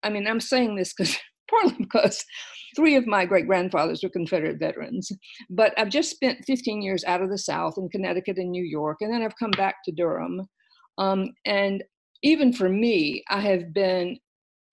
I 0.02 0.10
mean, 0.10 0.26
I'm 0.26 0.40
saying 0.40 0.76
this 0.76 0.92
because 0.92 1.16
partly 1.52 1.76
because 1.84 2.24
three 2.74 2.96
of 2.96 3.06
my 3.06 3.24
great 3.24 3.46
grandfathers 3.46 4.02
were 4.02 4.08
Confederate 4.08 4.58
veterans. 4.58 5.10
But 5.50 5.78
I've 5.78 5.90
just 5.90 6.10
spent 6.10 6.44
15 6.46 6.82
years 6.82 7.04
out 7.04 7.22
of 7.22 7.30
the 7.30 7.38
South 7.38 7.74
in 7.76 7.88
Connecticut 7.88 8.38
and 8.38 8.50
New 8.50 8.64
York, 8.64 8.98
and 9.00 9.12
then 9.12 9.22
I've 9.22 9.38
come 9.38 9.52
back 9.52 9.76
to 9.84 9.92
Durham. 9.92 10.46
Um, 10.98 11.30
and 11.44 11.82
even 12.22 12.52
for 12.52 12.68
me, 12.68 13.24
I 13.28 13.40
have 13.40 13.72
been 13.72 14.18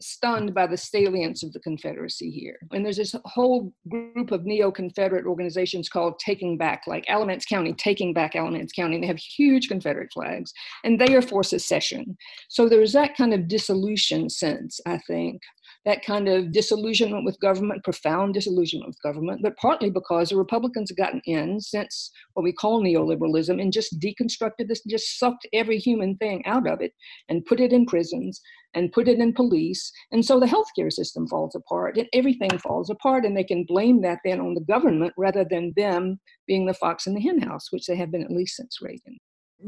stunned 0.02 0.54
by 0.54 0.66
the 0.66 0.78
salience 0.78 1.44
of 1.44 1.52
the 1.52 1.60
Confederacy 1.60 2.32
here. 2.32 2.58
And 2.72 2.86
there's 2.86 2.98
this 2.98 3.16
whole 3.26 3.74
group 3.90 4.32
of 4.32 4.46
neo 4.46 4.72
Confederate 4.72 5.26
organizations 5.26 5.90
called 5.90 6.20
Taking 6.20 6.58
Back, 6.58 6.84
like 6.88 7.04
Alamance 7.10 7.46
County, 7.46 7.74
Taking 7.74 8.14
Back 8.14 8.36
Alamance 8.36 8.72
County. 8.72 8.96
And 8.96 9.04
they 9.04 9.08
have 9.08 9.20
huge 9.20 9.68
Confederate 9.68 10.12
flags, 10.14 10.54
and 10.84 11.00
they 11.00 11.16
are 11.16 11.22
for 11.22 11.44
secession. 11.44 12.18
So 12.50 12.70
there's 12.70 12.94
that 12.94 13.18
kind 13.18 13.34
of 13.34 13.48
dissolution 13.48 14.30
sense, 14.30 14.80
I 14.86 15.00
think, 15.00 15.42
that 15.86 16.04
kind 16.06 16.28
of 16.28 16.52
disillusionment 16.52 17.26
with 17.26 17.40
government, 17.40 17.84
profound 17.84 18.34
disillusionment 18.34 18.90
with 18.90 19.02
government, 19.02 19.42
but 19.42 19.56
partly 19.58 19.90
because 19.90 20.30
the 20.30 20.36
Republicans 20.36 20.90
have 20.90 20.98
gotten 20.98 21.22
in 21.26 21.60
since 21.62 22.12
what 22.34 22.44
we 22.44 22.52
call 22.52 22.84
neoliberalism 22.84 23.62
and 23.62 23.72
just 23.72 24.00
deconstructed 24.00 24.68
this, 24.68 24.84
just 24.84 25.18
sucked 25.18 25.48
every 25.54 25.78
human 25.78 26.18
thing 26.18 26.46
out 26.46 26.68
of 26.68 26.82
it 26.82 26.92
and 27.30 27.46
put 27.46 27.60
it 27.60 27.72
in 27.72 27.86
prisons 27.86 28.42
and 28.74 28.92
put 28.92 29.08
it 29.08 29.20
in 29.20 29.34
police. 29.34 29.92
And 30.12 30.24
so 30.24 30.40
the 30.40 30.46
healthcare 30.46 30.92
system 30.92 31.28
falls 31.28 31.56
apart 31.56 31.98
and 31.98 32.08
everything 32.14 32.58
falls 32.60 32.90
apart. 32.90 33.26
And 33.26 33.36
they 33.36 33.44
can 33.44 33.64
blame 33.64 34.02
that 34.02 34.20
then 34.24 34.40
on 34.40 34.54
the 34.54 34.62
government 34.62 35.14
rather 35.18 35.46
than 35.50 35.74
them 35.76 36.20
being 36.46 36.66
the 36.66 36.74
fox 36.74 37.08
in 37.08 37.16
the 37.16 37.22
henhouse, 37.22 37.72
which 37.72 37.86
they 37.88 37.96
have 37.96 38.12
been 38.12 38.24
at 38.24 38.32
least 38.32 38.58
since 38.58 38.80
Reagan. 38.82 39.18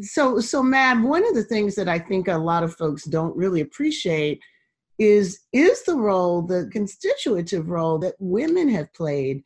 So, 0.01 0.39
so 0.39 0.64
Mab, 0.64 1.03
one 1.03 1.28
of 1.28 1.36
the 1.36 1.43
things 1.43 1.76
that 1.76 1.89
I 1.89 1.99
think 1.99 2.28
a 2.28 2.38
lot 2.38 2.64
of 2.64 2.76
folks 2.76 3.03
don't 3.05 3.36
really 3.36 3.62
appreciate 3.62 4.39
is 5.01 5.39
is 5.51 5.83
the 5.85 5.95
role 5.95 6.43
the 6.43 6.69
constitutive 6.71 7.69
role 7.69 7.97
that 7.97 8.13
women 8.19 8.69
have 8.69 8.93
played 8.93 9.41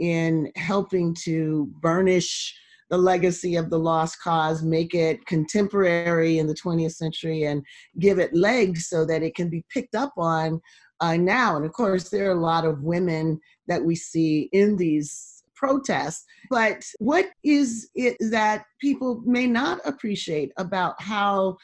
in 0.00 0.50
helping 0.56 1.14
to 1.14 1.72
burnish 1.80 2.52
the 2.90 2.98
legacy 2.98 3.54
of 3.54 3.70
the 3.70 3.78
lost 3.78 4.20
cause 4.20 4.64
make 4.64 4.94
it 4.94 5.24
contemporary 5.26 6.38
in 6.38 6.48
the 6.48 6.54
20th 6.54 6.96
century 6.96 7.44
and 7.44 7.62
give 8.00 8.18
it 8.18 8.34
legs 8.34 8.88
so 8.88 9.04
that 9.04 9.22
it 9.22 9.36
can 9.36 9.48
be 9.48 9.64
picked 9.70 9.94
up 9.94 10.12
on 10.16 10.60
uh, 11.00 11.16
now. 11.16 11.54
And 11.56 11.64
of 11.64 11.72
course 11.72 12.08
there 12.08 12.28
are 12.28 12.36
a 12.36 12.40
lot 12.40 12.64
of 12.64 12.82
women 12.82 13.38
that 13.68 13.84
we 13.84 13.94
see 13.94 14.48
in 14.52 14.76
these 14.76 15.44
protests. 15.54 16.24
But 16.50 16.84
what 16.98 17.26
is 17.44 17.88
it 17.94 18.16
that 18.30 18.64
people 18.80 19.22
may 19.24 19.46
not 19.46 19.80
appreciate 19.84 20.50
about 20.56 21.00
how 21.00 21.58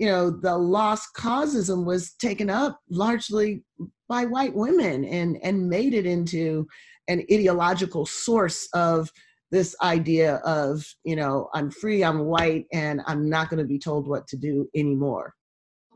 you 0.00 0.06
know, 0.06 0.30
the 0.30 0.56
lost 0.56 1.10
causism 1.14 1.84
was 1.84 2.14
taken 2.14 2.48
up 2.48 2.80
largely 2.88 3.62
by 4.08 4.24
white 4.24 4.54
women 4.54 5.04
and, 5.04 5.36
and 5.42 5.68
made 5.68 5.92
it 5.92 6.06
into 6.06 6.66
an 7.08 7.22
ideological 7.30 8.06
source 8.06 8.66
of 8.72 9.12
this 9.50 9.76
idea 9.82 10.36
of, 10.36 10.82
you 11.04 11.16
know, 11.16 11.50
I'm 11.52 11.70
free, 11.70 12.02
I'm 12.02 12.20
white, 12.20 12.64
and 12.72 13.02
I'm 13.06 13.28
not 13.28 13.50
going 13.50 13.58
to 13.58 13.68
be 13.68 13.78
told 13.78 14.08
what 14.08 14.26
to 14.28 14.38
do 14.38 14.66
anymore. 14.74 15.34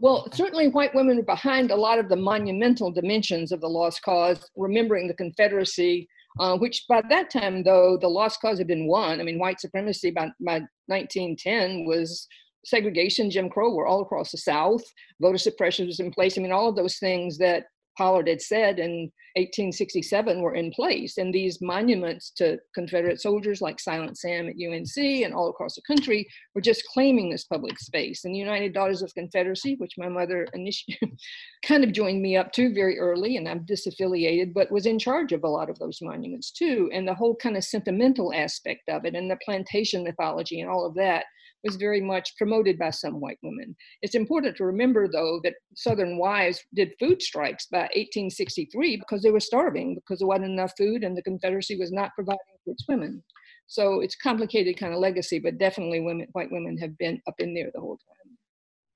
Well, 0.01 0.29
certainly 0.35 0.69
white 0.69 0.95
women 0.95 1.21
are 1.21 1.23
behind 1.23 1.71
a 1.71 1.77
lot 1.77 1.99
of 1.99 2.11
the 2.11 2.17
monumental 2.17 2.91
dimensions 2.91 3.53
of 3.53 3.63
the 3.63 3.69
lost 3.69 4.03
cause, 4.03 4.51
remembering 4.55 5.09
the 5.09 5.15
Confederacy, 5.15 6.07
uh, 6.41 6.59
which 6.59 6.85
by 6.91 7.01
that 7.09 7.31
time, 7.31 7.63
though, 7.63 7.97
the 7.99 8.09
lost 8.09 8.43
cause 8.43 8.59
had 8.59 8.67
been 8.67 8.87
won. 8.87 9.19
I 9.19 9.23
mean, 9.23 9.39
white 9.39 9.61
supremacy 9.61 10.11
by, 10.11 10.27
by 10.45 10.61
1910 10.89 11.87
was 11.87 12.29
segregation, 12.65 13.31
Jim 13.31 13.49
Crow 13.49 13.75
were 13.75 13.87
all 13.87 14.03
across 14.03 14.31
the 14.31 14.39
South. 14.39 14.83
Voter 15.21 15.39
suppression 15.39 15.87
was 15.87 16.01
in 16.01 16.11
place. 16.11 16.39
I 16.39 16.41
mean, 16.41 16.53
all 16.53 16.69
of 16.69 16.77
those 16.77 16.99
things 16.99 17.39
that 17.39 17.65
Pollard 17.97 18.29
had 18.29 18.43
said 18.43 18.79
in 18.79 19.11
1867 19.37 20.41
were 20.41 20.55
in 20.55 20.71
place. 20.71 21.19
And 21.19 21.33
these 21.33 21.61
monuments 21.61 22.31
to 22.37 22.59
Confederate 22.75 23.21
soldiers 23.21 23.61
like 23.61 23.81
Silent 23.81 24.19
Sam 24.19 24.49
at 24.49 24.55
UNC 24.55 24.97
and 24.97 25.35
all 25.35 25.49
across 25.49 25.75
the 25.75 25.83
country 25.83 26.27
were 26.55 26.61
just 26.61 26.85
claiming 26.93 27.31
this 27.31 27.45
public 27.45 27.79
space. 27.79 28.25
And 28.25 28.35
the 28.35 28.39
United 28.39 28.73
Daughters 28.73 29.03
of 29.03 29.15
Confederacy, 29.15 29.77
which 29.79 29.99
my 29.99 30.09
mother 30.09 30.47
initially 30.55 30.99
kind 31.67 31.85
of 31.85 31.93
joined 31.93 32.23
me 32.23 32.37
up 32.37 32.53
to 32.53 32.73
very 32.73 32.99
early, 32.99 33.37
and 33.37 33.49
I'm 33.49 33.67
disaffiliated, 33.67 34.55
but 34.55 34.71
was 34.71 34.87
in 34.87 34.99
charge 34.99 35.33
of 35.33 35.45
a 35.45 35.49
lot 35.49 35.71
of 35.71 35.79
those 35.79 35.99
monuments 36.01 36.53
too. 36.53 36.91
And 36.93 37.07
the 37.07 37.15
whole 37.15 37.37
kind 37.37 37.57
of 37.57 37.65
sentimental 37.65 38.33
aspect 38.33 38.89
of 38.89 39.05
it 39.05 39.15
and 39.15 39.31
the 39.31 39.39
plantation 39.45 40.05
mythology 40.05 40.61
and 40.61 40.71
all 40.71 40.87
of 40.87 40.95
that 40.95 41.25
was 41.65 41.77
very 41.77 42.01
much 42.01 42.37
promoted 42.37 42.79
by 42.79 42.91
some 42.91 43.21
white 43.21 43.39
women. 43.43 43.75
It's 44.03 44.15
important 44.15 44.57
to 44.57 44.65
remember, 44.65 45.09
though, 45.09 45.41
that 45.45 45.55
Southern 45.75 46.19
wives 46.19 46.63
did 46.75 46.93
food 47.01 47.23
strikes 47.23 47.67
by 47.67 47.89
1863 47.95 48.97
because 48.97 49.23
they 49.23 49.31
were 49.31 49.41
starving, 49.41 49.95
because 49.97 50.19
there 50.19 50.29
wasn't 50.29 50.51
enough 50.51 50.73
food 50.77 51.05
and 51.05 51.17
the 51.17 51.23
Confederacy 51.23 51.77
was 51.77 51.93
not 51.93 52.15
providing 52.15 52.39
for 52.65 52.73
its 52.73 52.85
women. 52.89 53.23
So 53.67 54.01
it's 54.01 54.17
complicated 54.17 54.79
kind 54.79 54.93
of 54.93 55.01
legacy, 55.01 55.39
but 55.39 55.59
definitely 55.59 56.01
women, 56.01 56.27
white 56.33 56.53
women 56.53 56.77
have 56.79 56.97
been 56.99 57.21
up 57.27 57.35
in 57.39 57.55
there 57.55 57.71
the 57.73 57.81
whole 57.81 57.97
time. 57.97 58.25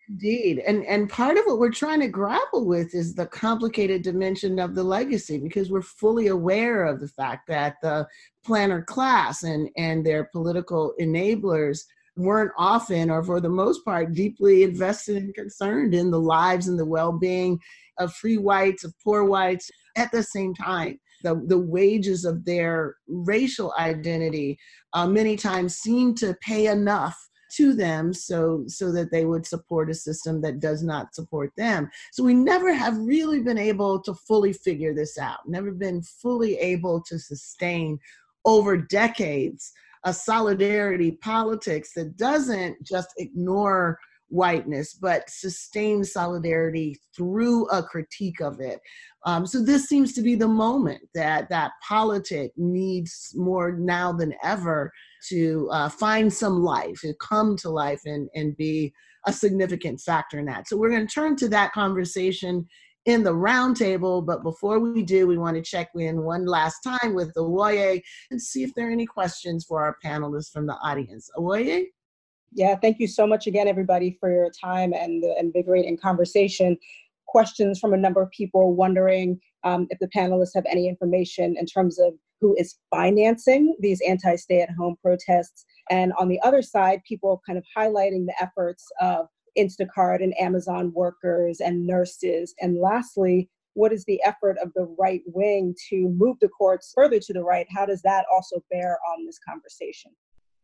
Indeed. 0.08 0.60
And 0.66 0.86
and 0.86 1.10
part 1.10 1.36
of 1.36 1.44
what 1.44 1.58
we're 1.58 1.70
trying 1.70 2.00
to 2.00 2.08
grapple 2.08 2.66
with 2.66 2.94
is 2.94 3.14
the 3.14 3.26
complicated 3.26 4.00
dimension 4.00 4.58
of 4.58 4.74
the 4.74 4.82
legacy 4.82 5.36
because 5.38 5.70
we're 5.70 5.82
fully 5.82 6.28
aware 6.28 6.86
of 6.86 7.00
the 7.00 7.08
fact 7.08 7.46
that 7.48 7.76
the 7.82 8.06
planter 8.42 8.82
class 8.82 9.42
and, 9.42 9.68
and 9.76 10.04
their 10.04 10.24
political 10.24 10.94
enablers 10.98 11.82
weren't 12.18 12.52
often 12.58 13.10
or 13.10 13.22
for 13.22 13.40
the 13.40 13.48
most 13.48 13.84
part 13.84 14.12
deeply 14.12 14.62
invested 14.62 15.16
and 15.16 15.34
concerned 15.34 15.94
in 15.94 16.10
the 16.10 16.20
lives 16.20 16.68
and 16.68 16.78
the 16.78 16.84
well-being 16.84 17.58
of 17.98 18.12
free 18.14 18.36
whites 18.38 18.84
of 18.84 18.94
poor 19.02 19.24
whites. 19.24 19.70
At 19.96 20.12
the 20.12 20.22
same 20.22 20.54
time 20.54 20.98
the, 21.22 21.42
the 21.46 21.58
wages 21.58 22.24
of 22.24 22.44
their 22.44 22.96
racial 23.08 23.72
identity 23.78 24.58
uh, 24.92 25.06
many 25.06 25.36
times 25.36 25.76
seem 25.76 26.14
to 26.16 26.36
pay 26.40 26.66
enough 26.66 27.16
to 27.50 27.72
them 27.72 28.12
so 28.12 28.62
so 28.66 28.92
that 28.92 29.10
they 29.10 29.24
would 29.24 29.46
support 29.46 29.90
a 29.90 29.94
system 29.94 30.42
that 30.42 30.60
does 30.60 30.82
not 30.82 31.14
support 31.14 31.50
them. 31.56 31.88
So 32.12 32.22
we 32.22 32.34
never 32.34 32.74
have 32.74 32.98
really 32.98 33.40
been 33.40 33.58
able 33.58 34.02
to 34.02 34.14
fully 34.14 34.52
figure 34.52 34.94
this 34.94 35.16
out 35.18 35.38
never 35.46 35.70
been 35.70 36.02
fully 36.02 36.56
able 36.58 37.02
to 37.08 37.18
sustain 37.18 37.98
over 38.44 38.76
decades 38.76 39.72
a 40.08 40.12
solidarity 40.12 41.12
politics 41.12 41.90
that 41.94 42.16
doesn't 42.16 42.82
just 42.82 43.10
ignore 43.18 43.98
whiteness, 44.28 44.94
but 44.94 45.28
sustain 45.28 46.02
solidarity 46.02 46.96
through 47.14 47.68
a 47.68 47.82
critique 47.82 48.40
of 48.40 48.58
it. 48.58 48.80
Um, 49.26 49.46
so 49.46 49.62
this 49.62 49.84
seems 49.86 50.14
to 50.14 50.22
be 50.22 50.34
the 50.34 50.48
moment 50.48 51.02
that 51.14 51.50
that 51.50 51.72
politic 51.86 52.52
needs 52.56 53.32
more 53.34 53.72
now 53.72 54.10
than 54.12 54.32
ever 54.42 54.90
to 55.28 55.68
uh, 55.72 55.90
find 55.90 56.32
some 56.32 56.62
life, 56.62 57.00
to 57.02 57.12
come 57.20 57.56
to 57.58 57.68
life, 57.68 58.00
and 58.06 58.30
and 58.34 58.56
be 58.56 58.92
a 59.26 59.32
significant 59.32 60.00
factor 60.00 60.38
in 60.38 60.46
that. 60.46 60.68
So 60.68 60.78
we're 60.78 60.90
going 60.90 61.06
to 61.06 61.14
turn 61.14 61.36
to 61.36 61.48
that 61.50 61.72
conversation 61.72 62.66
in 63.08 63.22
the 63.22 63.32
roundtable. 63.32 64.24
But 64.24 64.42
before 64.42 64.78
we 64.78 65.02
do, 65.02 65.26
we 65.26 65.38
want 65.38 65.56
to 65.56 65.62
check 65.62 65.88
in 65.94 66.22
one 66.22 66.44
last 66.44 66.82
time 66.82 67.14
with 67.14 67.32
Awoye 67.34 68.02
and 68.30 68.40
see 68.40 68.62
if 68.62 68.74
there 68.74 68.88
are 68.88 68.92
any 68.92 69.06
questions 69.06 69.64
for 69.64 69.82
our 69.82 69.96
panelists 70.04 70.52
from 70.52 70.66
the 70.66 70.74
audience. 70.74 71.30
Awoye? 71.36 71.86
Yeah, 72.52 72.76
thank 72.76 72.98
you 73.00 73.06
so 73.06 73.26
much 73.26 73.46
again, 73.46 73.66
everybody, 73.66 74.16
for 74.20 74.30
your 74.30 74.50
time 74.50 74.92
and 74.92 75.22
the 75.22 75.34
invigorating 75.40 75.96
conversation. 75.96 76.76
Questions 77.26 77.78
from 77.78 77.94
a 77.94 77.96
number 77.96 78.20
of 78.20 78.30
people 78.30 78.74
wondering 78.74 79.40
um, 79.64 79.86
if 79.88 79.98
the 80.00 80.08
panelists 80.08 80.54
have 80.54 80.66
any 80.70 80.86
information 80.86 81.56
in 81.58 81.64
terms 81.64 81.98
of 81.98 82.12
who 82.42 82.54
is 82.58 82.76
financing 82.94 83.74
these 83.80 84.02
anti 84.06 84.36
stay 84.36 84.60
at 84.60 84.70
home 84.70 84.96
protests 85.02 85.64
And 85.90 86.12
on 86.18 86.28
the 86.28 86.40
other 86.42 86.60
side, 86.60 87.00
people 87.08 87.40
kind 87.46 87.58
of 87.58 87.64
highlighting 87.76 88.26
the 88.26 88.34
efforts 88.40 88.84
of 89.00 89.28
Instacart 89.58 90.22
and 90.22 90.38
Amazon 90.38 90.92
workers 90.94 91.60
and 91.60 91.86
nurses. 91.86 92.54
And 92.60 92.78
lastly, 92.78 93.48
what 93.74 93.92
is 93.92 94.04
the 94.04 94.20
effort 94.24 94.56
of 94.62 94.72
the 94.74 94.94
right 94.98 95.22
wing 95.26 95.74
to 95.90 96.08
move 96.08 96.36
the 96.40 96.48
courts 96.48 96.92
further 96.94 97.20
to 97.20 97.32
the 97.32 97.42
right? 97.42 97.66
How 97.70 97.86
does 97.86 98.02
that 98.02 98.24
also 98.32 98.62
bear 98.70 98.98
on 99.12 99.26
this 99.26 99.38
conversation? 99.46 100.12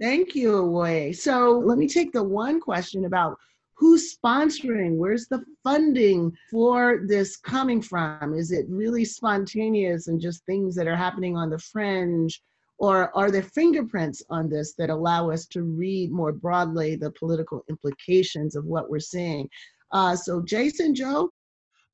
Thank 0.01 0.35
you, 0.35 0.53
Awoye. 0.53 1.17
So 1.17 1.63
let 1.65 1.79
me 1.79 1.87
take 1.87 2.13
the 2.13 2.25
one 2.25 2.61
question 2.61 3.05
about 3.05 3.39
who's 3.77 4.17
sponsoring 4.17 4.97
where's 4.97 5.27
the 5.27 5.45
funding 5.63 6.33
for 6.51 7.03
this 7.07 7.37
coming 7.37 7.83
from 7.83 8.33
is 8.35 8.53
it 8.53 8.67
really 8.69 9.05
spontaneous 9.05 10.07
and 10.07 10.21
just 10.21 10.47
things 10.47 10.77
that 10.77 10.87
are 10.87 10.97
happening 10.97 11.37
on 11.37 11.51
the 11.51 11.59
fringe 11.59 12.41
or 12.79 13.17
are 13.17 13.31
there 13.31 13.43
fingerprints 13.43 14.23
on 14.31 14.49
this 14.49 14.75
that 14.75 14.91
allow 14.91 15.31
us 15.31 15.47
to 15.47 15.63
read 15.63 16.11
more 16.11 16.33
broadly 16.33 16.97
the 16.97 17.11
political 17.13 17.65
implications 17.69 18.57
of 18.57 18.65
what 18.65 18.91
we're 18.91 19.01
seeing 19.01 19.49
uh, 19.93 20.15
so 20.17 20.43
jason 20.43 20.95
joe 20.95 21.29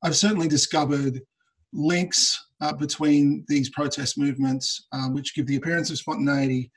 i've 0.03 0.15
certainly 0.15 0.47
discovered 0.47 1.21
links 1.73 2.47
uh, 2.61 2.73
between 2.73 3.45
these 3.47 3.69
protest 3.69 4.17
movements 4.17 4.87
uh, 4.91 5.07
which 5.09 5.35
give 5.35 5.47
the 5.47 5.55
appearance 5.55 5.89
of 5.89 5.97
spontaneity 5.97 6.71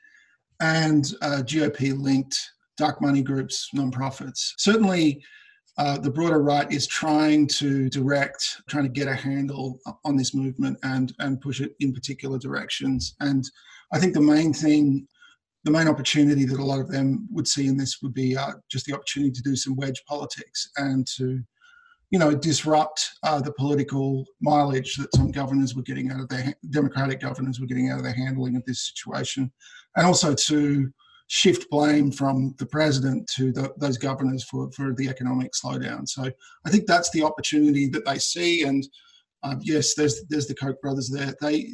and 0.61 1.13
uh, 1.21 1.41
gop 1.45 2.01
linked 2.01 2.37
dark 2.77 3.01
money 3.01 3.21
groups, 3.21 3.69
nonprofits. 3.75 4.53
Certainly, 4.57 5.23
uh, 5.77 5.97
the 5.97 6.09
broader 6.09 6.41
right 6.41 6.71
is 6.71 6.87
trying 6.87 7.47
to 7.47 7.89
direct, 7.89 8.61
trying 8.69 8.83
to 8.83 8.89
get 8.89 9.07
a 9.07 9.13
handle 9.13 9.79
on 10.05 10.15
this 10.15 10.33
movement 10.33 10.77
and 10.83 11.13
and 11.19 11.41
push 11.41 11.59
it 11.59 11.75
in 11.79 11.93
particular 11.93 12.37
directions. 12.37 13.15
And 13.19 13.43
I 13.95 13.99
think 13.99 14.13
the 14.13 14.21
main 14.21 14.51
thing, 14.51 15.07
the 15.63 15.71
main 15.71 15.87
opportunity 15.87 16.43
that 16.45 16.59
a 16.59 16.63
lot 16.63 16.81
of 16.81 16.91
them 16.91 17.27
would 17.31 17.47
see 17.47 17.67
in 17.67 17.77
this 17.77 18.01
would 18.01 18.13
be 18.13 18.35
uh, 18.35 18.51
just 18.69 18.85
the 18.85 18.93
opportunity 18.93 19.31
to 19.31 19.41
do 19.41 19.55
some 19.55 19.77
wedge 19.77 20.03
politics 20.05 20.69
and 20.75 21.07
to, 21.15 21.41
you 22.11 22.19
know, 22.19 22.35
disrupt 22.35 23.09
uh, 23.23 23.39
the 23.39 23.53
political 23.53 24.25
mileage 24.41 24.97
that 24.97 25.15
some 25.15 25.31
governors 25.31 25.75
were 25.75 25.81
getting 25.81 26.11
out 26.11 26.19
of 26.19 26.27
their 26.27 26.53
Democratic 26.71 27.21
governors 27.21 27.59
were 27.59 27.65
getting 27.67 27.89
out 27.89 27.99
of 27.99 28.03
their 28.03 28.13
handling 28.13 28.57
of 28.57 28.65
this 28.65 28.85
situation, 28.85 29.49
and 29.95 30.05
also 30.05 30.35
to 30.35 30.91
shift 31.27 31.67
blame 31.71 32.11
from 32.11 32.53
the 32.59 32.65
president 32.65 33.27
to 33.35 33.51
the, 33.51 33.73
those 33.77 33.97
governors 33.97 34.43
for, 34.43 34.69
for 34.73 34.93
the 34.93 35.07
economic 35.07 35.53
slowdown. 35.53 36.07
So 36.07 36.29
I 36.65 36.69
think 36.69 36.85
that's 36.85 37.09
the 37.11 37.23
opportunity 37.23 37.87
that 37.89 38.05
they 38.05 38.19
see. 38.19 38.63
And 38.63 38.85
uh, 39.45 39.55
yes, 39.61 39.93
there's 39.93 40.25
there's 40.29 40.47
the 40.47 40.55
Koch 40.55 40.81
brothers 40.81 41.09
there. 41.09 41.35
They 41.39 41.67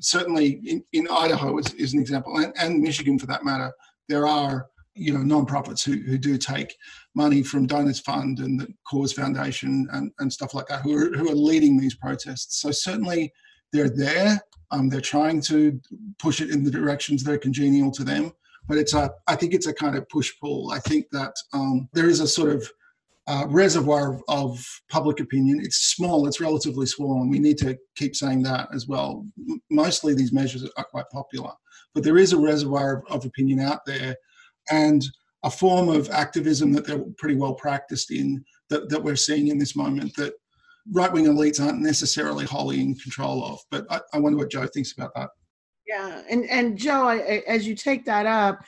certainly 0.00 0.60
in, 0.64 0.84
in 0.92 1.08
Idaho 1.10 1.58
is, 1.58 1.74
is 1.74 1.92
an 1.92 2.00
example, 2.00 2.36
and, 2.38 2.54
and 2.60 2.80
Michigan 2.80 3.18
for 3.18 3.26
that 3.26 3.44
matter. 3.44 3.72
There 4.08 4.28
are 4.28 4.68
you 4.94 5.12
know 5.12 5.20
nonprofits 5.20 5.84
who, 5.84 5.96
who 6.08 6.18
do 6.18 6.38
take 6.38 6.74
money 7.14 7.42
from 7.42 7.66
Donors 7.66 7.98
Fund 8.00 8.38
and 8.38 8.60
the 8.60 8.68
Cause 8.88 9.12
Foundation 9.12 9.88
and, 9.92 10.12
and 10.20 10.32
stuff 10.32 10.54
like 10.54 10.68
that 10.68 10.82
who 10.82 10.96
are, 10.96 11.16
who 11.16 11.28
are 11.30 11.34
leading 11.34 11.76
these 11.76 11.96
protests. 11.96 12.60
So 12.60 12.70
certainly 12.70 13.32
they're 13.72 13.90
there. 13.90 14.40
Um, 14.70 14.88
they're 14.88 15.00
trying 15.00 15.40
to 15.42 15.80
push 16.18 16.40
it 16.40 16.50
in 16.50 16.64
the 16.64 16.70
directions 16.70 17.22
that 17.24 17.32
are 17.32 17.38
congenial 17.38 17.90
to 17.92 18.04
them 18.04 18.32
but 18.68 18.78
it's 18.78 18.94
a 18.94 19.10
I 19.26 19.36
think 19.36 19.54
it's 19.54 19.66
a 19.66 19.74
kind 19.74 19.96
of 19.96 20.08
push 20.08 20.32
pull. 20.40 20.72
I 20.72 20.80
think 20.80 21.06
that 21.12 21.34
um, 21.52 21.88
there 21.92 22.08
is 22.08 22.20
a 22.20 22.26
sort 22.26 22.50
of 22.50 22.68
uh, 23.28 23.46
reservoir 23.48 24.14
of, 24.14 24.22
of, 24.28 24.80
public 24.88 25.20
opinion. 25.20 25.60
It's 25.60 25.94
small, 25.94 26.26
it's 26.26 26.40
relatively 26.40 26.86
small, 26.86 27.22
and 27.22 27.30
we 27.30 27.38
need 27.38 27.58
to 27.58 27.76
keep 27.96 28.14
saying 28.14 28.42
that 28.44 28.68
as 28.72 28.86
well. 28.86 29.26
Mostly 29.70 30.14
these 30.14 30.32
measures 30.32 30.68
are 30.76 30.84
quite 30.84 31.10
popular, 31.10 31.50
but 31.94 32.04
there 32.04 32.18
is 32.18 32.32
a 32.32 32.38
reservoir 32.38 32.98
of, 33.08 33.16
of 33.16 33.24
opinion 33.24 33.60
out 33.60 33.84
there, 33.84 34.16
and 34.70 35.04
a 35.42 35.50
form 35.50 35.88
of 35.88 36.10
activism 36.10 36.72
that 36.72 36.86
they're 36.86 37.04
pretty 37.18 37.36
well 37.36 37.54
practiced 37.54 38.10
in 38.10 38.44
that, 38.68 38.88
that 38.88 39.02
we're 39.02 39.16
seeing 39.16 39.48
in 39.48 39.58
this 39.58 39.76
moment 39.76 40.14
that 40.16 40.34
right 40.92 41.12
wing 41.12 41.26
elites 41.26 41.60
aren't 41.60 41.80
necessarily 41.80 42.44
wholly 42.44 42.80
in 42.80 42.94
control 42.94 43.44
of. 43.44 43.60
But 43.70 43.86
I, 43.90 44.00
I 44.12 44.18
wonder 44.18 44.38
what 44.38 44.50
Joe 44.50 44.66
thinks 44.66 44.92
about 44.92 45.12
that. 45.14 45.30
Yeah, 45.86 46.22
and 46.28 46.44
and 46.50 46.76
Joe, 46.76 47.06
I, 47.06 47.14
I, 47.14 47.42
as 47.46 47.66
you 47.66 47.76
take 47.76 48.04
that 48.06 48.26
up, 48.26 48.60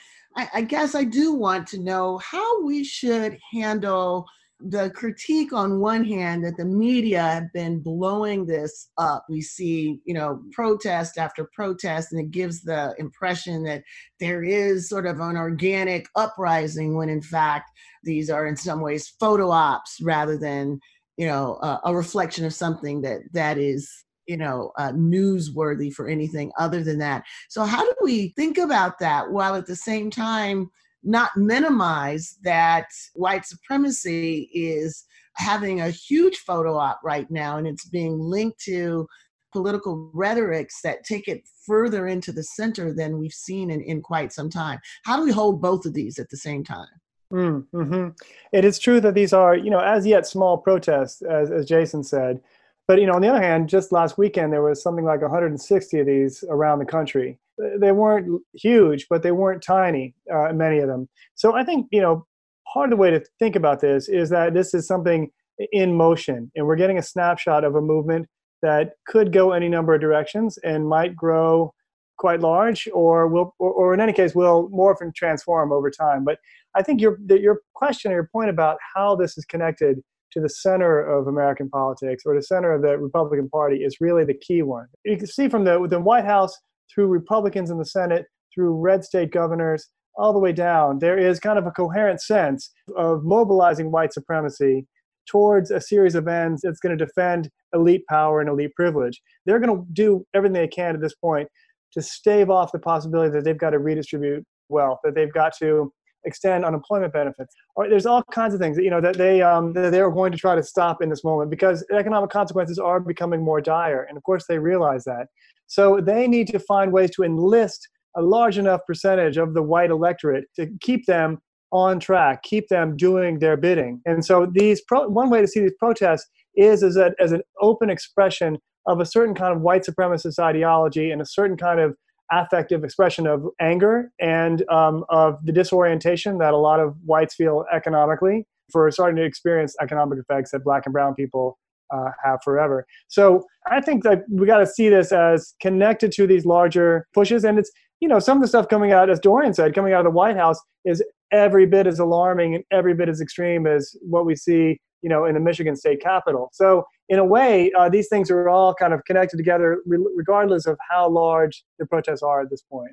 I 0.53 0.61
guess 0.61 0.95
I 0.95 1.03
do 1.03 1.33
want 1.33 1.67
to 1.69 1.79
know 1.79 2.17
how 2.19 2.63
we 2.63 2.83
should 2.83 3.37
handle 3.51 4.25
the 4.59 4.89
critique 4.89 5.53
on 5.53 5.79
one 5.79 6.03
hand 6.03 6.43
that 6.43 6.57
the 6.57 6.65
media 6.65 7.21
have 7.21 7.53
been 7.53 7.79
blowing 7.79 8.45
this 8.45 8.89
up. 8.97 9.25
We 9.29 9.41
see, 9.41 10.01
you 10.05 10.13
know, 10.13 10.41
protest 10.51 11.17
after 11.17 11.49
protest, 11.53 12.11
and 12.11 12.19
it 12.19 12.31
gives 12.31 12.61
the 12.61 12.93
impression 12.97 13.63
that 13.63 13.83
there 14.19 14.43
is 14.43 14.89
sort 14.89 15.05
of 15.05 15.19
an 15.19 15.37
organic 15.37 16.07
uprising 16.15 16.95
when 16.95 17.09
in 17.09 17.21
fact 17.21 17.69
these 18.03 18.29
are 18.29 18.45
in 18.45 18.57
some 18.57 18.81
ways 18.81 19.07
photo 19.19 19.49
ops 19.49 19.99
rather 20.01 20.37
than, 20.37 20.79
you 21.17 21.25
know, 21.25 21.55
uh, 21.61 21.79
a 21.85 21.95
reflection 21.95 22.45
of 22.45 22.53
something 22.53 23.01
that 23.01 23.21
that 23.33 23.57
is 23.57 24.03
you 24.27 24.37
know 24.37 24.71
uh, 24.77 24.91
newsworthy 24.91 25.91
for 25.91 26.07
anything 26.07 26.51
other 26.59 26.83
than 26.83 26.99
that 26.99 27.23
so 27.49 27.63
how 27.63 27.83
do 27.83 27.95
we 28.03 28.29
think 28.35 28.59
about 28.59 28.99
that 28.99 29.31
while 29.31 29.55
at 29.55 29.65
the 29.65 29.75
same 29.75 30.11
time 30.11 30.69
not 31.03 31.31
minimize 31.35 32.37
that 32.43 32.87
white 33.13 33.45
supremacy 33.45 34.49
is 34.53 35.05
having 35.35 35.81
a 35.81 35.89
huge 35.89 36.37
photo 36.37 36.75
op 36.77 36.99
right 37.03 37.29
now 37.31 37.57
and 37.57 37.67
it's 37.67 37.87
being 37.87 38.19
linked 38.19 38.59
to 38.59 39.07
political 39.51 40.11
rhetorics 40.13 40.81
that 40.83 41.03
take 41.03 41.27
it 41.27 41.41
further 41.65 42.07
into 42.07 42.31
the 42.31 42.43
center 42.43 42.93
than 42.93 43.17
we've 43.17 43.31
seen 43.31 43.71
in, 43.71 43.81
in 43.81 44.01
quite 44.01 44.33
some 44.33 44.49
time 44.49 44.79
how 45.05 45.15
do 45.17 45.23
we 45.23 45.31
hold 45.31 45.61
both 45.61 45.85
of 45.85 45.93
these 45.93 46.19
at 46.19 46.29
the 46.29 46.37
same 46.37 46.63
time 46.63 46.87
mm, 47.31 47.65
mm-hmm. 47.73 48.09
It 48.51 48.65
is 48.65 48.79
true 48.79 48.99
that 49.01 49.13
these 49.13 49.33
are, 49.33 49.55
you 49.55 49.69
know, 49.69 49.79
as 49.79 50.05
yet 50.05 50.25
small 50.25 50.57
protests, 50.57 51.21
as, 51.21 51.51
as 51.51 51.65
Jason 51.65 52.03
said, 52.03 52.41
but 52.89 52.99
you 52.99 53.05
know, 53.05 53.13
on 53.13 53.21
the 53.21 53.27
other 53.27 53.41
hand, 53.41 53.69
just 53.69 53.91
last 53.91 54.17
weekend 54.17 54.51
there 54.51 54.63
was 54.63 54.81
something 54.81 55.05
like 55.05 55.21
160 55.21 55.99
of 55.99 56.07
these 56.07 56.43
around 56.49 56.79
the 56.79 56.85
country. 56.85 57.37
They 57.79 57.91
weren't 57.91 58.41
huge, 58.53 59.07
but 59.09 59.23
they 59.23 59.31
weren't 59.31 59.61
tiny, 59.61 60.15
uh, 60.33 60.53
many 60.53 60.79
of 60.79 60.87
them. 60.87 61.09
So 61.35 61.55
I 61.55 61.63
think 61.63 61.87
you 61.91 62.01
know, 62.01 62.25
part 62.73 62.85
of 62.85 62.91
the 62.91 62.97
way 62.97 63.11
to 63.11 63.23
think 63.39 63.55
about 63.55 63.81
this 63.81 64.07
is 64.07 64.29
that 64.29 64.53
this 64.53 64.73
is 64.73 64.87
something 64.87 65.29
in 65.71 65.93
motion, 65.93 66.51
and 66.55 66.65
we're 66.65 66.75
getting 66.75 66.97
a 66.97 67.03
snapshot 67.03 67.63
of 67.63 67.75
a 67.75 67.81
movement 67.81 68.27
that 68.61 68.93
could 69.07 69.31
go 69.31 69.51
any 69.51 69.69
number 69.69 69.93
of 69.93 70.01
directions 70.01 70.57
and 70.63 70.87
might 70.87 71.15
grow 71.15 71.73
quite 72.17 72.41
large, 72.41 72.87
or 72.93 73.27
will, 73.27 73.55
or, 73.59 73.71
or 73.71 73.93
in 73.93 74.01
any 74.01 74.13
case, 74.13 74.35
will 74.35 74.69
morph 74.69 75.01
and 75.01 75.15
transform 75.15 75.71
over 75.71 75.89
time. 75.89 76.23
But 76.23 76.37
I 76.75 76.83
think 76.83 77.01
your 77.01 77.17
your 77.27 77.61
question 77.73 78.11
or 78.11 78.15
your 78.15 78.29
point 78.31 78.49
about 78.49 78.77
how 78.95 79.15
this 79.15 79.37
is 79.37 79.45
connected 79.45 80.01
to 80.31 80.39
the 80.39 80.49
center 80.49 80.99
of 80.99 81.27
American 81.27 81.69
politics 81.69 82.23
or 82.25 82.35
the 82.35 82.43
center 82.43 82.71
of 82.73 82.81
the 82.83 82.97
Republican 82.97 83.49
Party 83.49 83.77
is 83.77 83.97
really 83.99 84.23
the 84.23 84.33
key 84.33 84.61
one. 84.61 84.85
You 85.03 85.17
can 85.17 85.27
see 85.27 85.47
from 85.49 85.63
the, 85.63 85.87
the 85.87 85.99
White 85.99 86.25
House 86.25 86.55
through 86.93 87.07
Republicans 87.07 87.69
in 87.69 87.77
the 87.77 87.85
Senate, 87.85 88.25
through 88.53 88.75
red 88.75 89.03
state 89.03 89.31
governors, 89.31 89.87
all 90.15 90.33
the 90.33 90.39
way 90.39 90.51
down, 90.51 90.99
there 90.99 91.17
is 91.17 91.39
kind 91.39 91.57
of 91.57 91.65
a 91.65 91.71
coherent 91.71 92.21
sense 92.21 92.71
of 92.97 93.23
mobilizing 93.23 93.91
white 93.91 94.13
supremacy 94.13 94.85
towards 95.27 95.71
a 95.71 95.79
series 95.79 96.15
of 96.15 96.27
ends 96.27 96.61
that's 96.61 96.79
going 96.79 96.97
to 96.97 97.05
defend 97.05 97.49
elite 97.73 98.03
power 98.09 98.41
and 98.41 98.49
elite 98.49 98.73
privilege. 98.75 99.21
They're 99.45 99.59
going 99.59 99.77
to 99.77 99.85
do 99.93 100.25
everything 100.33 100.53
they 100.53 100.67
can 100.67 100.95
at 100.95 101.01
this 101.01 101.15
point 101.15 101.47
to 101.93 102.01
stave 102.01 102.49
off 102.49 102.71
the 102.71 102.79
possibility 102.79 103.31
that 103.31 103.43
they've 103.43 103.57
got 103.57 103.71
to 103.71 103.79
redistribute 103.79 104.43
wealth, 104.69 104.99
that 105.03 105.15
they've 105.15 105.33
got 105.33 105.53
to 105.59 105.91
extend 106.25 106.65
unemployment 106.65 107.13
benefits. 107.13 107.55
Or 107.75 107.89
there's 107.89 108.05
all 108.05 108.23
kinds 108.23 108.53
of 108.53 108.59
things 108.59 108.75
that 108.75 108.83
you 108.83 108.89
know 108.89 109.01
that 109.01 109.17
they 109.17 109.41
um, 109.41 109.73
that 109.73 109.91
they 109.91 110.01
are 110.01 110.11
going 110.11 110.31
to 110.31 110.37
try 110.37 110.55
to 110.55 110.63
stop 110.63 111.01
in 111.01 111.09
this 111.09 111.23
moment 111.23 111.49
because 111.49 111.85
economic 111.91 112.29
consequences 112.29 112.77
are 112.77 112.99
becoming 112.99 113.41
more 113.41 113.61
dire, 113.61 114.03
and 114.03 114.17
of 114.17 114.23
course 114.23 114.45
they 114.47 114.59
realize 114.59 115.03
that. 115.05 115.27
So 115.69 116.01
they 116.01 116.27
need 116.27 116.47
to 116.47 116.59
find 116.59 116.91
ways 116.91 117.11
to 117.11 117.23
enlist 117.23 117.87
a 118.17 118.21
large 118.21 118.57
enough 118.57 118.81
percentage 118.87 119.37
of 119.37 119.53
the 119.53 119.61
white 119.61 119.91
electorate 119.91 120.45
to 120.55 120.67
keep 120.81 121.05
them 121.05 121.37
on 121.71 121.99
track, 121.99 122.41
keep 122.41 122.67
them 122.67 122.97
doing 122.97 123.37
their 123.37 123.55
bidding. 123.55 124.01
And 124.05 124.25
so 124.25 124.47
these 124.51 124.81
pro- 124.81 125.07
one 125.07 125.29
way 125.29 125.41
to 125.41 125.47
see 125.47 125.59
these 125.59 125.75
protests 125.79 126.25
is 126.55 126.81
as, 126.81 126.97
a, 126.97 127.13
as 127.19 127.31
an 127.31 127.43
open 127.61 127.91
expression 127.91 128.57
of 128.87 128.99
a 128.99 129.05
certain 129.05 129.35
kind 129.35 129.55
of 129.55 129.61
white 129.61 129.85
supremacist 129.85 130.39
ideology 130.39 131.11
and 131.11 131.21
a 131.21 131.25
certain 131.25 131.55
kind 131.55 131.79
of 131.79 131.95
affective 132.31 132.83
expression 132.83 133.27
of 133.27 133.45
anger 133.61 134.11
and 134.19 134.67
um, 134.69 135.05
of 135.09 135.37
the 135.45 135.51
disorientation 135.51 136.39
that 136.39 136.53
a 136.53 136.57
lot 136.57 136.79
of 136.79 136.95
whites 137.05 137.35
feel 137.35 137.65
economically 137.71 138.45
for 138.71 138.89
starting 138.89 139.15
to 139.15 139.23
experience 139.23 139.75
economic 139.81 140.17
effects 140.17 140.51
that 140.51 140.63
black 140.63 140.83
and 140.85 140.93
brown 140.93 141.13
people 141.13 141.59
uh, 141.91 142.11
have 142.23 142.39
forever. 142.43 142.85
So 143.07 143.45
I 143.69 143.81
think 143.81 144.03
that 144.03 144.23
we 144.29 144.45
got 144.47 144.59
to 144.59 144.67
see 144.67 144.89
this 144.89 145.11
as 145.11 145.53
connected 145.61 146.11
to 146.13 146.27
these 146.27 146.45
larger 146.45 147.07
pushes. 147.13 147.43
And 147.43 147.59
it's, 147.59 147.71
you 147.99 148.07
know, 148.07 148.19
some 148.19 148.37
of 148.37 148.41
the 148.41 148.47
stuff 148.47 148.67
coming 148.67 148.91
out, 148.91 149.09
as 149.09 149.19
Dorian 149.19 149.53
said, 149.53 149.73
coming 149.73 149.93
out 149.93 150.05
of 150.05 150.11
the 150.11 150.17
White 150.17 150.37
House 150.37 150.59
is 150.85 151.03
every 151.31 151.65
bit 151.65 151.85
as 151.87 151.99
alarming 151.99 152.55
and 152.55 152.63
every 152.71 152.93
bit 152.93 153.09
as 153.09 153.21
extreme 153.21 153.67
as 153.67 153.95
what 154.01 154.25
we 154.25 154.35
see, 154.35 154.79
you 155.01 155.09
know, 155.09 155.25
in 155.25 155.33
the 155.33 155.39
Michigan 155.39 155.75
state 155.75 156.01
capitol. 156.01 156.49
So 156.53 156.85
in 157.09 157.19
a 157.19 157.25
way, 157.25 157.71
uh, 157.77 157.89
these 157.89 158.07
things 158.07 158.31
are 158.31 158.49
all 158.49 158.73
kind 158.73 158.93
of 158.93 159.03
connected 159.05 159.37
together, 159.37 159.81
re- 159.85 160.13
regardless 160.15 160.65
of 160.65 160.77
how 160.89 161.09
large 161.09 161.63
the 161.77 161.85
protests 161.85 162.23
are 162.23 162.41
at 162.41 162.49
this 162.49 162.61
point. 162.61 162.91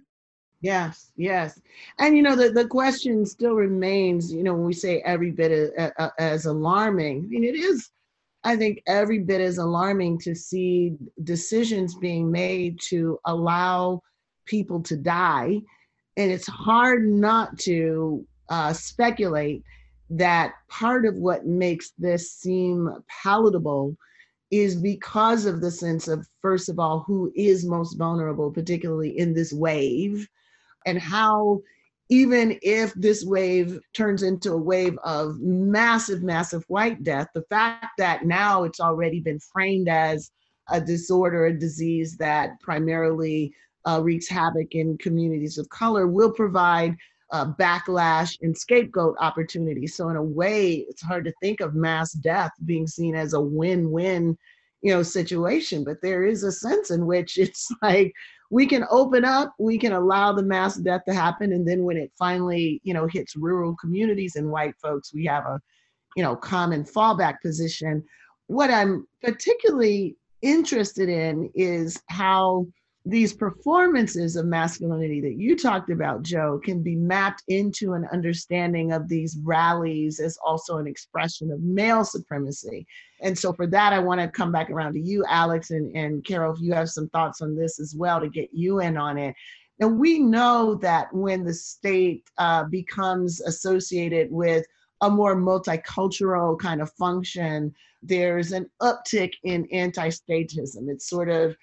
Yes, 0.63 1.13
yes. 1.17 1.61
And 1.99 2.17
you 2.17 2.23
know, 2.23 2.35
the, 2.35 2.51
the 2.51 2.67
question 2.67 3.27
still 3.27 3.55
remains, 3.55 4.33
you 4.33 4.43
know, 4.43 4.55
when 4.55 4.65
we 4.65 4.73
say 4.73 5.03
every 5.05 5.31
bit 5.31 5.53
as, 5.53 5.93
as 6.19 6.47
alarming, 6.47 7.25
I 7.25 7.29
mean, 7.29 7.45
it 7.45 7.55
is, 7.55 7.91
I 8.47 8.57
think, 8.57 8.81
every 8.87 9.19
bit 9.19 9.41
as 9.41 9.59
alarming 9.59 10.21
to 10.21 10.35
see 10.37 10.97
decisions 11.25 11.97
being 11.97 12.31
made 12.31 12.79
to 12.83 13.19
allow 13.25 14.03
people 14.45 14.81
to 14.85 14.97
die. 14.97 15.61
And 16.17 16.31
it's 16.31 16.47
hard 16.47 17.09
not 17.09 17.59
to 17.61 18.25
uh, 18.49 18.73
speculate 18.73 19.65
that 20.11 20.53
part 20.69 21.07
of 21.07 21.17
what 21.17 21.45
makes 21.45 21.91
this 21.99 22.33
seem 22.33 22.89
palatable 23.23 23.97
is 24.53 24.77
because 24.77 25.45
of 25.45 25.61
the 25.61 25.73
sense 25.73 26.07
of, 26.07 26.25
first 26.41 26.69
of 26.69 26.79
all, 26.79 27.01
who 27.01 27.33
is 27.35 27.67
most 27.67 27.95
vulnerable, 27.95 28.53
particularly 28.53 29.19
in 29.19 29.35
this 29.35 29.53
wave, 29.53 30.29
and 30.87 31.01
how 31.01 31.61
even 32.09 32.59
if 32.63 32.95
this 32.95 33.25
wave 33.25 33.81
turns 33.93 34.23
into 34.23 34.53
a 34.53 34.57
wave 34.57 34.97
of 35.05 35.41
massive, 35.41 36.23
massive 36.23 36.65
white 36.69 37.03
death, 37.03 37.27
the 37.35 37.45
fact 37.51 37.87
that 37.99 38.25
now 38.25 38.63
it's 38.63 38.81
already 38.81 39.21
been 39.21 39.41
framed 39.41 39.89
as 39.89 40.31
a 40.71 40.81
disorder, 40.81 41.47
a 41.47 41.59
disease 41.59 42.17
that 42.17 42.61
primarily 42.61 43.53
uh, 43.87 44.01
wreaks 44.03 44.29
havoc 44.29 44.75
in 44.75 44.99
communities 44.99 45.59
of 45.59 45.69
color 45.71 46.07
will 46.07 46.31
provide 46.31 46.97
uh, 47.33 47.53
backlash 47.59 48.37
and 48.43 48.57
scapegoat 48.57 49.17
opportunities. 49.21 49.97
So 49.97 50.09
in 50.09 50.17
a 50.17 50.23
way, 50.23 50.87
it's 50.89 51.03
hard 51.03 51.25
to 51.25 51.33
think 51.43 51.61
of 51.61 51.75
mass 51.75 52.13
death 52.13 52.53
being 52.65 52.87
seen 52.87 53.15
as 53.17 53.33
a 53.33 53.41
win-win, 53.41 54.37
you 54.83 54.93
know, 54.93 55.03
situation. 55.03 55.83
But 55.85 55.99
there 56.03 56.25
is 56.25 56.45
a 56.45 56.53
sense 56.53 56.91
in 56.91 57.07
which 57.07 57.37
it's 57.39 57.69
like 57.83 58.13
we 58.51 58.67
can 58.67 58.85
open 58.91 59.25
up, 59.25 59.55
we 59.59 59.79
can 59.79 59.93
allow 59.93 60.33
the 60.33 60.43
mass 60.43 60.77
death 60.77 61.03
to 61.07 61.15
happen, 61.15 61.53
and 61.53 61.67
then 61.67 61.85
when 61.85 61.97
it 61.97 62.13
finally, 62.19 62.81
you 62.85 62.95
know, 62.95 63.07
hits 63.07 63.37
rural 63.37 63.75
communities 63.77 64.37
and 64.37 64.51
white 64.51 64.75
folks, 64.81 65.13
we 65.13 65.25
have 65.25 65.45
a, 65.47 65.61
you 66.17 66.23
know, 66.23 66.37
common 66.37 66.85
fallback 66.85 67.41
position. 67.43 68.05
What 68.47 68.71
I'm 68.71 69.07
particularly 69.23 70.17
interested 70.43 71.09
in 71.09 71.51
is 71.55 72.01
how 72.09 72.67
these 73.09 73.33
performances 73.33 74.35
of 74.35 74.47
masculinity 74.47 75.21
that 75.21 75.39
you 75.39 75.57
talked 75.57 75.91
about, 75.91 76.25
Joe, 76.25 76.61
can 76.63 76.83
be 76.83 76.97
mapped 76.97 77.45
into 77.47 77.93
an 77.93 78.05
understanding 78.13 78.93
of 78.93 79.09
these 79.09 79.39
rallies 79.45 80.19
as 80.19 80.37
also 80.45 80.79
an 80.79 80.89
expression 80.89 81.53
of 81.53 81.63
male 81.63 82.05
supremacy. 82.05 82.85
And 83.21 83.39
so, 83.39 83.53
for 83.53 83.69
that, 83.69 83.93
I 83.93 84.01
want 84.01 84.21
to 84.21 84.29
come 84.29 84.51
back 84.51 84.71
around 84.71 84.95
to 84.95 85.01
you, 85.01 85.25
Alex, 85.29 85.71
and, 85.71 85.97
and 85.97 86.25
Carol, 86.25 86.53
if 86.53 86.61
you 86.61 86.73
have 86.73 86.91
some 86.91 87.09
thoughts 87.11 87.41
on 87.41 87.55
this 87.55 87.79
as 87.79 87.95
well 87.95 88.21
to 88.21 88.29
get 88.29 88.49
you 88.53 88.81
in 88.81 88.97
on 88.97 89.19
it. 89.19 89.37
And 89.79 90.01
we 90.01 90.19
know 90.19 90.75
that 90.77 91.13
when 91.15 91.45
the 91.45 91.55
state 91.55 92.29
uh, 92.39 92.65
becomes 92.65 93.41
associated 93.41 94.33
with 94.33 94.67
a 95.01 95.09
more 95.09 95.37
multicultural 95.37 96.59
kind 96.59 96.83
of 96.83 96.91
function, 96.95 97.73
there's 98.03 98.51
an 98.51 98.69
uptick 98.83 99.35
in 99.45 99.69
anti 99.71 100.09
statism. 100.09 100.89
It's 100.89 101.09
sort 101.09 101.29
of 101.29 101.57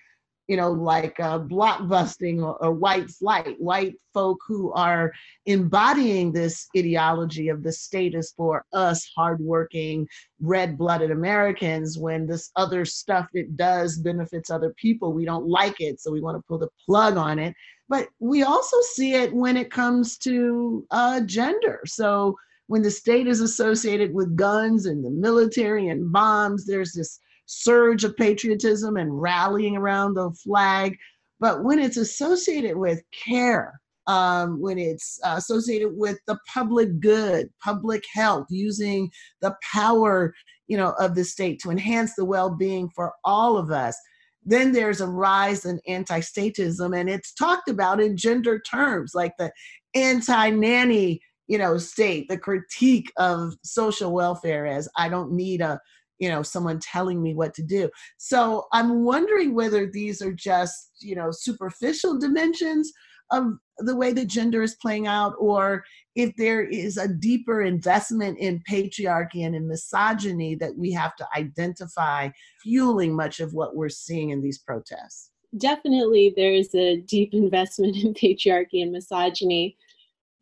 you 0.47 0.57
know, 0.57 0.71
like 0.71 1.19
uh, 1.19 1.39
blockbusting 1.39 2.43
or, 2.43 2.61
or, 2.63 2.73
white 2.73 3.09
flight, 3.09 3.55
white 3.59 3.95
folk 4.13 4.39
who 4.45 4.73
are 4.73 5.13
embodying 5.45 6.31
this 6.31 6.67
ideology 6.75 7.47
of 7.47 7.63
the 7.63 7.71
status 7.71 8.33
for 8.35 8.65
us 8.73 9.09
hardworking, 9.15 10.05
red 10.41 10.77
blooded 10.77 11.11
Americans 11.11 11.97
when 11.97 12.27
this 12.27 12.51
other 12.57 12.83
stuff 12.83 13.27
it 13.33 13.55
does 13.55 13.97
benefits 13.97 14.49
other 14.49 14.73
people. 14.77 15.13
We 15.13 15.25
don't 15.25 15.47
like 15.47 15.79
it, 15.79 16.01
so 16.01 16.11
we 16.11 16.21
want 16.21 16.37
to 16.37 16.43
pull 16.47 16.59
the 16.59 16.69
plug 16.85 17.15
on 17.15 17.39
it. 17.39 17.55
But 17.87 18.09
we 18.19 18.43
also 18.43 18.77
see 18.93 19.13
it 19.13 19.33
when 19.33 19.55
it 19.55 19.71
comes 19.71 20.17
to 20.19 20.85
uh, 20.91 21.21
gender. 21.21 21.81
So 21.85 22.35
when 22.67 22.81
the 22.81 22.91
state 22.91 23.27
is 23.27 23.39
associated 23.39 24.13
with 24.13 24.35
guns 24.35 24.87
and 24.87 25.05
the 25.05 25.09
military 25.09 25.89
and 25.89 26.11
bombs, 26.11 26.65
there's 26.65 26.93
this 26.93 27.19
surge 27.45 28.03
of 28.03 28.15
patriotism 28.17 28.97
and 28.97 29.21
rallying 29.21 29.77
around 29.77 30.13
the 30.13 30.31
flag. 30.43 30.97
But 31.39 31.63
when 31.63 31.79
it's 31.79 31.97
associated 31.97 32.77
with 32.77 33.01
care, 33.25 33.79
um, 34.07 34.61
when 34.61 34.77
it's 34.77 35.19
uh, 35.23 35.35
associated 35.37 35.89
with 35.93 36.17
the 36.27 36.37
public 36.53 36.99
good, 36.99 37.49
public 37.63 38.03
health, 38.13 38.47
using 38.49 39.09
the 39.41 39.55
power, 39.71 40.33
you 40.67 40.77
know, 40.77 40.91
of 40.99 41.15
the 41.15 41.23
state 41.23 41.59
to 41.61 41.71
enhance 41.71 42.15
the 42.15 42.25
well-being 42.25 42.89
for 42.95 43.13
all 43.23 43.57
of 43.57 43.71
us, 43.71 43.97
then 44.45 44.71
there's 44.71 45.01
a 45.01 45.07
rise 45.07 45.65
in 45.65 45.79
anti-statism, 45.87 46.97
and 46.97 47.09
it's 47.09 47.33
talked 47.33 47.69
about 47.69 48.01
in 48.01 48.17
gender 48.17 48.59
terms, 48.59 49.13
like 49.15 49.33
the 49.37 49.51
anti-nanny, 49.95 51.21
you 51.47 51.57
know, 51.57 51.77
state, 51.77 52.27
the 52.27 52.37
critique 52.37 53.11
of 53.17 53.53
social 53.63 54.11
welfare 54.11 54.65
as 54.65 54.89
I 54.97 55.07
don't 55.07 55.31
need 55.31 55.61
a 55.61 55.79
you 56.23 56.29
know 56.29 56.41
someone 56.41 56.79
telling 56.79 57.21
me 57.21 57.33
what 57.33 57.53
to 57.55 57.63
do. 57.63 57.89
So 58.17 58.65
i'm 58.71 59.03
wondering 59.03 59.53
whether 59.53 59.85
these 59.85 60.21
are 60.21 60.31
just 60.31 60.91
you 60.99 61.15
know 61.15 61.29
superficial 61.31 62.17
dimensions 62.17 62.91
of 63.31 63.53
the 63.79 63.95
way 63.95 64.13
that 64.13 64.27
gender 64.27 64.61
is 64.61 64.75
playing 64.75 65.07
out 65.07 65.33
or 65.39 65.83
if 66.15 66.35
there 66.37 66.61
is 66.61 66.97
a 66.97 67.07
deeper 67.07 67.63
investment 67.63 68.37
in 68.37 68.63
patriarchy 68.69 69.45
and 69.45 69.55
in 69.55 69.67
misogyny 69.67 70.55
that 70.55 70.77
we 70.77 70.91
have 70.91 71.15
to 71.15 71.27
identify 71.35 72.29
fueling 72.61 73.15
much 73.15 73.39
of 73.39 73.53
what 73.53 73.75
we're 73.75 73.89
seeing 73.89 74.29
in 74.29 74.41
these 74.41 74.59
protests. 74.59 75.31
Definitely 75.57 76.33
there's 76.35 76.73
a 76.75 76.97
deep 76.97 77.33
investment 77.33 77.97
in 77.97 78.13
patriarchy 78.13 78.81
and 78.81 78.91
misogyny 78.91 79.75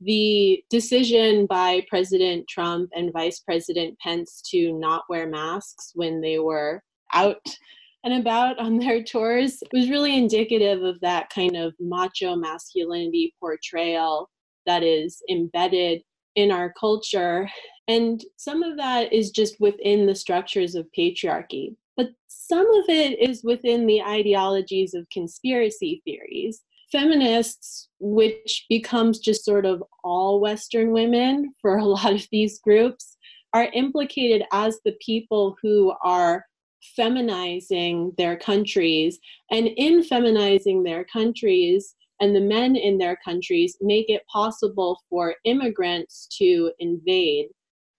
the 0.01 0.63
decision 0.69 1.45
by 1.45 1.85
President 1.87 2.47
Trump 2.47 2.89
and 2.93 3.13
Vice 3.13 3.39
President 3.39 3.97
Pence 3.99 4.41
to 4.49 4.73
not 4.73 5.03
wear 5.09 5.27
masks 5.27 5.91
when 5.93 6.21
they 6.21 6.39
were 6.39 6.83
out 7.13 7.45
and 8.03 8.15
about 8.15 8.57
on 8.57 8.79
their 8.79 9.03
tours 9.03 9.61
was 9.71 9.89
really 9.89 10.17
indicative 10.17 10.81
of 10.81 10.99
that 11.01 11.29
kind 11.29 11.55
of 11.55 11.73
macho 11.79 12.35
masculinity 12.35 13.35
portrayal 13.39 14.29
that 14.65 14.83
is 14.83 15.21
embedded 15.29 16.01
in 16.35 16.51
our 16.51 16.73
culture. 16.79 17.49
And 17.87 18.23
some 18.37 18.63
of 18.63 18.77
that 18.77 19.13
is 19.13 19.31
just 19.31 19.59
within 19.59 20.07
the 20.07 20.15
structures 20.15 20.75
of 20.75 20.87
patriarchy, 20.97 21.75
but 21.95 22.09
some 22.27 22.67
of 22.73 22.85
it 22.87 23.19
is 23.19 23.43
within 23.43 23.85
the 23.85 24.01
ideologies 24.01 24.93
of 24.93 25.09
conspiracy 25.11 26.01
theories 26.05 26.61
feminists, 26.91 27.89
which 27.99 28.65
becomes 28.69 29.19
just 29.19 29.45
sort 29.45 29.65
of 29.65 29.83
all 30.03 30.39
Western 30.39 30.91
women 30.91 31.53
for 31.61 31.77
a 31.77 31.85
lot 31.95 32.13
of 32.13 32.27
these 32.31 32.59
groups, 32.59 33.17
are 33.53 33.69
implicated 33.73 34.43
as 34.51 34.79
the 34.85 34.95
people 35.05 35.55
who 35.61 35.93
are 36.03 36.45
feminizing 36.97 38.13
their 38.17 38.37
countries. 38.37 39.19
And 39.51 39.67
in 39.67 40.03
feminizing 40.03 40.83
their 40.83 41.05
countries, 41.05 41.95
and 42.21 42.35
the 42.35 42.41
men 42.41 42.75
in 42.75 42.99
their 42.99 43.17
countries 43.25 43.75
make 43.81 44.09
it 44.09 44.21
possible 44.31 45.01
for 45.09 45.35
immigrants 45.43 46.27
to 46.37 46.71
invade. 46.79 47.47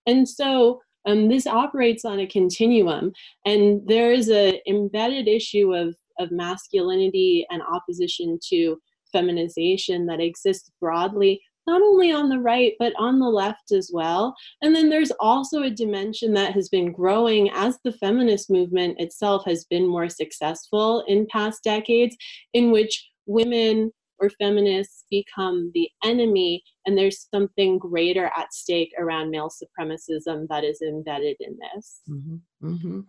And 0.06 0.28
so 0.28 0.80
um, 1.06 1.28
this 1.28 1.46
operates 1.46 2.04
on 2.04 2.20
a 2.20 2.26
continuum, 2.26 3.12
and 3.44 3.86
there 3.86 4.12
is 4.12 4.28
an 4.28 4.54
embedded 4.68 5.26
issue 5.26 5.74
of 5.74 5.96
of 6.22 6.30
masculinity 6.30 7.46
and 7.50 7.62
opposition 7.62 8.38
to 8.48 8.78
feminization 9.12 10.06
that 10.06 10.20
exists 10.20 10.70
broadly 10.80 11.40
not 11.66 11.82
only 11.82 12.10
on 12.10 12.28
the 12.28 12.38
right 12.38 12.72
but 12.78 12.92
on 12.98 13.18
the 13.18 13.28
left 13.28 13.72
as 13.72 13.90
well 13.92 14.34
and 14.62 14.74
then 14.74 14.88
there's 14.88 15.12
also 15.20 15.62
a 15.62 15.70
dimension 15.70 16.32
that 16.32 16.52
has 16.52 16.68
been 16.68 16.90
growing 16.90 17.50
as 17.50 17.78
the 17.84 17.92
feminist 17.92 18.50
movement 18.50 18.98
itself 18.98 19.44
has 19.44 19.64
been 19.66 19.86
more 19.86 20.08
successful 20.08 21.04
in 21.06 21.26
past 21.30 21.62
decades 21.62 22.16
in 22.54 22.70
which 22.70 23.10
women 23.26 23.92
or 24.18 24.30
feminists 24.30 25.04
become 25.10 25.70
the 25.74 25.88
enemy 26.04 26.62
and 26.86 26.96
there's 26.96 27.28
something 27.32 27.78
greater 27.78 28.30
at 28.36 28.52
stake 28.52 28.92
around 28.98 29.30
male 29.30 29.50
supremacism 29.50 30.46
that 30.48 30.64
is 30.64 30.80
embedded 30.80 31.36
in 31.40 31.56
this 31.74 32.00
mm-hmm. 32.08 32.36
Mm-hmm. 32.66 33.00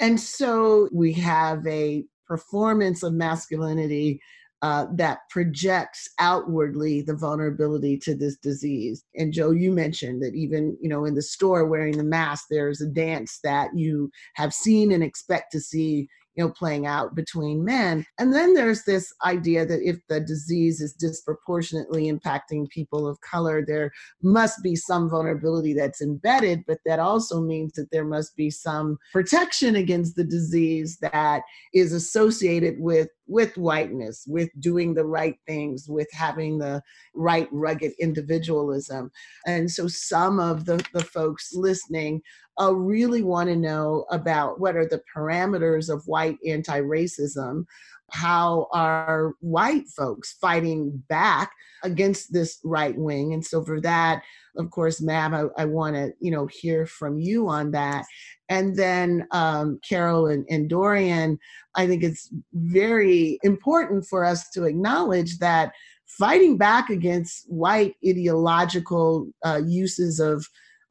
And 0.00 0.18
so 0.18 0.88
we 0.92 1.12
have 1.14 1.66
a 1.66 2.04
performance 2.30 3.02
of 3.02 3.12
masculinity 3.12 4.20
uh, 4.62 4.86
that 4.94 5.20
projects 5.30 6.08
outwardly 6.20 7.02
the 7.02 7.16
vulnerability 7.16 7.96
to 7.96 8.14
this 8.14 8.36
disease. 8.36 9.02
And 9.16 9.32
Joe, 9.32 9.50
you 9.50 9.72
mentioned 9.72 10.22
that 10.22 10.34
even 10.34 10.76
you 10.80 10.88
know 10.88 11.06
in 11.06 11.14
the 11.14 11.22
store 11.22 11.66
wearing 11.66 11.96
the 11.96 12.04
mask, 12.04 12.44
there's 12.48 12.80
a 12.80 12.86
dance 12.86 13.40
that 13.42 13.70
you 13.74 14.10
have 14.34 14.54
seen 14.54 14.92
and 14.92 15.02
expect 15.02 15.50
to 15.52 15.60
see 15.60 16.08
you 16.34 16.44
know 16.44 16.50
playing 16.50 16.86
out 16.86 17.14
between 17.14 17.64
men. 17.64 18.04
And 18.18 18.32
then 18.32 18.54
there's 18.54 18.84
this 18.84 19.12
idea 19.24 19.66
that 19.66 19.82
if 19.82 19.96
the 20.08 20.20
disease 20.20 20.80
is 20.80 20.92
disproportionately 20.92 22.10
impacting 22.10 22.68
people 22.68 23.06
of 23.06 23.20
color 23.20 23.64
there 23.66 23.90
must 24.22 24.62
be 24.62 24.76
some 24.76 25.08
vulnerability 25.08 25.74
that's 25.74 26.00
embedded 26.00 26.62
but 26.66 26.78
that 26.86 26.98
also 26.98 27.40
means 27.40 27.72
that 27.74 27.90
there 27.90 28.04
must 28.04 28.36
be 28.36 28.50
some 28.50 28.98
protection 29.12 29.76
against 29.76 30.16
the 30.16 30.24
disease 30.24 30.98
that 31.00 31.42
is 31.74 31.92
associated 31.92 32.76
with 32.78 33.08
with 33.30 33.56
whiteness, 33.56 34.24
with 34.26 34.50
doing 34.60 34.92
the 34.92 35.04
right 35.04 35.36
things, 35.46 35.88
with 35.88 36.08
having 36.12 36.58
the 36.58 36.82
right 37.14 37.48
rugged 37.52 37.92
individualism. 38.00 39.10
And 39.46 39.70
so 39.70 39.86
some 39.86 40.40
of 40.40 40.64
the, 40.64 40.84
the 40.92 41.04
folks 41.04 41.54
listening 41.54 42.22
uh, 42.60 42.74
really 42.74 43.22
want 43.22 43.48
to 43.48 43.56
know 43.56 44.04
about 44.10 44.60
what 44.60 44.76
are 44.76 44.86
the 44.86 45.02
parameters 45.16 45.88
of 45.88 46.02
white 46.06 46.38
anti 46.46 46.80
racism. 46.80 47.64
How 48.12 48.68
are 48.72 49.34
white 49.40 49.88
folks 49.88 50.36
fighting 50.40 51.02
back 51.08 51.52
against 51.82 52.32
this 52.32 52.58
right 52.64 52.96
wing? 52.96 53.32
And 53.32 53.44
so, 53.44 53.62
for 53.64 53.80
that, 53.80 54.22
of 54.56 54.70
course, 54.70 55.00
Mab, 55.00 55.34
I, 55.34 55.62
I 55.62 55.64
want 55.64 55.96
to 55.96 56.12
you 56.20 56.30
know 56.30 56.46
hear 56.46 56.86
from 56.86 57.18
you 57.18 57.48
on 57.48 57.70
that. 57.72 58.04
And 58.48 58.76
then 58.76 59.26
um, 59.30 59.78
Carol 59.88 60.26
and, 60.26 60.44
and 60.50 60.68
Dorian, 60.68 61.38
I 61.76 61.86
think 61.86 62.02
it's 62.02 62.28
very 62.52 63.38
important 63.42 64.06
for 64.06 64.24
us 64.24 64.50
to 64.50 64.64
acknowledge 64.64 65.38
that 65.38 65.72
fighting 66.18 66.58
back 66.58 66.90
against 66.90 67.44
white 67.48 67.94
ideological 68.06 69.28
uh, 69.44 69.60
uses 69.64 70.18
of 70.18 70.46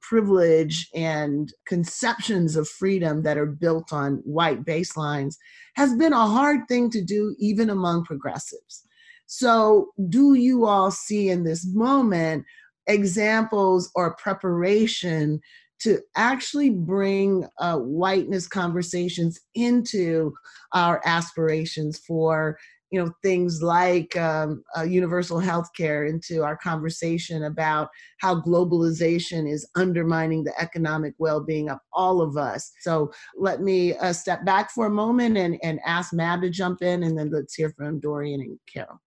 privilege 0.09 0.89
and 0.95 1.53
conceptions 1.67 2.55
of 2.55 2.67
freedom 2.67 3.21
that 3.21 3.37
are 3.37 3.45
built 3.45 3.93
on 3.93 4.15
white 4.25 4.65
baselines 4.65 5.35
has 5.75 5.93
been 5.95 6.13
a 6.13 6.27
hard 6.27 6.61
thing 6.67 6.89
to 6.89 6.99
do 6.99 7.35
even 7.37 7.69
among 7.69 8.03
progressives. 8.03 8.83
So, 9.27 9.89
do 10.09 10.33
you 10.33 10.65
all 10.65 10.89
see 10.89 11.29
in 11.29 11.43
this 11.43 11.63
moment 11.75 12.45
examples 12.87 13.91
or 13.93 14.15
preparation 14.15 15.41
to 15.81 15.99
actually 16.15 16.71
bring 16.71 17.47
uh, 17.59 17.77
whiteness 17.77 18.47
conversations 18.47 19.39
into 19.53 20.33
our 20.73 21.01
aspirations 21.05 21.99
for 21.99 22.57
you 22.91 23.03
know 23.03 23.11
things 23.23 23.61
like 23.61 24.15
um, 24.17 24.63
uh, 24.77 24.83
universal 24.83 25.39
health 25.39 25.69
care 25.75 26.05
into 26.05 26.43
our 26.43 26.57
conversation 26.57 27.43
about 27.43 27.89
how 28.19 28.41
globalization 28.41 29.51
is 29.51 29.67
undermining 29.75 30.43
the 30.43 30.59
economic 30.59 31.13
well-being 31.17 31.69
of 31.69 31.77
all 31.93 32.21
of 32.21 32.37
us. 32.37 32.71
So 32.81 33.11
let 33.37 33.61
me 33.61 33.95
uh, 33.97 34.13
step 34.13 34.45
back 34.45 34.71
for 34.71 34.87
a 34.87 34.91
moment 34.91 35.37
and, 35.37 35.57
and 35.63 35.79
ask 35.85 36.13
mab 36.13 36.41
to 36.41 36.49
jump 36.49 36.81
in 36.81 37.03
and 37.03 37.17
then 37.17 37.31
let's 37.31 37.55
hear 37.55 37.73
from 37.77 37.99
dorian 37.99 38.41
and 38.41 38.59
carol 38.71 38.99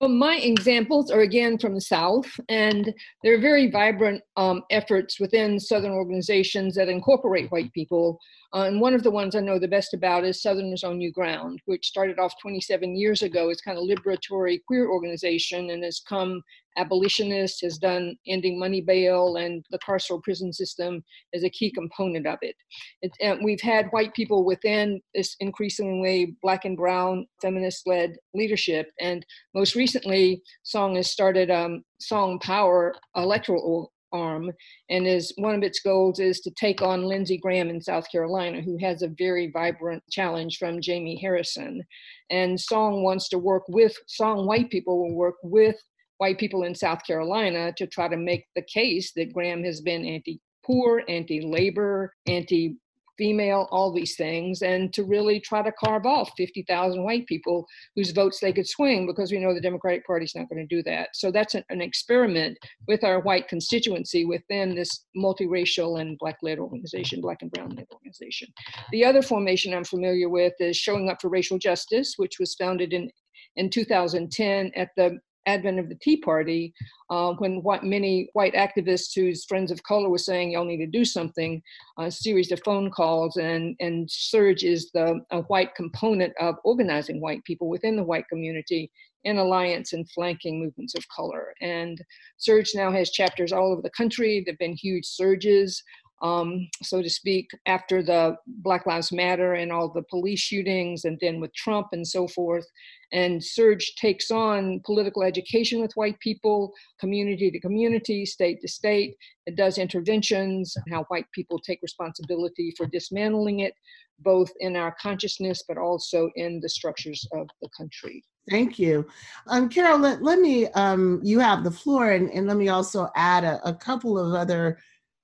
well, 0.00 0.10
my 0.10 0.36
examples 0.36 1.10
are 1.10 1.20
again 1.20 1.58
from 1.58 1.74
the 1.74 1.80
South, 1.80 2.28
and 2.48 2.92
there 3.22 3.34
are 3.34 3.40
very 3.40 3.70
vibrant 3.70 4.22
um, 4.36 4.62
efforts 4.70 5.18
within 5.18 5.58
Southern 5.58 5.92
organizations 5.92 6.74
that 6.74 6.88
incorporate 6.88 7.50
white 7.50 7.72
people. 7.72 8.18
Uh, 8.54 8.64
and 8.64 8.80
one 8.80 8.94
of 8.94 9.02
the 9.02 9.10
ones 9.10 9.34
I 9.34 9.40
know 9.40 9.58
the 9.58 9.68
best 9.68 9.94
about 9.94 10.24
is 10.24 10.42
Southerners 10.42 10.84
on 10.84 10.98
New 10.98 11.12
Ground, 11.12 11.60
which 11.64 11.86
started 11.86 12.18
off 12.18 12.34
27 12.40 12.96
years 12.96 13.22
ago 13.22 13.48
as 13.50 13.60
kind 13.60 13.78
of 13.78 13.84
liberatory 13.84 14.60
queer 14.66 14.88
organization 14.88 15.70
and 15.70 15.82
has 15.82 16.00
come 16.00 16.42
abolitionist, 16.76 17.60
has 17.62 17.78
done 17.78 18.16
ending 18.26 18.58
money 18.58 18.80
bail 18.80 19.36
and 19.36 19.64
the 19.70 19.78
carceral 19.78 20.22
prison 20.22 20.52
system 20.52 21.02
is 21.32 21.44
a 21.44 21.50
key 21.50 21.70
component 21.70 22.26
of 22.26 22.38
it. 22.42 22.56
it 23.02 23.12
and 23.20 23.40
we've 23.44 23.60
had 23.60 23.88
white 23.90 24.14
people 24.14 24.44
within 24.44 25.00
this 25.14 25.36
increasingly 25.40 26.36
black 26.42 26.64
and 26.64 26.76
brown 26.76 27.26
feminist-led 27.42 28.16
leadership. 28.34 28.90
And 29.00 29.24
most 29.54 29.74
recently, 29.74 30.42
Song 30.62 30.96
has 30.96 31.10
started 31.10 31.50
um, 31.50 31.82
Song 32.00 32.38
Power 32.38 32.94
electoral 33.16 33.92
arm 34.12 34.50
and 34.88 35.06
is 35.06 35.32
one 35.36 35.54
of 35.54 35.62
its 35.62 35.80
goals 35.80 36.20
is 36.20 36.40
to 36.40 36.50
take 36.52 36.82
on 36.82 37.04
Lindsey 37.04 37.38
Graham 37.38 37.68
in 37.68 37.80
South 37.80 38.10
Carolina 38.10 38.60
who 38.60 38.76
has 38.78 39.02
a 39.02 39.12
very 39.18 39.50
vibrant 39.50 40.02
challenge 40.10 40.58
from 40.58 40.80
Jamie 40.80 41.18
Harrison 41.20 41.82
and 42.30 42.58
Song 42.58 43.02
wants 43.02 43.28
to 43.30 43.38
work 43.38 43.64
with 43.68 43.96
Song 44.06 44.46
white 44.46 44.70
people 44.70 44.98
will 44.98 45.14
work 45.14 45.36
with 45.42 45.76
white 46.18 46.38
people 46.38 46.64
in 46.64 46.74
South 46.74 47.04
Carolina 47.06 47.72
to 47.76 47.86
try 47.86 48.08
to 48.08 48.16
make 48.16 48.46
the 48.54 48.62
case 48.62 49.12
that 49.16 49.32
Graham 49.32 49.64
has 49.64 49.80
been 49.80 50.04
anti 50.04 50.40
poor, 50.64 51.02
anti 51.08 51.40
labor, 51.40 52.12
anti 52.26 52.76
female, 53.16 53.68
all 53.70 53.92
these 53.92 54.16
things, 54.16 54.62
and 54.62 54.92
to 54.92 55.04
really 55.04 55.40
try 55.40 55.62
to 55.62 55.72
carve 55.72 56.06
off 56.06 56.30
50,000 56.36 57.02
white 57.02 57.26
people 57.26 57.66
whose 57.94 58.10
votes 58.10 58.40
they 58.40 58.52
could 58.52 58.68
swing 58.68 59.06
because 59.06 59.32
we 59.32 59.38
know 59.38 59.54
the 59.54 59.60
Democratic 59.60 60.06
Party's 60.06 60.34
not 60.34 60.48
going 60.48 60.66
to 60.66 60.74
do 60.76 60.82
that. 60.82 61.10
So 61.14 61.30
that's 61.30 61.54
an, 61.54 61.64
an 61.70 61.80
experiment 61.80 62.58
with 62.86 63.04
our 63.04 63.20
white 63.20 63.48
constituency 63.48 64.24
within 64.24 64.74
this 64.74 65.06
multiracial 65.16 66.00
and 66.00 66.18
black 66.18 66.36
led 66.42 66.58
organization, 66.58 67.20
black 67.20 67.38
and 67.42 67.50
brown 67.50 67.70
led 67.70 67.86
organization. 67.92 68.48
The 68.92 69.04
other 69.04 69.22
formation 69.22 69.74
I'm 69.74 69.84
familiar 69.84 70.28
with 70.28 70.54
is 70.60 70.76
Showing 70.76 71.08
Up 71.08 71.20
for 71.20 71.28
Racial 71.28 71.58
Justice, 71.58 72.14
which 72.16 72.38
was 72.38 72.54
founded 72.54 72.92
in 72.92 73.10
in 73.56 73.70
2010 73.70 74.70
at 74.76 74.90
the 74.96 75.18
advent 75.46 75.78
of 75.78 75.88
the 75.88 75.94
Tea 75.96 76.16
Party, 76.16 76.74
uh, 77.10 77.32
when 77.34 77.62
what 77.62 77.84
many 77.84 78.28
white 78.32 78.54
activists 78.54 79.14
whose 79.14 79.44
friends 79.44 79.70
of 79.70 79.82
color 79.84 80.08
were 80.08 80.18
saying 80.18 80.50
y'all 80.50 80.64
need 80.64 80.78
to 80.78 80.86
do 80.86 81.04
something, 81.04 81.62
a 81.98 82.10
series 82.10 82.52
of 82.52 82.60
phone 82.64 82.90
calls, 82.90 83.36
and 83.36 83.76
and 83.80 84.08
SURJ 84.08 84.64
is 84.64 84.90
the 84.92 85.20
a 85.30 85.42
white 85.42 85.74
component 85.74 86.32
of 86.40 86.56
organizing 86.64 87.20
white 87.20 87.44
people 87.44 87.68
within 87.68 87.96
the 87.96 88.04
white 88.04 88.28
community 88.28 88.90
in 89.24 89.38
alliance 89.38 89.92
and 89.92 90.08
flanking 90.10 90.60
movements 90.60 90.94
of 90.94 91.08
color. 91.08 91.52
And 91.60 92.00
SURJ 92.38 92.76
now 92.76 92.92
has 92.92 93.10
chapters 93.10 93.52
all 93.52 93.72
over 93.72 93.82
the 93.82 93.90
country. 93.90 94.42
There've 94.44 94.58
been 94.58 94.76
huge 94.76 95.04
surges 95.04 95.82
um, 96.22 96.68
so 96.82 97.02
to 97.02 97.10
speak, 97.10 97.48
after 97.66 98.02
the 98.02 98.36
Black 98.46 98.86
Lives 98.86 99.12
Matter 99.12 99.54
and 99.54 99.70
all 99.70 99.88
the 99.88 100.02
police 100.02 100.40
shootings, 100.40 101.04
and 101.04 101.18
then 101.20 101.40
with 101.40 101.54
Trump 101.54 101.88
and 101.92 102.06
so 102.06 102.26
forth. 102.26 102.66
And 103.12 103.40
SURJ 103.40 103.94
takes 103.96 104.30
on 104.30 104.80
political 104.84 105.22
education 105.22 105.80
with 105.80 105.92
white 105.94 106.18
people, 106.20 106.72
community 106.98 107.50
to 107.50 107.60
community, 107.60 108.26
state 108.26 108.60
to 108.62 108.68
state. 108.68 109.16
It 109.46 109.56
does 109.56 109.78
interventions, 109.78 110.76
how 110.90 111.04
white 111.04 111.26
people 111.32 111.58
take 111.58 111.80
responsibility 111.82 112.74
for 112.76 112.86
dismantling 112.86 113.60
it, 113.60 113.74
both 114.20 114.50
in 114.60 114.74
our 114.74 114.96
consciousness, 115.00 115.62
but 115.68 115.78
also 115.78 116.30
in 116.36 116.60
the 116.60 116.68
structures 116.68 117.28
of 117.32 117.46
the 117.62 117.68
country. 117.76 118.24
Thank 118.50 118.78
you. 118.78 119.06
Um, 119.48 119.68
Carol, 119.68 119.98
let, 119.98 120.22
let 120.22 120.38
me, 120.38 120.68
um, 120.68 121.20
you 121.22 121.38
have 121.40 121.62
the 121.62 121.70
floor, 121.70 122.12
and, 122.12 122.30
and 122.30 122.46
let 122.46 122.56
me 122.56 122.68
also 122.68 123.08
add 123.16 123.44
a, 123.44 123.60
a 123.68 123.74
couple 123.74 124.18
of 124.18 124.34
other 124.34 124.78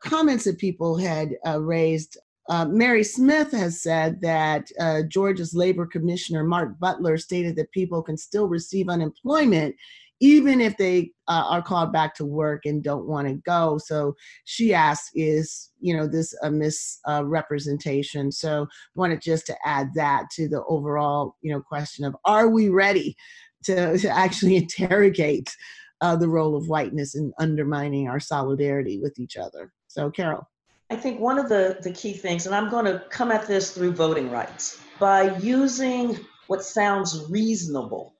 comments 0.04 0.44
that 0.44 0.58
people 0.58 0.96
had 0.96 1.36
uh, 1.46 1.60
raised. 1.60 2.18
Uh, 2.48 2.66
Mary 2.66 3.04
Smith 3.04 3.52
has 3.52 3.82
said 3.82 4.20
that 4.20 4.66
uh, 4.80 5.02
Georgia's 5.08 5.54
labor 5.54 5.86
commissioner, 5.86 6.42
Mark 6.42 6.78
Butler, 6.80 7.16
stated 7.16 7.56
that 7.56 7.70
people 7.70 8.02
can 8.02 8.16
still 8.16 8.48
receive 8.48 8.88
unemployment 8.88 9.76
even 10.22 10.60
if 10.60 10.76
they 10.76 11.10
uh, 11.26 11.42
are 11.48 11.60
called 11.60 11.92
back 11.92 12.14
to 12.14 12.24
work 12.24 12.64
and 12.64 12.84
don't 12.84 13.08
want 13.08 13.26
to 13.26 13.34
go. 13.44 13.76
So 13.84 14.14
she 14.44 14.72
asked, 14.72 15.10
is 15.16 15.70
you 15.80 15.96
know 15.96 16.06
this 16.06 16.32
a 16.44 16.50
misrepresentation? 16.50 18.30
so 18.30 18.68
wanted 18.94 19.20
just 19.20 19.46
to 19.46 19.56
add 19.64 19.88
that 19.96 20.30
to 20.36 20.48
the 20.48 20.62
overall 20.68 21.34
you 21.42 21.52
know 21.52 21.60
question 21.60 22.04
of 22.04 22.16
are 22.24 22.48
we 22.48 22.68
ready 22.68 23.16
to, 23.64 23.98
to 23.98 24.08
actually 24.08 24.56
interrogate 24.64 25.50
uh, 26.00 26.14
the 26.14 26.28
role 26.28 26.54
of 26.54 26.68
whiteness 26.68 27.16
in 27.16 27.32
undermining 27.40 28.08
our 28.08 28.20
solidarity 28.20 29.00
with 29.00 29.18
each 29.18 29.36
other? 29.36 29.72
So, 29.92 30.10
Carol. 30.10 30.48
I 30.88 30.96
think 30.96 31.20
one 31.20 31.38
of 31.38 31.50
the, 31.50 31.76
the 31.82 31.92
key 31.92 32.14
things, 32.14 32.46
and 32.46 32.54
I'm 32.54 32.70
going 32.70 32.86
to 32.86 33.04
come 33.10 33.30
at 33.30 33.46
this 33.46 33.72
through 33.72 33.92
voting 33.92 34.30
rights, 34.30 34.80
by 34.98 35.36
using 35.36 36.18
what 36.46 36.64
sounds 36.64 37.26
reasonable, 37.28 38.14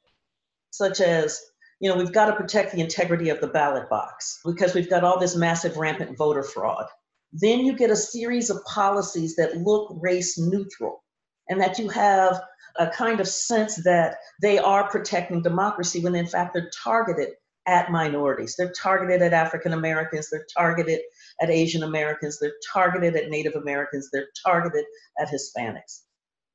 such 0.70 1.01
as, 1.01 1.41
you 1.81 1.89
know, 1.89 1.97
we've 1.97 2.12
got 2.12 2.27
to 2.27 2.37
protect 2.37 2.73
the 2.73 2.83
integrity 2.83 3.31
of 3.31 3.41
the 3.41 3.47
ballot 3.47 3.89
box 3.89 4.41
because 4.45 4.75
we've 4.75 4.91
got 4.91 5.03
all 5.03 5.18
this 5.18 5.35
massive 5.35 5.79
rampant 5.79 6.18
voter 6.18 6.43
fraud. 6.43 6.85
Then 7.33 7.61
you 7.61 7.75
get 7.75 7.91
a 7.91 7.97
series 7.97 8.51
of 8.51 8.62
policies 8.66 9.35
that 9.37 9.57
look 9.57 9.97
race 9.99 10.39
neutral 10.39 11.03
and 11.49 11.59
that 11.59 11.79
you 11.79 11.89
have 11.89 12.39
a 12.77 12.89
kind 12.89 13.18
of 13.18 13.27
sense 13.27 13.77
that 13.85 14.16
they 14.43 14.59
are 14.59 14.91
protecting 14.91 15.41
democracy 15.41 16.03
when 16.03 16.14
in 16.14 16.27
fact 16.27 16.53
they're 16.53 16.70
targeted 16.85 17.31
at 17.67 17.91
minorities. 17.91 18.57
They're 18.57 18.73
targeted 18.73 19.23
at 19.23 19.33
African 19.33 19.73
Americans, 19.73 20.29
they're 20.31 20.47
targeted 20.57 21.01
at 21.41 21.51
Asian 21.51 21.83
Americans, 21.83 22.39
they're 22.39 22.55
targeted 22.73 23.17
at 23.17 23.31
Native 23.31 23.55
Americans, 23.55 24.11
they're 24.13 24.29
targeted 24.45 24.85
at 25.21 25.29
Hispanics. 25.29 26.03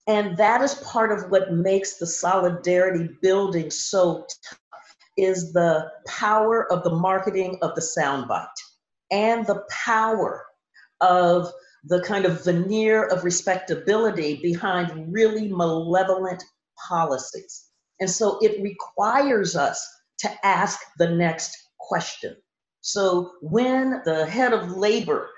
And 0.07 0.37
that 0.37 0.61
is 0.61 0.75
part 0.75 1.11
of 1.11 1.29
what 1.31 1.53
makes 1.53 1.97
the 1.97 2.07
solidarity 2.07 3.09
building 3.21 3.69
so 3.69 4.25
tough 4.49 4.95
is 5.17 5.51
the 5.51 5.91
power 6.07 6.71
of 6.71 6.83
the 6.83 6.95
marketing 6.95 7.57
of 7.61 7.75
the 7.75 7.81
soundbite 7.81 8.47
and 9.11 9.45
the 9.45 9.63
power 9.69 10.45
of 11.01 11.51
the 11.83 12.01
kind 12.01 12.25
of 12.25 12.43
veneer 12.43 13.05
of 13.07 13.23
respectability 13.23 14.39
behind 14.41 15.11
really 15.11 15.47
malevolent 15.47 16.43
policies. 16.87 17.69
And 17.99 18.09
so 18.09 18.37
it 18.41 18.61
requires 18.61 19.55
us 19.55 19.85
to 20.19 20.45
ask 20.45 20.79
the 20.97 21.09
next 21.09 21.69
question. 21.79 22.35
So 22.81 23.33
when 23.41 24.01
the 24.05 24.25
head 24.25 24.53
of 24.53 24.71
labor 24.71 25.29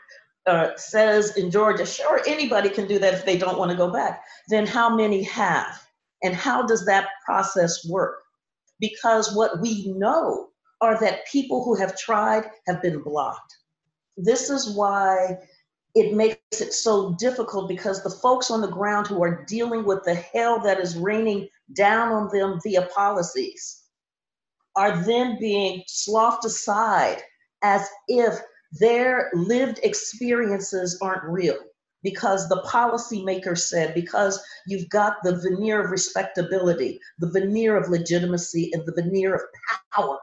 uh, 0.45 0.75
says 0.75 1.35
in 1.37 1.51
Georgia, 1.51 1.85
sure, 1.85 2.21
anybody 2.27 2.69
can 2.69 2.87
do 2.87 2.99
that 2.99 3.13
if 3.13 3.25
they 3.25 3.37
don't 3.37 3.57
want 3.57 3.71
to 3.71 3.77
go 3.77 3.91
back, 3.91 4.23
then 4.47 4.65
how 4.65 4.95
many 4.95 5.23
have? 5.23 5.83
And 6.23 6.35
how 6.35 6.65
does 6.65 6.85
that 6.85 7.09
process 7.25 7.87
work? 7.87 8.21
Because 8.79 9.35
what 9.35 9.61
we 9.61 9.91
know 9.93 10.49
are 10.81 10.99
that 10.99 11.27
people 11.27 11.63
who 11.63 11.75
have 11.75 11.97
tried 11.97 12.49
have 12.67 12.81
been 12.81 13.01
blocked. 13.01 13.57
This 14.17 14.49
is 14.49 14.75
why 14.75 15.37
it 15.95 16.13
makes 16.13 16.61
it 16.61 16.73
so 16.73 17.15
difficult 17.19 17.67
because 17.67 18.03
the 18.03 18.09
folks 18.09 18.51
on 18.51 18.61
the 18.61 18.67
ground 18.67 19.07
who 19.07 19.23
are 19.23 19.43
dealing 19.45 19.83
with 19.83 20.03
the 20.03 20.15
hell 20.15 20.59
that 20.61 20.79
is 20.79 20.97
raining 20.97 21.47
down 21.73 22.11
on 22.11 22.29
them 22.31 22.59
via 22.63 22.83
policies 22.93 23.83
are 24.75 25.03
then 25.03 25.37
being 25.39 25.83
sloughed 25.87 26.45
aside 26.45 27.21
as 27.63 27.87
if 28.07 28.39
their 28.79 29.31
lived 29.33 29.79
experiences 29.83 30.97
aren't 31.01 31.23
real 31.23 31.57
because 32.03 32.47
the 32.47 32.63
policymaker 32.65 33.57
said, 33.57 33.93
because 33.93 34.41
you've 34.67 34.89
got 34.89 35.17
the 35.23 35.35
veneer 35.35 35.83
of 35.83 35.91
respectability, 35.91 36.99
the 37.19 37.29
veneer 37.29 37.75
of 37.75 37.89
legitimacy, 37.89 38.69
and 38.73 38.85
the 38.85 38.93
veneer 38.93 39.35
of 39.35 39.41
power 39.93 40.17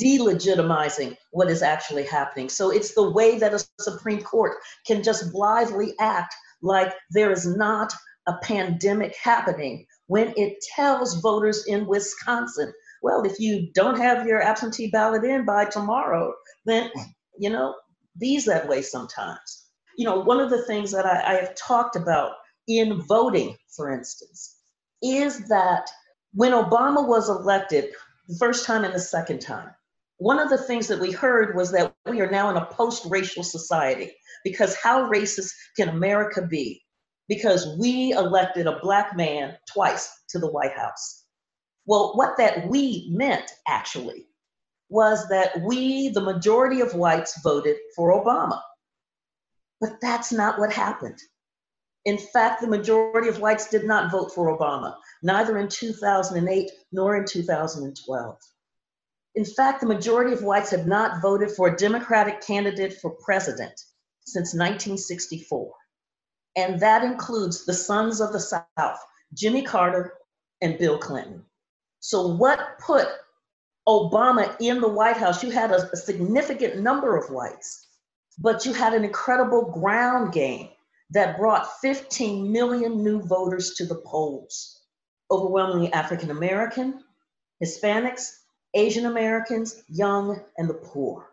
delegitimizing 0.00 1.16
what 1.32 1.50
is 1.50 1.62
actually 1.62 2.04
happening. 2.04 2.48
So 2.48 2.70
it's 2.70 2.94
the 2.94 3.10
way 3.10 3.38
that 3.38 3.54
a 3.54 3.64
Supreme 3.80 4.22
Court 4.22 4.56
can 4.86 5.02
just 5.02 5.30
blithely 5.30 5.92
act 6.00 6.34
like 6.62 6.92
there 7.10 7.30
is 7.30 7.46
not 7.46 7.92
a 8.26 8.38
pandemic 8.42 9.14
happening 9.22 9.86
when 10.06 10.32
it 10.36 10.56
tells 10.74 11.20
voters 11.20 11.66
in 11.66 11.86
Wisconsin, 11.86 12.72
well, 13.04 13.22
if 13.24 13.38
you 13.38 13.68
don't 13.74 13.98
have 13.98 14.26
your 14.26 14.40
absentee 14.40 14.88
ballot 14.88 15.24
in 15.24 15.44
by 15.44 15.66
tomorrow, 15.66 16.32
then, 16.64 16.90
you 17.38 17.50
know, 17.50 17.74
these 18.16 18.46
that 18.46 18.66
way 18.66 18.80
sometimes. 18.80 19.66
You 19.98 20.06
know, 20.06 20.20
one 20.20 20.40
of 20.40 20.48
the 20.48 20.64
things 20.64 20.90
that 20.92 21.04
I, 21.04 21.32
I 21.32 21.34
have 21.34 21.54
talked 21.54 21.96
about 21.96 22.32
in 22.66 23.02
voting, 23.02 23.58
for 23.76 23.92
instance, 23.92 24.56
is 25.02 25.46
that 25.48 25.90
when 26.32 26.52
Obama 26.52 27.06
was 27.06 27.28
elected, 27.28 27.92
the 28.26 28.38
first 28.38 28.64
time 28.64 28.84
and 28.84 28.94
the 28.94 29.00
second 29.00 29.40
time. 29.40 29.68
One 30.16 30.38
of 30.38 30.48
the 30.48 30.56
things 30.56 30.86
that 30.88 31.00
we 31.00 31.12
heard 31.12 31.54
was 31.54 31.72
that 31.72 31.94
we 32.08 32.22
are 32.22 32.30
now 32.30 32.48
in 32.48 32.56
a 32.56 32.64
post 32.64 33.04
racial 33.10 33.42
society 33.42 34.12
because 34.44 34.76
how 34.76 35.10
racist 35.10 35.50
can 35.76 35.90
America 35.90 36.40
be? 36.40 36.80
Because 37.28 37.76
we 37.78 38.12
elected 38.12 38.66
a 38.66 38.78
black 38.80 39.14
man 39.14 39.56
twice 39.70 40.10
to 40.30 40.38
the 40.38 40.50
White 40.50 40.72
House. 40.72 41.23
Well, 41.86 42.12
what 42.14 42.36
that 42.38 42.66
we 42.68 43.08
meant 43.10 43.50
actually 43.68 44.26
was 44.88 45.28
that 45.28 45.60
we, 45.62 46.08
the 46.08 46.20
majority 46.20 46.80
of 46.80 46.94
whites, 46.94 47.40
voted 47.42 47.76
for 47.96 48.12
Obama. 48.12 48.60
But 49.80 50.00
that's 50.00 50.32
not 50.32 50.58
what 50.58 50.72
happened. 50.72 51.18
In 52.04 52.18
fact, 52.18 52.60
the 52.60 52.66
majority 52.66 53.28
of 53.28 53.40
whites 53.40 53.68
did 53.68 53.84
not 53.84 54.10
vote 54.10 54.32
for 54.34 54.56
Obama, 54.56 54.94
neither 55.22 55.58
in 55.58 55.68
2008 55.68 56.70
nor 56.92 57.16
in 57.16 57.24
2012. 57.24 58.38
In 59.34 59.44
fact, 59.44 59.80
the 59.80 59.86
majority 59.86 60.32
of 60.32 60.42
whites 60.42 60.70
have 60.70 60.86
not 60.86 61.20
voted 61.20 61.50
for 61.50 61.68
a 61.68 61.76
Democratic 61.76 62.40
candidate 62.40 63.00
for 63.00 63.16
president 63.24 63.72
since 64.24 64.54
1964. 64.54 65.72
And 66.56 66.78
that 66.80 67.02
includes 67.02 67.64
the 67.64 67.74
sons 67.74 68.20
of 68.20 68.32
the 68.32 68.40
South, 68.40 68.98
Jimmy 69.32 69.62
Carter 69.62 70.14
and 70.60 70.78
Bill 70.78 70.98
Clinton. 70.98 71.44
So, 72.06 72.26
what 72.26 72.78
put 72.80 73.08
Obama 73.88 74.54
in 74.60 74.82
the 74.82 74.88
White 74.88 75.16
House? 75.16 75.42
You 75.42 75.50
had 75.50 75.70
a, 75.70 75.90
a 75.90 75.96
significant 75.96 76.82
number 76.82 77.16
of 77.16 77.30
whites, 77.30 77.86
but 78.38 78.66
you 78.66 78.74
had 78.74 78.92
an 78.92 79.04
incredible 79.04 79.72
ground 79.72 80.34
game 80.34 80.68
that 81.12 81.38
brought 81.38 81.80
15 81.80 82.52
million 82.52 83.02
new 83.02 83.22
voters 83.22 83.72
to 83.76 83.86
the 83.86 84.02
polls, 84.04 84.82
overwhelmingly 85.30 85.90
African 85.94 86.30
American, 86.30 87.02
Hispanics, 87.64 88.32
Asian 88.74 89.06
Americans, 89.06 89.82
young, 89.88 90.42
and 90.58 90.68
the 90.68 90.74
poor. 90.74 91.30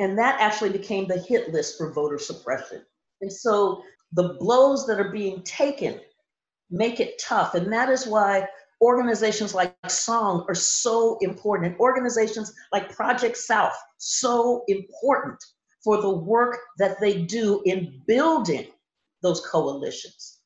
And 0.00 0.18
that 0.18 0.40
actually 0.40 0.70
became 0.70 1.06
the 1.06 1.20
hit 1.20 1.52
list 1.52 1.78
for 1.78 1.92
voter 1.92 2.18
suppression. 2.18 2.84
And 3.20 3.32
so 3.32 3.84
the 4.14 4.34
blows 4.40 4.84
that 4.88 4.98
are 4.98 5.12
being 5.12 5.44
taken 5.44 6.00
make 6.72 6.98
it 6.98 7.20
tough. 7.20 7.54
And 7.54 7.72
that 7.72 7.88
is 7.88 8.04
why 8.04 8.48
organizations 8.80 9.54
like 9.54 9.74
Song 9.88 10.44
are 10.48 10.54
so 10.54 11.18
important, 11.20 11.72
and 11.72 11.80
organizations 11.80 12.52
like 12.72 12.94
Project 12.94 13.36
South, 13.36 13.74
so 13.98 14.64
important 14.68 15.42
for 15.82 16.00
the 16.00 16.10
work 16.10 16.58
that 16.78 17.00
they 17.00 17.22
do 17.22 17.62
in 17.64 18.02
building 18.06 18.66
those 19.22 19.40
coalitions 19.46 20.38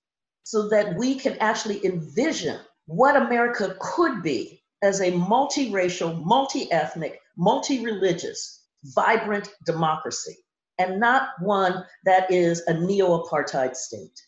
so 0.44 0.68
that 0.68 0.96
we 0.96 1.14
can 1.14 1.36
actually 1.38 1.84
envision 1.84 2.58
what 2.86 3.16
America 3.16 3.76
could 3.80 4.22
be 4.22 4.62
as 4.82 5.00
a 5.00 5.12
multiracial, 5.12 6.22
multi 6.24 6.70
ethnic, 6.72 7.20
multi 7.36 7.84
religious, 7.84 8.66
vibrant 8.84 9.48
democracy, 9.64 10.36
and 10.78 10.98
not 10.98 11.30
one 11.40 11.84
that 12.04 12.30
is 12.30 12.62
a 12.66 12.74
neo 12.74 13.22
apartheid 13.22 13.76
state. 13.76 14.20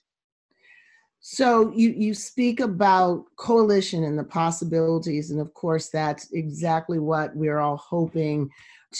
So 1.26 1.72
you 1.74 1.94
you 1.96 2.12
speak 2.12 2.60
about 2.60 3.24
coalition 3.36 4.04
and 4.04 4.18
the 4.18 4.24
possibilities, 4.24 5.30
and 5.30 5.40
of 5.40 5.54
course 5.54 5.88
that's 5.88 6.30
exactly 6.32 6.98
what 6.98 7.34
we're 7.34 7.60
all 7.60 7.78
hoping 7.78 8.50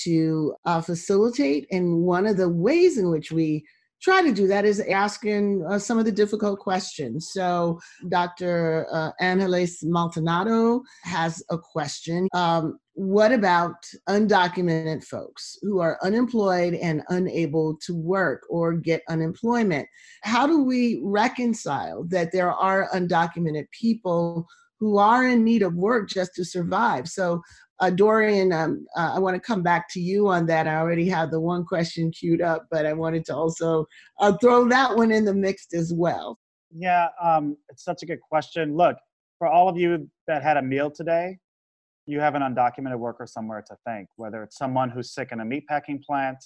to 0.04 0.54
uh, 0.64 0.80
facilitate. 0.80 1.66
And 1.70 2.00
one 2.00 2.26
of 2.26 2.38
the 2.38 2.48
ways 2.48 2.96
in 2.96 3.10
which 3.10 3.30
we 3.30 3.66
try 4.00 4.22
to 4.22 4.32
do 4.32 4.46
that 4.46 4.64
is 4.64 4.80
asking 4.80 5.66
uh, 5.68 5.78
some 5.78 5.98
of 5.98 6.06
the 6.06 6.12
difficult 6.12 6.60
questions. 6.60 7.28
So, 7.30 7.78
Dr. 8.08 8.86
Uh, 8.90 9.10
Angeles 9.20 9.82
Maldonado 9.84 10.82
has 11.02 11.42
a 11.50 11.58
question. 11.58 12.28
Um, 12.32 12.78
what 12.94 13.32
about 13.32 13.84
undocumented 14.08 15.04
folks 15.04 15.58
who 15.62 15.80
are 15.80 15.98
unemployed 16.02 16.74
and 16.74 17.02
unable 17.08 17.76
to 17.84 17.94
work 17.94 18.42
or 18.48 18.72
get 18.72 19.02
unemployment? 19.08 19.88
How 20.22 20.46
do 20.46 20.62
we 20.62 21.00
reconcile 21.02 22.04
that 22.04 22.30
there 22.30 22.52
are 22.52 22.88
undocumented 22.94 23.66
people 23.72 24.46
who 24.78 24.98
are 24.98 25.26
in 25.26 25.42
need 25.42 25.62
of 25.62 25.74
work 25.74 26.08
just 26.08 26.34
to 26.36 26.44
survive? 26.44 27.08
So, 27.08 27.42
uh, 27.80 27.90
Dorian, 27.90 28.52
um, 28.52 28.86
uh, 28.96 29.12
I 29.16 29.18
want 29.18 29.34
to 29.34 29.40
come 29.40 29.64
back 29.64 29.88
to 29.90 30.00
you 30.00 30.28
on 30.28 30.46
that. 30.46 30.68
I 30.68 30.76
already 30.76 31.08
have 31.08 31.32
the 31.32 31.40
one 31.40 31.64
question 31.64 32.12
queued 32.12 32.40
up, 32.40 32.66
but 32.70 32.86
I 32.86 32.92
wanted 32.92 33.24
to 33.26 33.34
also 33.34 33.86
uh, 34.20 34.36
throw 34.40 34.68
that 34.68 34.96
one 34.96 35.10
in 35.10 35.24
the 35.24 35.34
mix 35.34 35.66
as 35.74 35.92
well. 35.92 36.38
Yeah, 36.72 37.08
um, 37.20 37.56
it's 37.68 37.84
such 37.84 38.04
a 38.04 38.06
good 38.06 38.20
question. 38.20 38.76
Look, 38.76 38.96
for 39.38 39.48
all 39.48 39.68
of 39.68 39.76
you 39.76 40.08
that 40.28 40.44
had 40.44 40.56
a 40.56 40.62
meal 40.62 40.92
today, 40.92 41.38
you 42.06 42.20
have 42.20 42.34
an 42.34 42.42
undocumented 42.42 42.98
worker 42.98 43.26
somewhere 43.26 43.62
to 43.66 43.76
thank, 43.86 44.08
whether 44.16 44.42
it's 44.42 44.56
someone 44.56 44.90
who's 44.90 45.12
sick 45.12 45.30
in 45.32 45.40
a 45.40 45.44
meatpacking 45.44 46.02
plant 46.02 46.42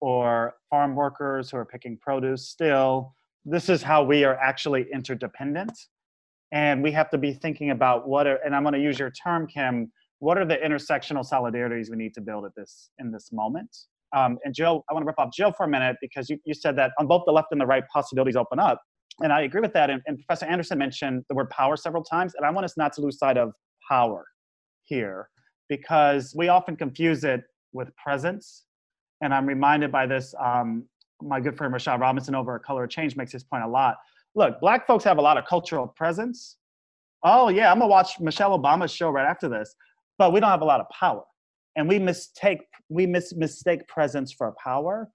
or 0.00 0.54
farm 0.70 0.94
workers 0.94 1.50
who 1.50 1.56
are 1.56 1.64
picking 1.64 1.98
produce. 1.98 2.48
Still, 2.48 3.14
this 3.44 3.68
is 3.68 3.82
how 3.82 4.02
we 4.04 4.24
are 4.24 4.36
actually 4.36 4.86
interdependent. 4.92 5.72
And 6.52 6.82
we 6.82 6.90
have 6.92 7.10
to 7.10 7.18
be 7.18 7.32
thinking 7.32 7.70
about 7.70 8.08
what 8.08 8.26
are, 8.26 8.36
and 8.44 8.54
I'm 8.54 8.62
going 8.62 8.74
to 8.74 8.80
use 8.80 8.98
your 8.98 9.10
term, 9.10 9.46
Kim, 9.46 9.92
what 10.18 10.36
are 10.36 10.44
the 10.44 10.56
intersectional 10.56 11.28
solidarities 11.28 11.90
we 11.90 11.96
need 11.96 12.14
to 12.14 12.20
build 12.20 12.44
at 12.44 12.54
this 12.56 12.90
in 12.98 13.10
this 13.10 13.30
moment? 13.32 13.74
Um, 14.14 14.38
and 14.44 14.52
Jill, 14.54 14.84
I 14.90 14.94
want 14.94 15.04
to 15.04 15.06
rip 15.06 15.18
off 15.18 15.32
Jill 15.32 15.52
for 15.52 15.64
a 15.64 15.68
minute 15.68 15.96
because 16.00 16.28
you, 16.28 16.38
you 16.44 16.54
said 16.54 16.76
that 16.76 16.92
on 16.98 17.06
both 17.06 17.22
the 17.26 17.32
left 17.32 17.48
and 17.52 17.60
the 17.60 17.66
right, 17.66 17.84
possibilities 17.92 18.36
open 18.36 18.58
up. 18.58 18.82
And 19.20 19.32
I 19.32 19.42
agree 19.42 19.60
with 19.60 19.72
that. 19.74 19.90
And, 19.90 20.02
and 20.06 20.18
Professor 20.18 20.46
Anderson 20.46 20.78
mentioned 20.78 21.24
the 21.28 21.34
word 21.34 21.50
power 21.50 21.76
several 21.76 22.02
times. 22.02 22.34
And 22.34 22.44
I 22.44 22.50
want 22.50 22.64
us 22.64 22.76
not 22.76 22.92
to 22.94 23.00
lose 23.00 23.18
sight 23.18 23.36
of 23.36 23.52
power 23.88 24.24
here 24.90 25.30
because 25.70 26.34
we 26.36 26.48
often 26.48 26.76
confuse 26.76 27.24
it 27.24 27.42
with 27.72 27.88
presence. 27.96 28.64
And 29.22 29.32
I'm 29.32 29.46
reminded 29.46 29.90
by 29.90 30.06
this, 30.06 30.34
um, 30.38 30.84
my 31.22 31.40
good 31.40 31.56
friend 31.56 31.72
Rashad 31.72 32.00
Robinson 32.00 32.34
over 32.34 32.56
at 32.56 32.62
Color 32.62 32.84
of 32.84 32.90
Change 32.90 33.16
makes 33.16 33.32
this 33.32 33.44
point 33.44 33.64
a 33.64 33.68
lot. 33.68 33.96
Look, 34.34 34.60
black 34.60 34.86
folks 34.86 35.04
have 35.04 35.16
a 35.16 35.22
lot 35.22 35.38
of 35.38 35.46
cultural 35.46 35.86
presence. 35.86 36.56
Oh, 37.22 37.48
yeah, 37.48 37.70
I'm 37.72 37.78
gonna 37.78 37.88
watch 37.88 38.20
Michelle 38.20 38.58
Obama's 38.58 38.90
show 38.90 39.10
right 39.10 39.26
after 39.26 39.48
this 39.48 39.74
but 40.20 40.34
we 40.34 40.38
don't 40.38 40.50
have 40.50 40.60
a 40.60 40.66
lot 40.66 40.80
of 40.80 40.88
power 40.90 41.24
and 41.76 41.88
we 41.88 41.98
mistake 41.98 42.60
we 42.90 43.06
mis- 43.06 43.34
mistake 43.34 43.88
presence 43.88 44.30
for 44.30 44.54
power 44.62 45.08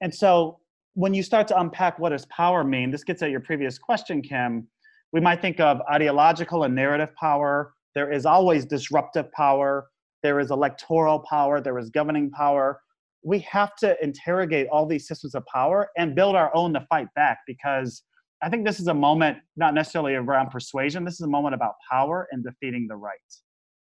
and 0.00 0.14
so 0.14 0.60
when 0.94 1.12
you 1.12 1.24
start 1.24 1.48
to 1.48 1.58
unpack 1.58 1.98
what 1.98 2.10
does 2.10 2.24
power 2.26 2.62
mean 2.62 2.88
this 2.88 3.02
gets 3.02 3.20
at 3.20 3.30
your 3.30 3.40
previous 3.40 3.78
question 3.78 4.22
kim 4.22 4.66
we 5.12 5.20
might 5.20 5.42
think 5.42 5.58
of 5.58 5.82
ideological 5.92 6.62
and 6.62 6.74
narrative 6.74 7.12
power 7.16 7.73
there 7.94 8.12
is 8.12 8.26
always 8.26 8.64
disruptive 8.64 9.30
power. 9.32 9.88
There 10.22 10.40
is 10.40 10.50
electoral 10.50 11.20
power. 11.28 11.60
There 11.60 11.78
is 11.78 11.90
governing 11.90 12.30
power. 12.30 12.80
We 13.22 13.38
have 13.40 13.74
to 13.76 13.96
interrogate 14.02 14.66
all 14.70 14.86
these 14.86 15.06
systems 15.06 15.34
of 15.34 15.44
power 15.46 15.90
and 15.96 16.14
build 16.14 16.36
our 16.36 16.54
own 16.54 16.74
to 16.74 16.86
fight 16.90 17.08
back 17.14 17.38
because 17.46 18.02
i 18.42 18.50
think 18.50 18.66
this 18.66 18.80
is 18.80 18.88
a 18.88 18.94
moment 18.94 19.38
not 19.56 19.72
necessarily 19.72 20.14
around 20.14 20.50
persuasion 20.50 21.04
this 21.04 21.14
is 21.14 21.20
a 21.20 21.28
moment 21.28 21.54
about 21.54 21.74
power 21.90 22.28
and 22.32 22.44
defeating 22.44 22.86
the 22.88 22.96
right. 22.96 23.14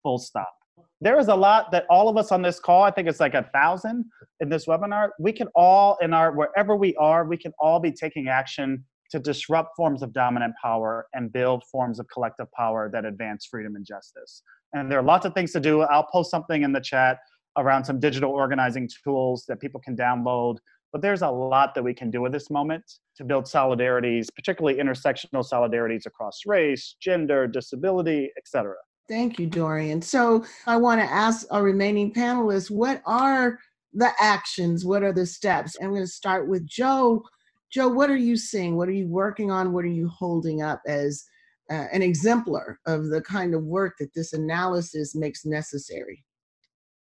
Full 0.02 0.18
stop. 0.18 0.52
There 1.00 1.18
is 1.18 1.28
a 1.28 1.34
lot 1.34 1.70
that 1.72 1.84
all 1.88 2.08
of 2.08 2.16
us 2.16 2.32
on 2.32 2.42
this 2.42 2.60
call, 2.60 2.82
I 2.82 2.90
think 2.90 3.08
it's 3.08 3.20
like 3.20 3.34
a 3.34 3.48
thousand 3.52 4.04
in 4.40 4.48
this 4.48 4.66
webinar, 4.66 5.10
we 5.18 5.32
can 5.32 5.48
all, 5.54 5.98
in 6.00 6.12
our, 6.12 6.32
wherever 6.32 6.76
we 6.76 6.94
are, 6.96 7.24
we 7.24 7.36
can 7.36 7.52
all 7.58 7.80
be 7.80 7.90
taking 7.90 8.28
action 8.28 8.84
to 9.12 9.18
disrupt 9.18 9.76
forms 9.76 10.02
of 10.02 10.12
dominant 10.12 10.54
power 10.60 11.06
and 11.12 11.32
build 11.32 11.62
forms 11.70 12.00
of 12.00 12.08
collective 12.08 12.50
power 12.52 12.90
that 12.92 13.04
advance 13.04 13.46
freedom 13.46 13.76
and 13.76 13.84
justice. 13.84 14.42
And 14.72 14.90
there 14.90 14.98
are 14.98 15.04
lots 15.04 15.26
of 15.26 15.34
things 15.34 15.52
to 15.52 15.60
do. 15.60 15.82
I'll 15.82 16.08
post 16.10 16.30
something 16.30 16.62
in 16.62 16.72
the 16.72 16.80
chat 16.80 17.18
around 17.58 17.84
some 17.84 18.00
digital 18.00 18.32
organizing 18.32 18.88
tools 19.04 19.44
that 19.48 19.60
people 19.60 19.80
can 19.80 19.94
download. 19.94 20.56
But 20.92 21.02
there's 21.02 21.20
a 21.20 21.28
lot 21.28 21.74
that 21.74 21.82
we 21.82 21.92
can 21.92 22.10
do 22.10 22.24
at 22.24 22.32
this 22.32 22.50
moment 22.50 22.84
to 23.16 23.24
build 23.24 23.44
solidarities, 23.44 24.26
particularly 24.34 24.78
intersectional 24.78 25.44
solidarities 25.46 26.06
across 26.06 26.40
race, 26.46 26.96
gender, 27.00 27.46
disability, 27.46 28.30
etc. 28.38 28.74
Thank 29.08 29.38
you, 29.38 29.46
Dorian. 29.46 30.00
So 30.00 30.44
I 30.66 30.78
want 30.78 31.02
to 31.02 31.06
ask 31.06 31.46
our 31.50 31.62
remaining 31.62 32.14
panelists 32.14 32.70
what 32.70 33.02
are 33.04 33.58
the 33.92 34.10
actions? 34.18 34.86
What 34.86 35.02
are 35.02 35.12
the 35.12 35.26
steps? 35.26 35.76
I'm 35.82 35.90
going 35.90 36.00
to 36.00 36.06
start 36.06 36.48
with 36.48 36.66
Joe. 36.66 37.24
Joe, 37.72 37.88
what 37.88 38.10
are 38.10 38.16
you 38.16 38.36
seeing? 38.36 38.76
What 38.76 38.88
are 38.88 38.92
you 38.92 39.08
working 39.08 39.50
on? 39.50 39.72
What 39.72 39.84
are 39.84 39.88
you 39.88 40.08
holding 40.08 40.62
up 40.62 40.82
as 40.86 41.24
uh, 41.70 41.86
an 41.92 42.02
exemplar 42.02 42.78
of 42.86 43.06
the 43.06 43.22
kind 43.22 43.54
of 43.54 43.64
work 43.64 43.94
that 43.98 44.12
this 44.14 44.34
analysis 44.34 45.14
makes 45.14 45.46
necessary? 45.46 46.22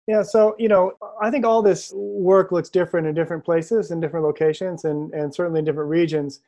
Yeah, 0.07 0.23
so 0.23 0.55
you 0.59 0.69
know, 0.69 0.93
I 1.21 1.31
think 1.31 1.45
all 1.45 1.63
this 1.63 1.93
work 1.95 2.53
looks 2.53 2.71
different 2.71 3.07
in 3.07 3.15
different 3.15 3.45
places 3.45 3.91
in 3.91 4.01
different 4.01 4.25
locations, 4.25 4.85
and 4.85 5.13
and 5.13 5.35
certainly 5.35 5.59
in 5.59 5.65
different 5.65 5.91
regions. 5.91 6.41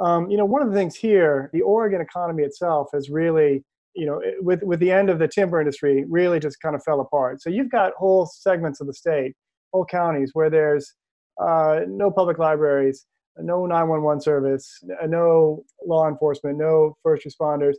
Um, 0.00 0.28
you 0.28 0.36
know, 0.36 0.44
one 0.44 0.60
of 0.60 0.68
the 0.68 0.74
things 0.74 0.96
here, 0.96 1.48
the 1.52 1.62
Oregon 1.62 2.00
economy 2.00 2.42
itself 2.42 2.88
has 2.92 3.08
really, 3.08 3.64
you 3.94 4.04
know, 4.04 4.20
with 4.40 4.62
with 4.64 4.80
the 4.80 4.90
end 4.90 5.08
of 5.08 5.20
the 5.20 5.28
timber 5.28 5.60
industry, 5.60 6.04
really 6.08 6.40
just 6.40 6.60
kind 6.60 6.74
of 6.74 6.82
fell 6.82 7.00
apart. 7.00 7.40
So 7.40 7.50
you've 7.50 7.70
got 7.70 7.92
whole 7.96 8.26
segments 8.26 8.80
of 8.80 8.88
the 8.88 8.94
state, 8.94 9.34
whole 9.72 9.86
counties 9.86 10.30
where 10.34 10.50
there's 10.50 10.92
uh, 11.40 11.80
no 11.86 12.10
public 12.10 12.38
libraries, 12.38 13.06
no 13.38 13.66
911 13.66 14.20
service, 14.20 14.82
no 15.06 15.64
law 15.86 16.08
enforcement, 16.08 16.58
no 16.58 16.96
first 17.02 17.26
responders, 17.26 17.74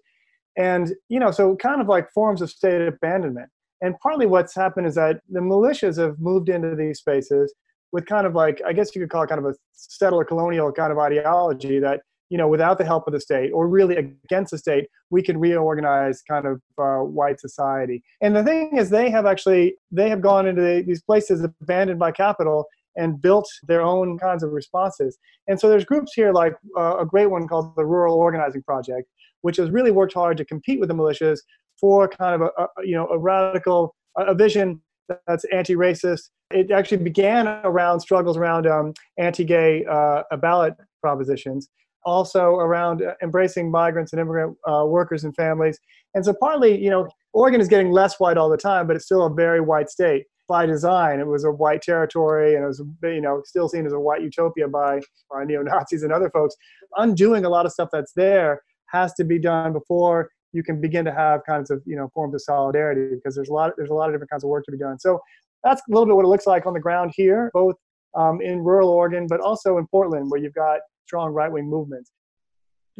and 0.57 0.93
you 1.09 1.19
know, 1.19 1.31
so 1.31 1.55
kind 1.55 1.81
of 1.81 1.87
like 1.87 2.11
forms 2.11 2.41
of 2.41 2.49
state 2.49 2.87
abandonment. 2.87 3.49
And 3.81 3.95
partly 3.99 4.25
what's 4.25 4.55
happened 4.55 4.87
is 4.87 4.95
that 4.95 5.19
the 5.29 5.41
militias 5.41 5.97
have 5.97 6.19
moved 6.19 6.49
into 6.49 6.75
these 6.75 6.99
spaces 6.99 7.53
with 7.91 8.05
kind 8.05 8.25
of 8.25 8.33
like, 8.33 8.61
I 8.65 8.73
guess 8.73 8.95
you 8.95 9.01
could 9.01 9.09
call 9.09 9.23
it 9.23 9.27
kind 9.27 9.39
of 9.39 9.45
a 9.45 9.55
settler 9.73 10.25
colonial 10.25 10.71
kind 10.71 10.91
of 10.91 10.97
ideology 10.97 11.79
that, 11.79 12.01
you 12.29 12.37
know, 12.37 12.47
without 12.47 12.77
the 12.77 12.85
help 12.85 13.07
of 13.07 13.13
the 13.13 13.19
state 13.19 13.51
or 13.51 13.67
really 13.67 13.95
against 13.95 14.51
the 14.51 14.57
state, 14.57 14.87
we 15.09 15.21
can 15.21 15.39
reorganize 15.39 16.21
kind 16.23 16.47
of 16.47 16.61
uh, 16.77 17.03
white 17.03 17.39
society. 17.39 18.03
And 18.21 18.35
the 18.35 18.43
thing 18.43 18.75
is, 18.77 18.89
they 18.89 19.09
have 19.11 19.25
actually, 19.25 19.75
they 19.91 20.09
have 20.09 20.21
gone 20.21 20.47
into 20.47 20.61
the, 20.61 20.83
these 20.85 21.01
places 21.01 21.45
abandoned 21.61 21.99
by 21.99 22.11
capital 22.11 22.65
and 22.95 23.21
built 23.21 23.47
their 23.63 23.81
own 23.81 24.17
kinds 24.17 24.43
of 24.43 24.51
responses. 24.51 25.17
And 25.47 25.59
so 25.59 25.69
there's 25.69 25.85
groups 25.85 26.13
here 26.13 26.31
like 26.31 26.53
uh, 26.77 26.97
a 26.97 27.05
great 27.05 27.27
one 27.27 27.47
called 27.47 27.75
the 27.75 27.85
Rural 27.85 28.15
Organizing 28.15 28.63
Project, 28.63 29.09
which 29.41 29.57
has 29.57 29.69
really 29.69 29.91
worked 29.91 30.13
hard 30.13 30.37
to 30.37 30.45
compete 30.45 30.79
with 30.79 30.89
the 30.89 30.95
militias 30.95 31.39
for 31.79 32.07
kind 32.07 32.41
of 32.41 32.41
a, 32.41 32.61
a 32.61 32.67
you 32.83 32.95
know 32.95 33.07
a 33.07 33.17
radical 33.17 33.95
a 34.17 34.33
vision 34.33 34.81
that's 35.27 35.45
anti-racist. 35.45 36.29
It 36.51 36.71
actually 36.71 37.03
began 37.03 37.47
around 37.47 37.99
struggles 37.99 38.37
around 38.37 38.65
um, 38.67 38.93
anti-gay 39.17 39.85
uh, 39.85 40.23
ballot 40.37 40.73
propositions, 41.01 41.69
also 42.05 42.55
around 42.55 43.03
embracing 43.21 43.69
migrants 43.69 44.13
and 44.13 44.19
immigrant 44.19 44.57
uh, 44.67 44.85
workers 44.87 45.23
and 45.23 45.35
families. 45.35 45.79
And 46.13 46.23
so 46.23 46.33
partly, 46.39 46.81
you 46.81 46.89
know, 46.89 47.07
Oregon 47.33 47.59
is 47.59 47.67
getting 47.67 47.91
less 47.91 48.19
white 48.19 48.37
all 48.37 48.49
the 48.49 48.57
time, 48.57 48.87
but 48.87 48.95
it's 48.95 49.05
still 49.05 49.25
a 49.25 49.33
very 49.33 49.59
white 49.59 49.89
state 49.89 50.25
by 50.47 50.65
design. 50.65 51.19
It 51.19 51.27
was 51.27 51.43
a 51.43 51.51
white 51.51 51.81
territory, 51.81 52.55
and 52.55 52.63
it 52.63 52.67
was, 52.67 52.83
you 53.03 53.21
know, 53.21 53.41
still 53.45 53.67
seen 53.67 53.85
as 53.85 53.93
a 53.93 53.99
white 53.99 54.21
utopia 54.21 54.67
by, 54.67 54.99
by 55.31 55.43
neo 55.45 55.63
Nazis 55.63 56.03
and 56.03 56.11
other 56.11 56.29
folks. 56.29 56.55
Undoing 56.97 57.45
a 57.45 57.49
lot 57.49 57.65
of 57.65 57.71
stuff 57.71 57.89
that's 57.91 58.13
there 58.13 58.61
has 58.87 59.13
to 59.15 59.23
be 59.23 59.39
done 59.39 59.73
before 59.73 60.29
you 60.55 60.63
can 60.63 60.79
begin 60.79 61.03
to 61.03 61.13
have 61.13 61.41
kinds 61.45 61.69
of 61.69 61.83
you 61.85 61.97
know 61.97 62.09
forms 62.13 62.33
of 62.33 62.41
solidarity 62.41 63.13
because 63.13 63.35
there's 63.35 63.49
a 63.49 63.53
lot 63.53 63.73
there's 63.77 63.89
a 63.89 63.93
lot 63.93 64.07
of 64.07 64.13
different 64.13 64.31
kinds 64.31 64.43
of 64.43 64.49
work 64.49 64.63
to 64.65 64.71
be 64.71 64.77
done. 64.77 64.97
So 64.97 65.19
that's 65.63 65.81
a 65.81 65.91
little 65.91 66.05
bit 66.05 66.15
what 66.15 66.23
it 66.23 66.29
looks 66.29 66.47
like 66.47 66.65
on 66.65 66.73
the 66.73 66.79
ground 66.79 67.11
here, 67.13 67.51
both 67.53 67.75
um, 68.15 68.39
in 68.41 68.59
rural 68.59 68.89
Oregon, 68.89 69.27
but 69.27 69.41
also 69.41 69.77
in 69.77 69.87
Portland, 69.87 70.31
where 70.31 70.39
you've 70.39 70.53
got 70.53 70.79
strong 71.05 71.33
right 71.33 71.51
wing 71.51 71.69
movements. 71.69 72.11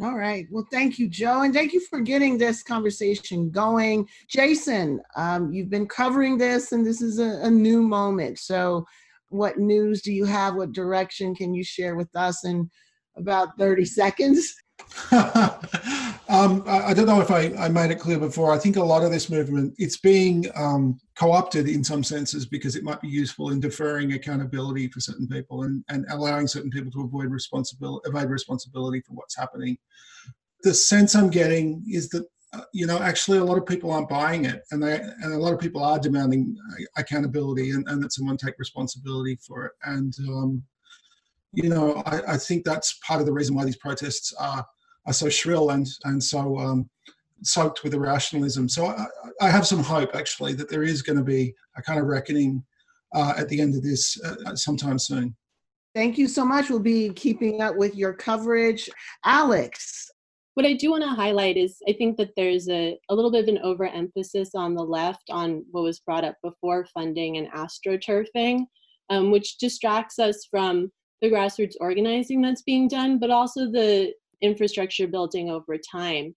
All 0.02 0.14
right. 0.14 0.46
Well, 0.50 0.66
thank 0.70 0.98
you, 0.98 1.08
Joe, 1.08 1.40
and 1.40 1.54
thank 1.54 1.72
you 1.72 1.80
for 1.80 2.00
getting 2.00 2.36
this 2.36 2.62
conversation 2.62 3.48
going. 3.48 4.06
Jason, 4.28 5.00
um, 5.16 5.50
you've 5.50 5.70
been 5.70 5.88
covering 5.88 6.36
this, 6.36 6.72
and 6.72 6.84
this 6.84 7.00
is 7.00 7.18
a, 7.18 7.40
a 7.46 7.50
new 7.50 7.80
moment. 7.80 8.38
So, 8.38 8.84
what 9.30 9.58
news 9.58 10.02
do 10.02 10.12
you 10.12 10.26
have? 10.26 10.54
What 10.54 10.72
direction 10.72 11.34
can 11.34 11.54
you 11.54 11.64
share 11.64 11.96
with 11.96 12.14
us 12.14 12.44
in 12.44 12.70
about 13.16 13.56
30 13.58 13.86
seconds? 13.86 14.54
um, 16.28 16.64
I, 16.66 16.92
don't 16.92 17.06
know 17.06 17.20
if 17.20 17.30
I, 17.30 17.52
I, 17.56 17.68
made 17.68 17.92
it 17.92 18.00
clear 18.00 18.18
before. 18.18 18.50
I 18.50 18.58
think 18.58 18.76
a 18.76 18.82
lot 18.82 19.04
of 19.04 19.12
this 19.12 19.30
movement 19.30 19.74
it's 19.78 19.96
being 19.96 20.46
um, 20.56 20.98
co-opted 21.16 21.68
in 21.68 21.84
some 21.84 22.02
senses 22.02 22.46
because 22.46 22.74
it 22.74 22.82
might 22.82 23.00
be 23.00 23.08
useful 23.08 23.50
in 23.50 23.60
deferring 23.60 24.12
accountability 24.12 24.88
for 24.88 24.98
certain 24.98 25.28
people 25.28 25.62
and, 25.62 25.84
and 25.88 26.04
allowing 26.10 26.48
certain 26.48 26.70
people 26.70 26.90
to 26.92 27.02
avoid 27.02 27.26
responsibility, 27.26 28.08
evade 28.08 28.28
responsibility 28.28 29.00
for 29.06 29.14
what's 29.14 29.36
happening. 29.36 29.78
The 30.62 30.74
sense 30.74 31.14
I'm 31.14 31.30
getting 31.30 31.84
is 31.88 32.08
that 32.08 32.26
uh, 32.52 32.62
you 32.72 32.86
know 32.86 32.98
actually 32.98 33.38
a 33.38 33.44
lot 33.44 33.58
of 33.58 33.66
people 33.66 33.92
aren't 33.92 34.08
buying 34.08 34.46
it, 34.46 34.62
and 34.72 34.82
they 34.82 34.96
and 34.96 35.32
a 35.32 35.38
lot 35.38 35.52
of 35.52 35.60
people 35.60 35.84
are 35.84 35.98
demanding 35.98 36.56
uh, 36.72 36.84
accountability 36.96 37.70
and, 37.70 37.86
and 37.88 38.02
that 38.02 38.12
someone 38.12 38.36
take 38.36 38.58
responsibility 38.58 39.38
for 39.46 39.66
it. 39.66 39.72
And 39.84 40.12
um, 40.28 40.64
you 41.52 41.68
know, 41.68 42.02
I, 42.04 42.34
I, 42.34 42.36
think 42.36 42.64
that's 42.64 42.98
part 43.06 43.20
of 43.20 43.26
the 43.26 43.32
reason 43.32 43.54
why 43.54 43.64
these 43.64 43.78
protests 43.78 44.34
are 44.38 44.66
are 45.06 45.12
so 45.12 45.28
shrill 45.28 45.70
and 45.70 45.86
and 46.04 46.22
so 46.22 46.58
um, 46.58 46.88
soaked 47.42 47.82
with 47.84 47.94
irrationalism. 47.94 48.68
So 48.68 48.86
I, 48.86 49.06
I, 49.40 49.50
have 49.50 49.66
some 49.66 49.82
hope 49.82 50.14
actually 50.14 50.54
that 50.54 50.70
there 50.70 50.82
is 50.82 51.02
going 51.02 51.18
to 51.18 51.24
be 51.24 51.54
a 51.76 51.82
kind 51.82 52.00
of 52.00 52.06
reckoning 52.06 52.64
uh, 53.14 53.34
at 53.36 53.48
the 53.48 53.60
end 53.60 53.74
of 53.74 53.82
this 53.82 54.20
uh, 54.22 54.56
sometime 54.56 54.98
soon. 54.98 55.36
Thank 55.94 56.18
you 56.18 56.28
so 56.28 56.44
much. 56.44 56.70
We'll 56.70 56.80
be 56.80 57.10
keeping 57.10 57.62
up 57.62 57.76
with 57.76 57.94
your 57.94 58.12
coverage, 58.12 58.88
Alex. 59.24 60.10
What 60.54 60.66
I 60.66 60.74
do 60.74 60.90
want 60.90 61.02
to 61.04 61.10
highlight 61.10 61.56
is 61.56 61.78
I 61.88 61.92
think 61.92 62.16
that 62.16 62.32
there's 62.36 62.68
a, 62.68 62.98
a 63.10 63.14
little 63.14 63.30
bit 63.30 63.42
of 63.42 63.48
an 63.48 63.62
overemphasis 63.62 64.54
on 64.54 64.74
the 64.74 64.84
left 64.84 65.30
on 65.30 65.64
what 65.70 65.84
was 65.84 66.00
brought 66.00 66.24
up 66.24 66.36
before 66.42 66.86
funding 66.94 67.36
and 67.36 67.50
astroturfing, 67.52 68.64
um, 69.10 69.30
which 69.30 69.58
distracts 69.58 70.18
us 70.18 70.46
from 70.50 70.90
the 71.22 71.30
grassroots 71.30 71.76
organizing 71.80 72.42
that's 72.42 72.62
being 72.62 72.88
done, 72.88 73.18
but 73.18 73.30
also 73.30 73.70
the 73.70 74.12
infrastructure 74.42 75.06
building 75.06 75.50
over 75.50 75.76
time. 75.78 76.34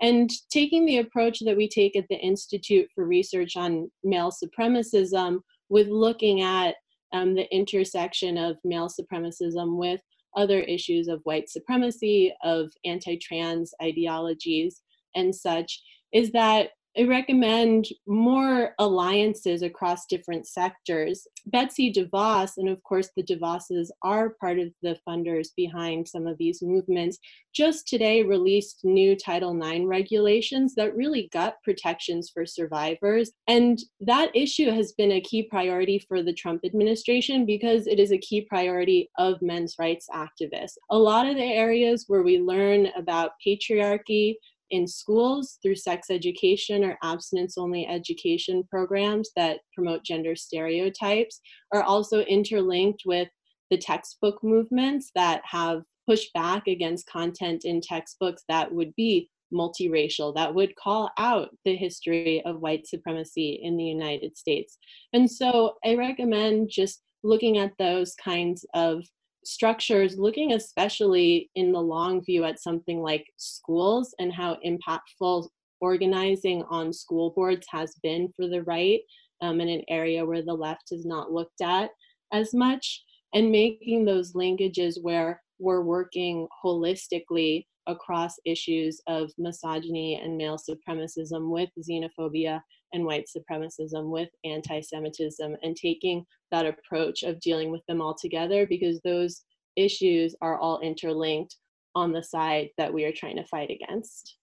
And 0.00 0.30
taking 0.50 0.84
the 0.84 0.98
approach 0.98 1.40
that 1.40 1.56
we 1.56 1.68
take 1.68 1.96
at 1.96 2.06
the 2.10 2.18
Institute 2.18 2.88
for 2.94 3.06
Research 3.06 3.56
on 3.56 3.90
Male 4.02 4.32
Supremacism 4.32 5.40
with 5.68 5.88
looking 5.88 6.42
at 6.42 6.74
um, 7.12 7.34
the 7.34 7.52
intersection 7.54 8.36
of 8.36 8.56
male 8.64 8.88
supremacism 8.88 9.76
with 9.76 10.00
other 10.34 10.60
issues 10.60 11.08
of 11.08 11.20
white 11.24 11.48
supremacy, 11.48 12.34
of 12.42 12.70
anti 12.84 13.18
trans 13.18 13.72
ideologies, 13.82 14.82
and 15.14 15.34
such, 15.34 15.82
is 16.12 16.32
that 16.32 16.70
I 16.98 17.04
recommend 17.04 17.86
more 18.06 18.74
alliances 18.78 19.62
across 19.62 20.04
different 20.04 20.46
sectors. 20.46 21.26
Betsy 21.46 21.90
DeVos, 21.90 22.58
and 22.58 22.68
of 22.68 22.82
course 22.82 23.08
the 23.16 23.22
DeVosses 23.22 23.88
are 24.02 24.36
part 24.40 24.58
of 24.58 24.68
the 24.82 24.98
funders 25.08 25.48
behind 25.56 26.06
some 26.06 26.26
of 26.26 26.36
these 26.36 26.60
movements, 26.60 27.18
just 27.54 27.88
today 27.88 28.22
released 28.22 28.80
new 28.84 29.16
Title 29.16 29.58
IX 29.58 29.86
regulations 29.86 30.74
that 30.74 30.94
really 30.94 31.30
gut 31.32 31.56
protections 31.64 32.30
for 32.32 32.44
survivors. 32.44 33.32
And 33.48 33.78
that 34.00 34.30
issue 34.34 34.70
has 34.70 34.92
been 34.92 35.12
a 35.12 35.20
key 35.20 35.44
priority 35.44 35.98
for 35.98 36.22
the 36.22 36.34
Trump 36.34 36.62
administration 36.64 37.46
because 37.46 37.86
it 37.86 38.00
is 38.00 38.12
a 38.12 38.18
key 38.18 38.42
priority 38.42 39.10
of 39.16 39.40
men's 39.40 39.76
rights 39.78 40.08
activists. 40.12 40.76
A 40.90 40.98
lot 40.98 41.26
of 41.26 41.36
the 41.36 41.42
areas 41.42 42.04
where 42.06 42.22
we 42.22 42.38
learn 42.38 42.88
about 42.96 43.32
patriarchy, 43.44 44.34
in 44.72 44.88
schools 44.88 45.58
through 45.62 45.76
sex 45.76 46.08
education 46.10 46.82
or 46.82 46.98
abstinence 47.02 47.56
only 47.56 47.86
education 47.86 48.64
programs 48.68 49.30
that 49.36 49.60
promote 49.74 50.02
gender 50.04 50.34
stereotypes 50.34 51.40
are 51.72 51.82
also 51.82 52.20
interlinked 52.22 53.02
with 53.06 53.28
the 53.70 53.78
textbook 53.78 54.42
movements 54.42 55.10
that 55.14 55.42
have 55.44 55.82
pushed 56.08 56.32
back 56.32 56.66
against 56.66 57.06
content 57.06 57.64
in 57.64 57.80
textbooks 57.80 58.42
that 58.48 58.72
would 58.72 58.92
be 58.96 59.30
multiracial, 59.52 60.34
that 60.34 60.54
would 60.54 60.74
call 60.76 61.10
out 61.18 61.50
the 61.64 61.76
history 61.76 62.42
of 62.44 62.60
white 62.60 62.86
supremacy 62.86 63.60
in 63.62 63.76
the 63.76 63.84
United 63.84 64.36
States. 64.36 64.78
And 65.12 65.30
so 65.30 65.74
I 65.84 65.94
recommend 65.94 66.70
just 66.70 67.02
looking 67.22 67.58
at 67.58 67.72
those 67.78 68.14
kinds 68.14 68.64
of 68.74 69.04
structures, 69.44 70.18
looking 70.18 70.52
especially 70.52 71.50
in 71.54 71.72
the 71.72 71.80
long 71.80 72.24
view 72.24 72.44
at 72.44 72.60
something 72.60 73.00
like 73.00 73.26
schools 73.36 74.14
and 74.18 74.32
how 74.32 74.58
impactful 74.64 75.48
organizing 75.80 76.62
on 76.70 76.92
school 76.92 77.30
boards 77.34 77.66
has 77.70 77.94
been 78.02 78.32
for 78.36 78.48
the 78.48 78.62
right 78.62 79.00
um, 79.40 79.60
in 79.60 79.68
an 79.68 79.82
area 79.88 80.24
where 80.24 80.42
the 80.42 80.54
left 80.54 80.90
has 80.90 81.04
not 81.04 81.32
looked 81.32 81.60
at 81.60 81.90
as 82.32 82.54
much, 82.54 83.02
and 83.34 83.50
making 83.50 84.04
those 84.04 84.32
linkages 84.34 84.94
where 85.02 85.42
we're 85.58 85.82
working 85.82 86.46
holistically 86.64 87.66
across 87.86 88.34
issues 88.44 89.00
of 89.06 89.30
misogyny 89.38 90.20
and 90.22 90.36
male 90.36 90.58
supremacism 90.58 91.50
with 91.50 91.70
xenophobia 91.80 92.60
and 92.92 93.04
white 93.04 93.26
supremacism 93.26 94.10
with 94.10 94.28
anti-semitism 94.44 95.56
and 95.62 95.76
taking 95.76 96.24
that 96.50 96.66
approach 96.66 97.22
of 97.22 97.40
dealing 97.40 97.70
with 97.70 97.84
them 97.86 98.00
all 98.00 98.14
together 98.14 98.66
because 98.66 99.00
those 99.00 99.42
issues 99.76 100.34
are 100.42 100.58
all 100.58 100.80
interlinked 100.80 101.56
on 101.94 102.12
the 102.12 102.22
side 102.22 102.68
that 102.78 102.92
we 102.92 103.04
are 103.04 103.12
trying 103.12 103.36
to 103.36 103.46
fight 103.46 103.70
against 103.70 104.36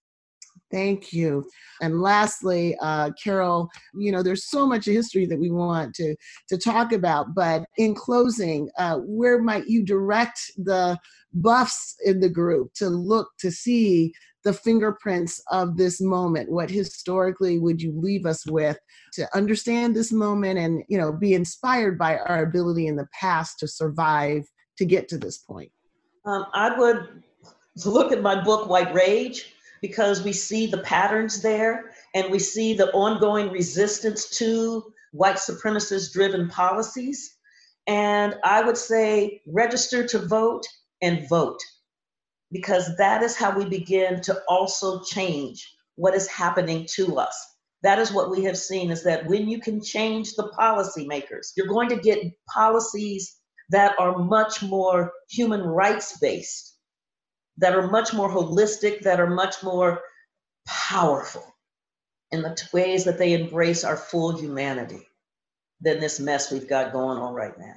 Thank 0.70 1.12
you. 1.12 1.48
And 1.82 2.00
lastly, 2.00 2.76
uh, 2.80 3.10
Carol, 3.22 3.68
you 3.94 4.12
know, 4.12 4.22
there's 4.22 4.48
so 4.48 4.66
much 4.66 4.84
history 4.84 5.26
that 5.26 5.38
we 5.38 5.50
want 5.50 5.94
to 5.96 6.14
to 6.48 6.56
talk 6.56 6.92
about, 6.92 7.34
but 7.34 7.64
in 7.76 7.94
closing, 7.94 8.70
uh, 8.78 8.98
where 8.98 9.42
might 9.42 9.66
you 9.66 9.84
direct 9.84 10.38
the 10.56 10.98
buffs 11.32 11.96
in 12.04 12.20
the 12.20 12.28
group 12.28 12.72
to 12.74 12.88
look 12.88 13.30
to 13.40 13.50
see 13.50 14.12
the 14.44 14.52
fingerprints 14.52 15.42
of 15.50 15.76
this 15.76 16.00
moment? 16.00 16.50
What 16.50 16.70
historically 16.70 17.58
would 17.58 17.82
you 17.82 17.92
leave 17.94 18.24
us 18.24 18.46
with 18.46 18.78
to 19.14 19.28
understand 19.36 19.94
this 19.94 20.12
moment 20.12 20.58
and, 20.58 20.82
you 20.88 20.98
know, 20.98 21.12
be 21.12 21.34
inspired 21.34 21.98
by 21.98 22.18
our 22.18 22.42
ability 22.42 22.86
in 22.86 22.96
the 22.96 23.08
past 23.12 23.58
to 23.58 23.68
survive 23.68 24.44
to 24.78 24.84
get 24.84 25.08
to 25.08 25.18
this 25.18 25.38
point? 25.38 25.70
Um, 26.24 26.46
I 26.54 26.78
would 26.78 27.22
look 27.84 28.12
at 28.12 28.22
my 28.22 28.42
book, 28.42 28.68
White 28.68 28.94
Rage 28.94 29.54
because 29.82 30.22
we 30.22 30.32
see 30.32 30.66
the 30.66 30.78
patterns 30.82 31.42
there 31.42 31.92
and 32.14 32.30
we 32.30 32.38
see 32.38 32.74
the 32.74 32.90
ongoing 32.92 33.50
resistance 33.50 34.28
to 34.38 34.92
white 35.12 35.36
supremacist 35.36 36.12
driven 36.12 36.48
policies. 36.48 37.36
And 37.86 38.36
I 38.44 38.62
would 38.62 38.76
say 38.76 39.42
register 39.46 40.06
to 40.08 40.18
vote 40.18 40.66
and 41.02 41.28
vote 41.28 41.60
because 42.52 42.96
that 42.96 43.22
is 43.22 43.36
how 43.36 43.56
we 43.56 43.64
begin 43.64 44.20
to 44.22 44.42
also 44.48 45.02
change 45.02 45.66
what 45.96 46.14
is 46.14 46.28
happening 46.28 46.86
to 46.94 47.18
us. 47.18 47.46
That 47.82 47.98
is 47.98 48.12
what 48.12 48.30
we 48.30 48.44
have 48.44 48.58
seen 48.58 48.90
is 48.90 49.04
that 49.04 49.26
when 49.26 49.48
you 49.48 49.60
can 49.60 49.82
change 49.82 50.34
the 50.34 50.52
policymakers, 50.58 51.52
you're 51.56 51.66
going 51.66 51.88
to 51.88 51.96
get 51.96 52.22
policies 52.52 53.36
that 53.70 53.94
are 53.98 54.18
much 54.18 54.62
more 54.62 55.12
human 55.30 55.62
rights 55.62 56.18
based 56.18 56.76
that 57.60 57.74
are 57.74 57.88
much 57.88 58.12
more 58.12 58.30
holistic, 58.30 59.00
that 59.02 59.20
are 59.20 59.30
much 59.30 59.62
more 59.62 60.02
powerful 60.66 61.44
in 62.32 62.42
the 62.42 62.56
ways 62.72 63.04
that 63.04 63.18
they 63.18 63.34
embrace 63.34 63.84
our 63.84 63.96
full 63.96 64.36
humanity 64.38 65.06
than 65.80 66.00
this 66.00 66.20
mess 66.20 66.50
we've 66.50 66.68
got 66.68 66.92
going 66.92 67.18
on 67.18 67.34
right 67.34 67.58
now. 67.58 67.76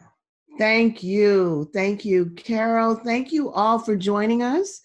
Thank 0.58 1.02
you. 1.04 1.70
Thank 1.74 2.06
you, 2.06 2.30
Carol. 2.32 2.96
Thank 2.96 3.32
you 3.32 3.52
all 3.52 3.80
for 3.80 3.96
joining 3.96 4.44
us. 4.44 4.82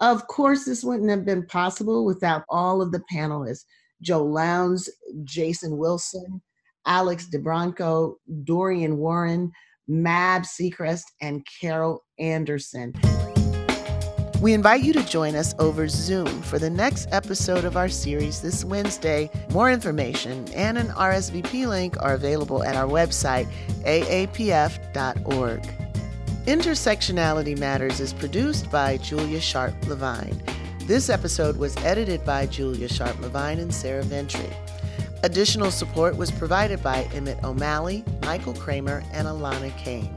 Of 0.00 0.26
course, 0.26 0.64
this 0.64 0.82
wouldn't 0.82 1.10
have 1.10 1.24
been 1.24 1.46
possible 1.46 2.04
without 2.04 2.42
all 2.48 2.82
of 2.82 2.92
the 2.92 3.02
panelists 3.12 3.64
Joe 4.02 4.24
Lowndes, 4.24 4.90
Jason 5.22 5.78
Wilson, 5.78 6.42
Alex 6.84 7.28
DiBranco, 7.32 8.16
Dorian 8.42 8.98
Warren, 8.98 9.52
Mab 9.86 10.42
Segrest, 10.42 11.04
and 11.22 11.46
Carol 11.60 12.04
Anderson. 12.18 12.92
We 14.44 14.52
invite 14.52 14.84
you 14.84 14.92
to 14.92 15.02
join 15.02 15.36
us 15.36 15.54
over 15.58 15.88
Zoom 15.88 16.42
for 16.42 16.58
the 16.58 16.68
next 16.68 17.08
episode 17.12 17.64
of 17.64 17.78
our 17.78 17.88
series 17.88 18.42
this 18.42 18.62
Wednesday. 18.62 19.30
More 19.52 19.70
information 19.70 20.46
and 20.52 20.76
an 20.76 20.88
RSVP 20.88 21.66
link 21.66 21.96
are 22.02 22.12
available 22.12 22.62
at 22.62 22.76
our 22.76 22.86
website, 22.86 23.50
aapf.org. 23.84 25.62
Intersectionality 26.44 27.58
Matters 27.58 28.00
is 28.00 28.12
produced 28.12 28.70
by 28.70 28.98
Julia 28.98 29.40
Sharpe 29.40 29.86
Levine. 29.86 30.42
This 30.80 31.08
episode 31.08 31.56
was 31.56 31.74
edited 31.78 32.22
by 32.26 32.44
Julia 32.44 32.90
Sharpe 32.90 33.18
Levine 33.20 33.60
and 33.60 33.72
Sarah 33.72 34.02
Ventre. 34.02 34.54
Additional 35.22 35.70
support 35.70 36.18
was 36.18 36.30
provided 36.30 36.82
by 36.82 37.04
Emmett 37.14 37.42
O'Malley, 37.44 38.04
Michael 38.20 38.52
Kramer, 38.52 39.02
and 39.14 39.26
Alanna 39.26 39.74
Kane. 39.78 40.14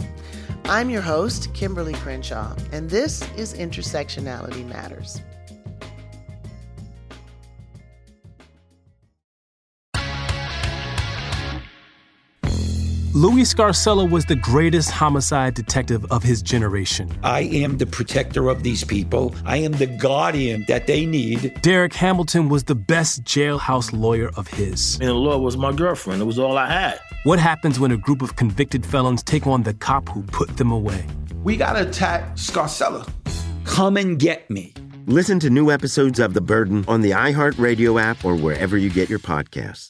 I'm 0.70 0.90
your 0.90 1.02
host, 1.02 1.54
Kimberlé 1.54 1.96
Crenshaw, 1.96 2.54
and 2.74 2.90
this 2.90 3.22
is 3.38 3.54
Intersectionality 3.54 4.68
Matters. 4.68 5.22
Louis 13.14 13.44
Scarcella 13.44 14.08
was 14.10 14.26
the 14.26 14.36
greatest 14.36 14.92
homicide 14.92 15.56
detective 15.56 16.06
of 16.12 16.22
his 16.22 16.42
generation. 16.42 17.10
I 17.24 17.42
am 17.42 17.78
the 17.78 17.86
protector 17.86 18.50
of 18.50 18.64
these 18.64 18.84
people. 18.84 19.34
I 19.46 19.58
am 19.58 19.72
the 19.72 19.88
guardian 19.88 20.66
that 20.68 20.88
they 20.88 21.06
need. 21.06 21.60
Derek 21.62 21.94
Hamilton 21.94 22.50
was 22.50 22.66
the 22.66 22.76
best 22.76 23.24
jailhouse 23.24 23.98
lawyer 23.98 24.30
of 24.36 24.48
his. 24.48 24.96
And 25.00 25.10
the 25.10 25.14
law 25.14 25.38
was 25.38 25.58
my 25.58 25.72
girlfriend. 25.72 26.22
It 26.22 26.26
was 26.26 26.38
all 26.38 26.58
I 26.58 26.70
had. 26.72 27.00
What 27.24 27.40
happens 27.40 27.80
when 27.80 27.92
a 27.92 27.98
group 27.98 28.22
of 28.22 28.36
convicted 28.36 28.86
felons 28.86 29.24
take 29.24 29.48
on 29.48 29.64
the 29.64 29.74
cop 29.74 30.10
who 30.10 30.22
put 30.24 30.58
them 30.58 30.72
away? 30.72 31.04
We 31.44 31.58
gotta 31.58 31.88
attack 31.88 32.36
Scarcella. 32.36 33.10
Come 33.64 33.98
and 33.98 34.20
get 34.20 34.50
me. 34.50 34.74
Listen 35.08 35.40
to 35.40 35.50
new 35.50 35.72
episodes 35.72 36.20
of 36.20 36.34
The 36.34 36.42
Burden 36.42 36.84
on 36.88 37.00
the 37.02 37.12
iHeartRadio 37.12 38.02
app 38.02 38.26
or 38.26 38.36
wherever 38.36 38.78
you 38.78 38.90
get 38.90 39.10
your 39.10 39.20
podcasts. 39.20 39.86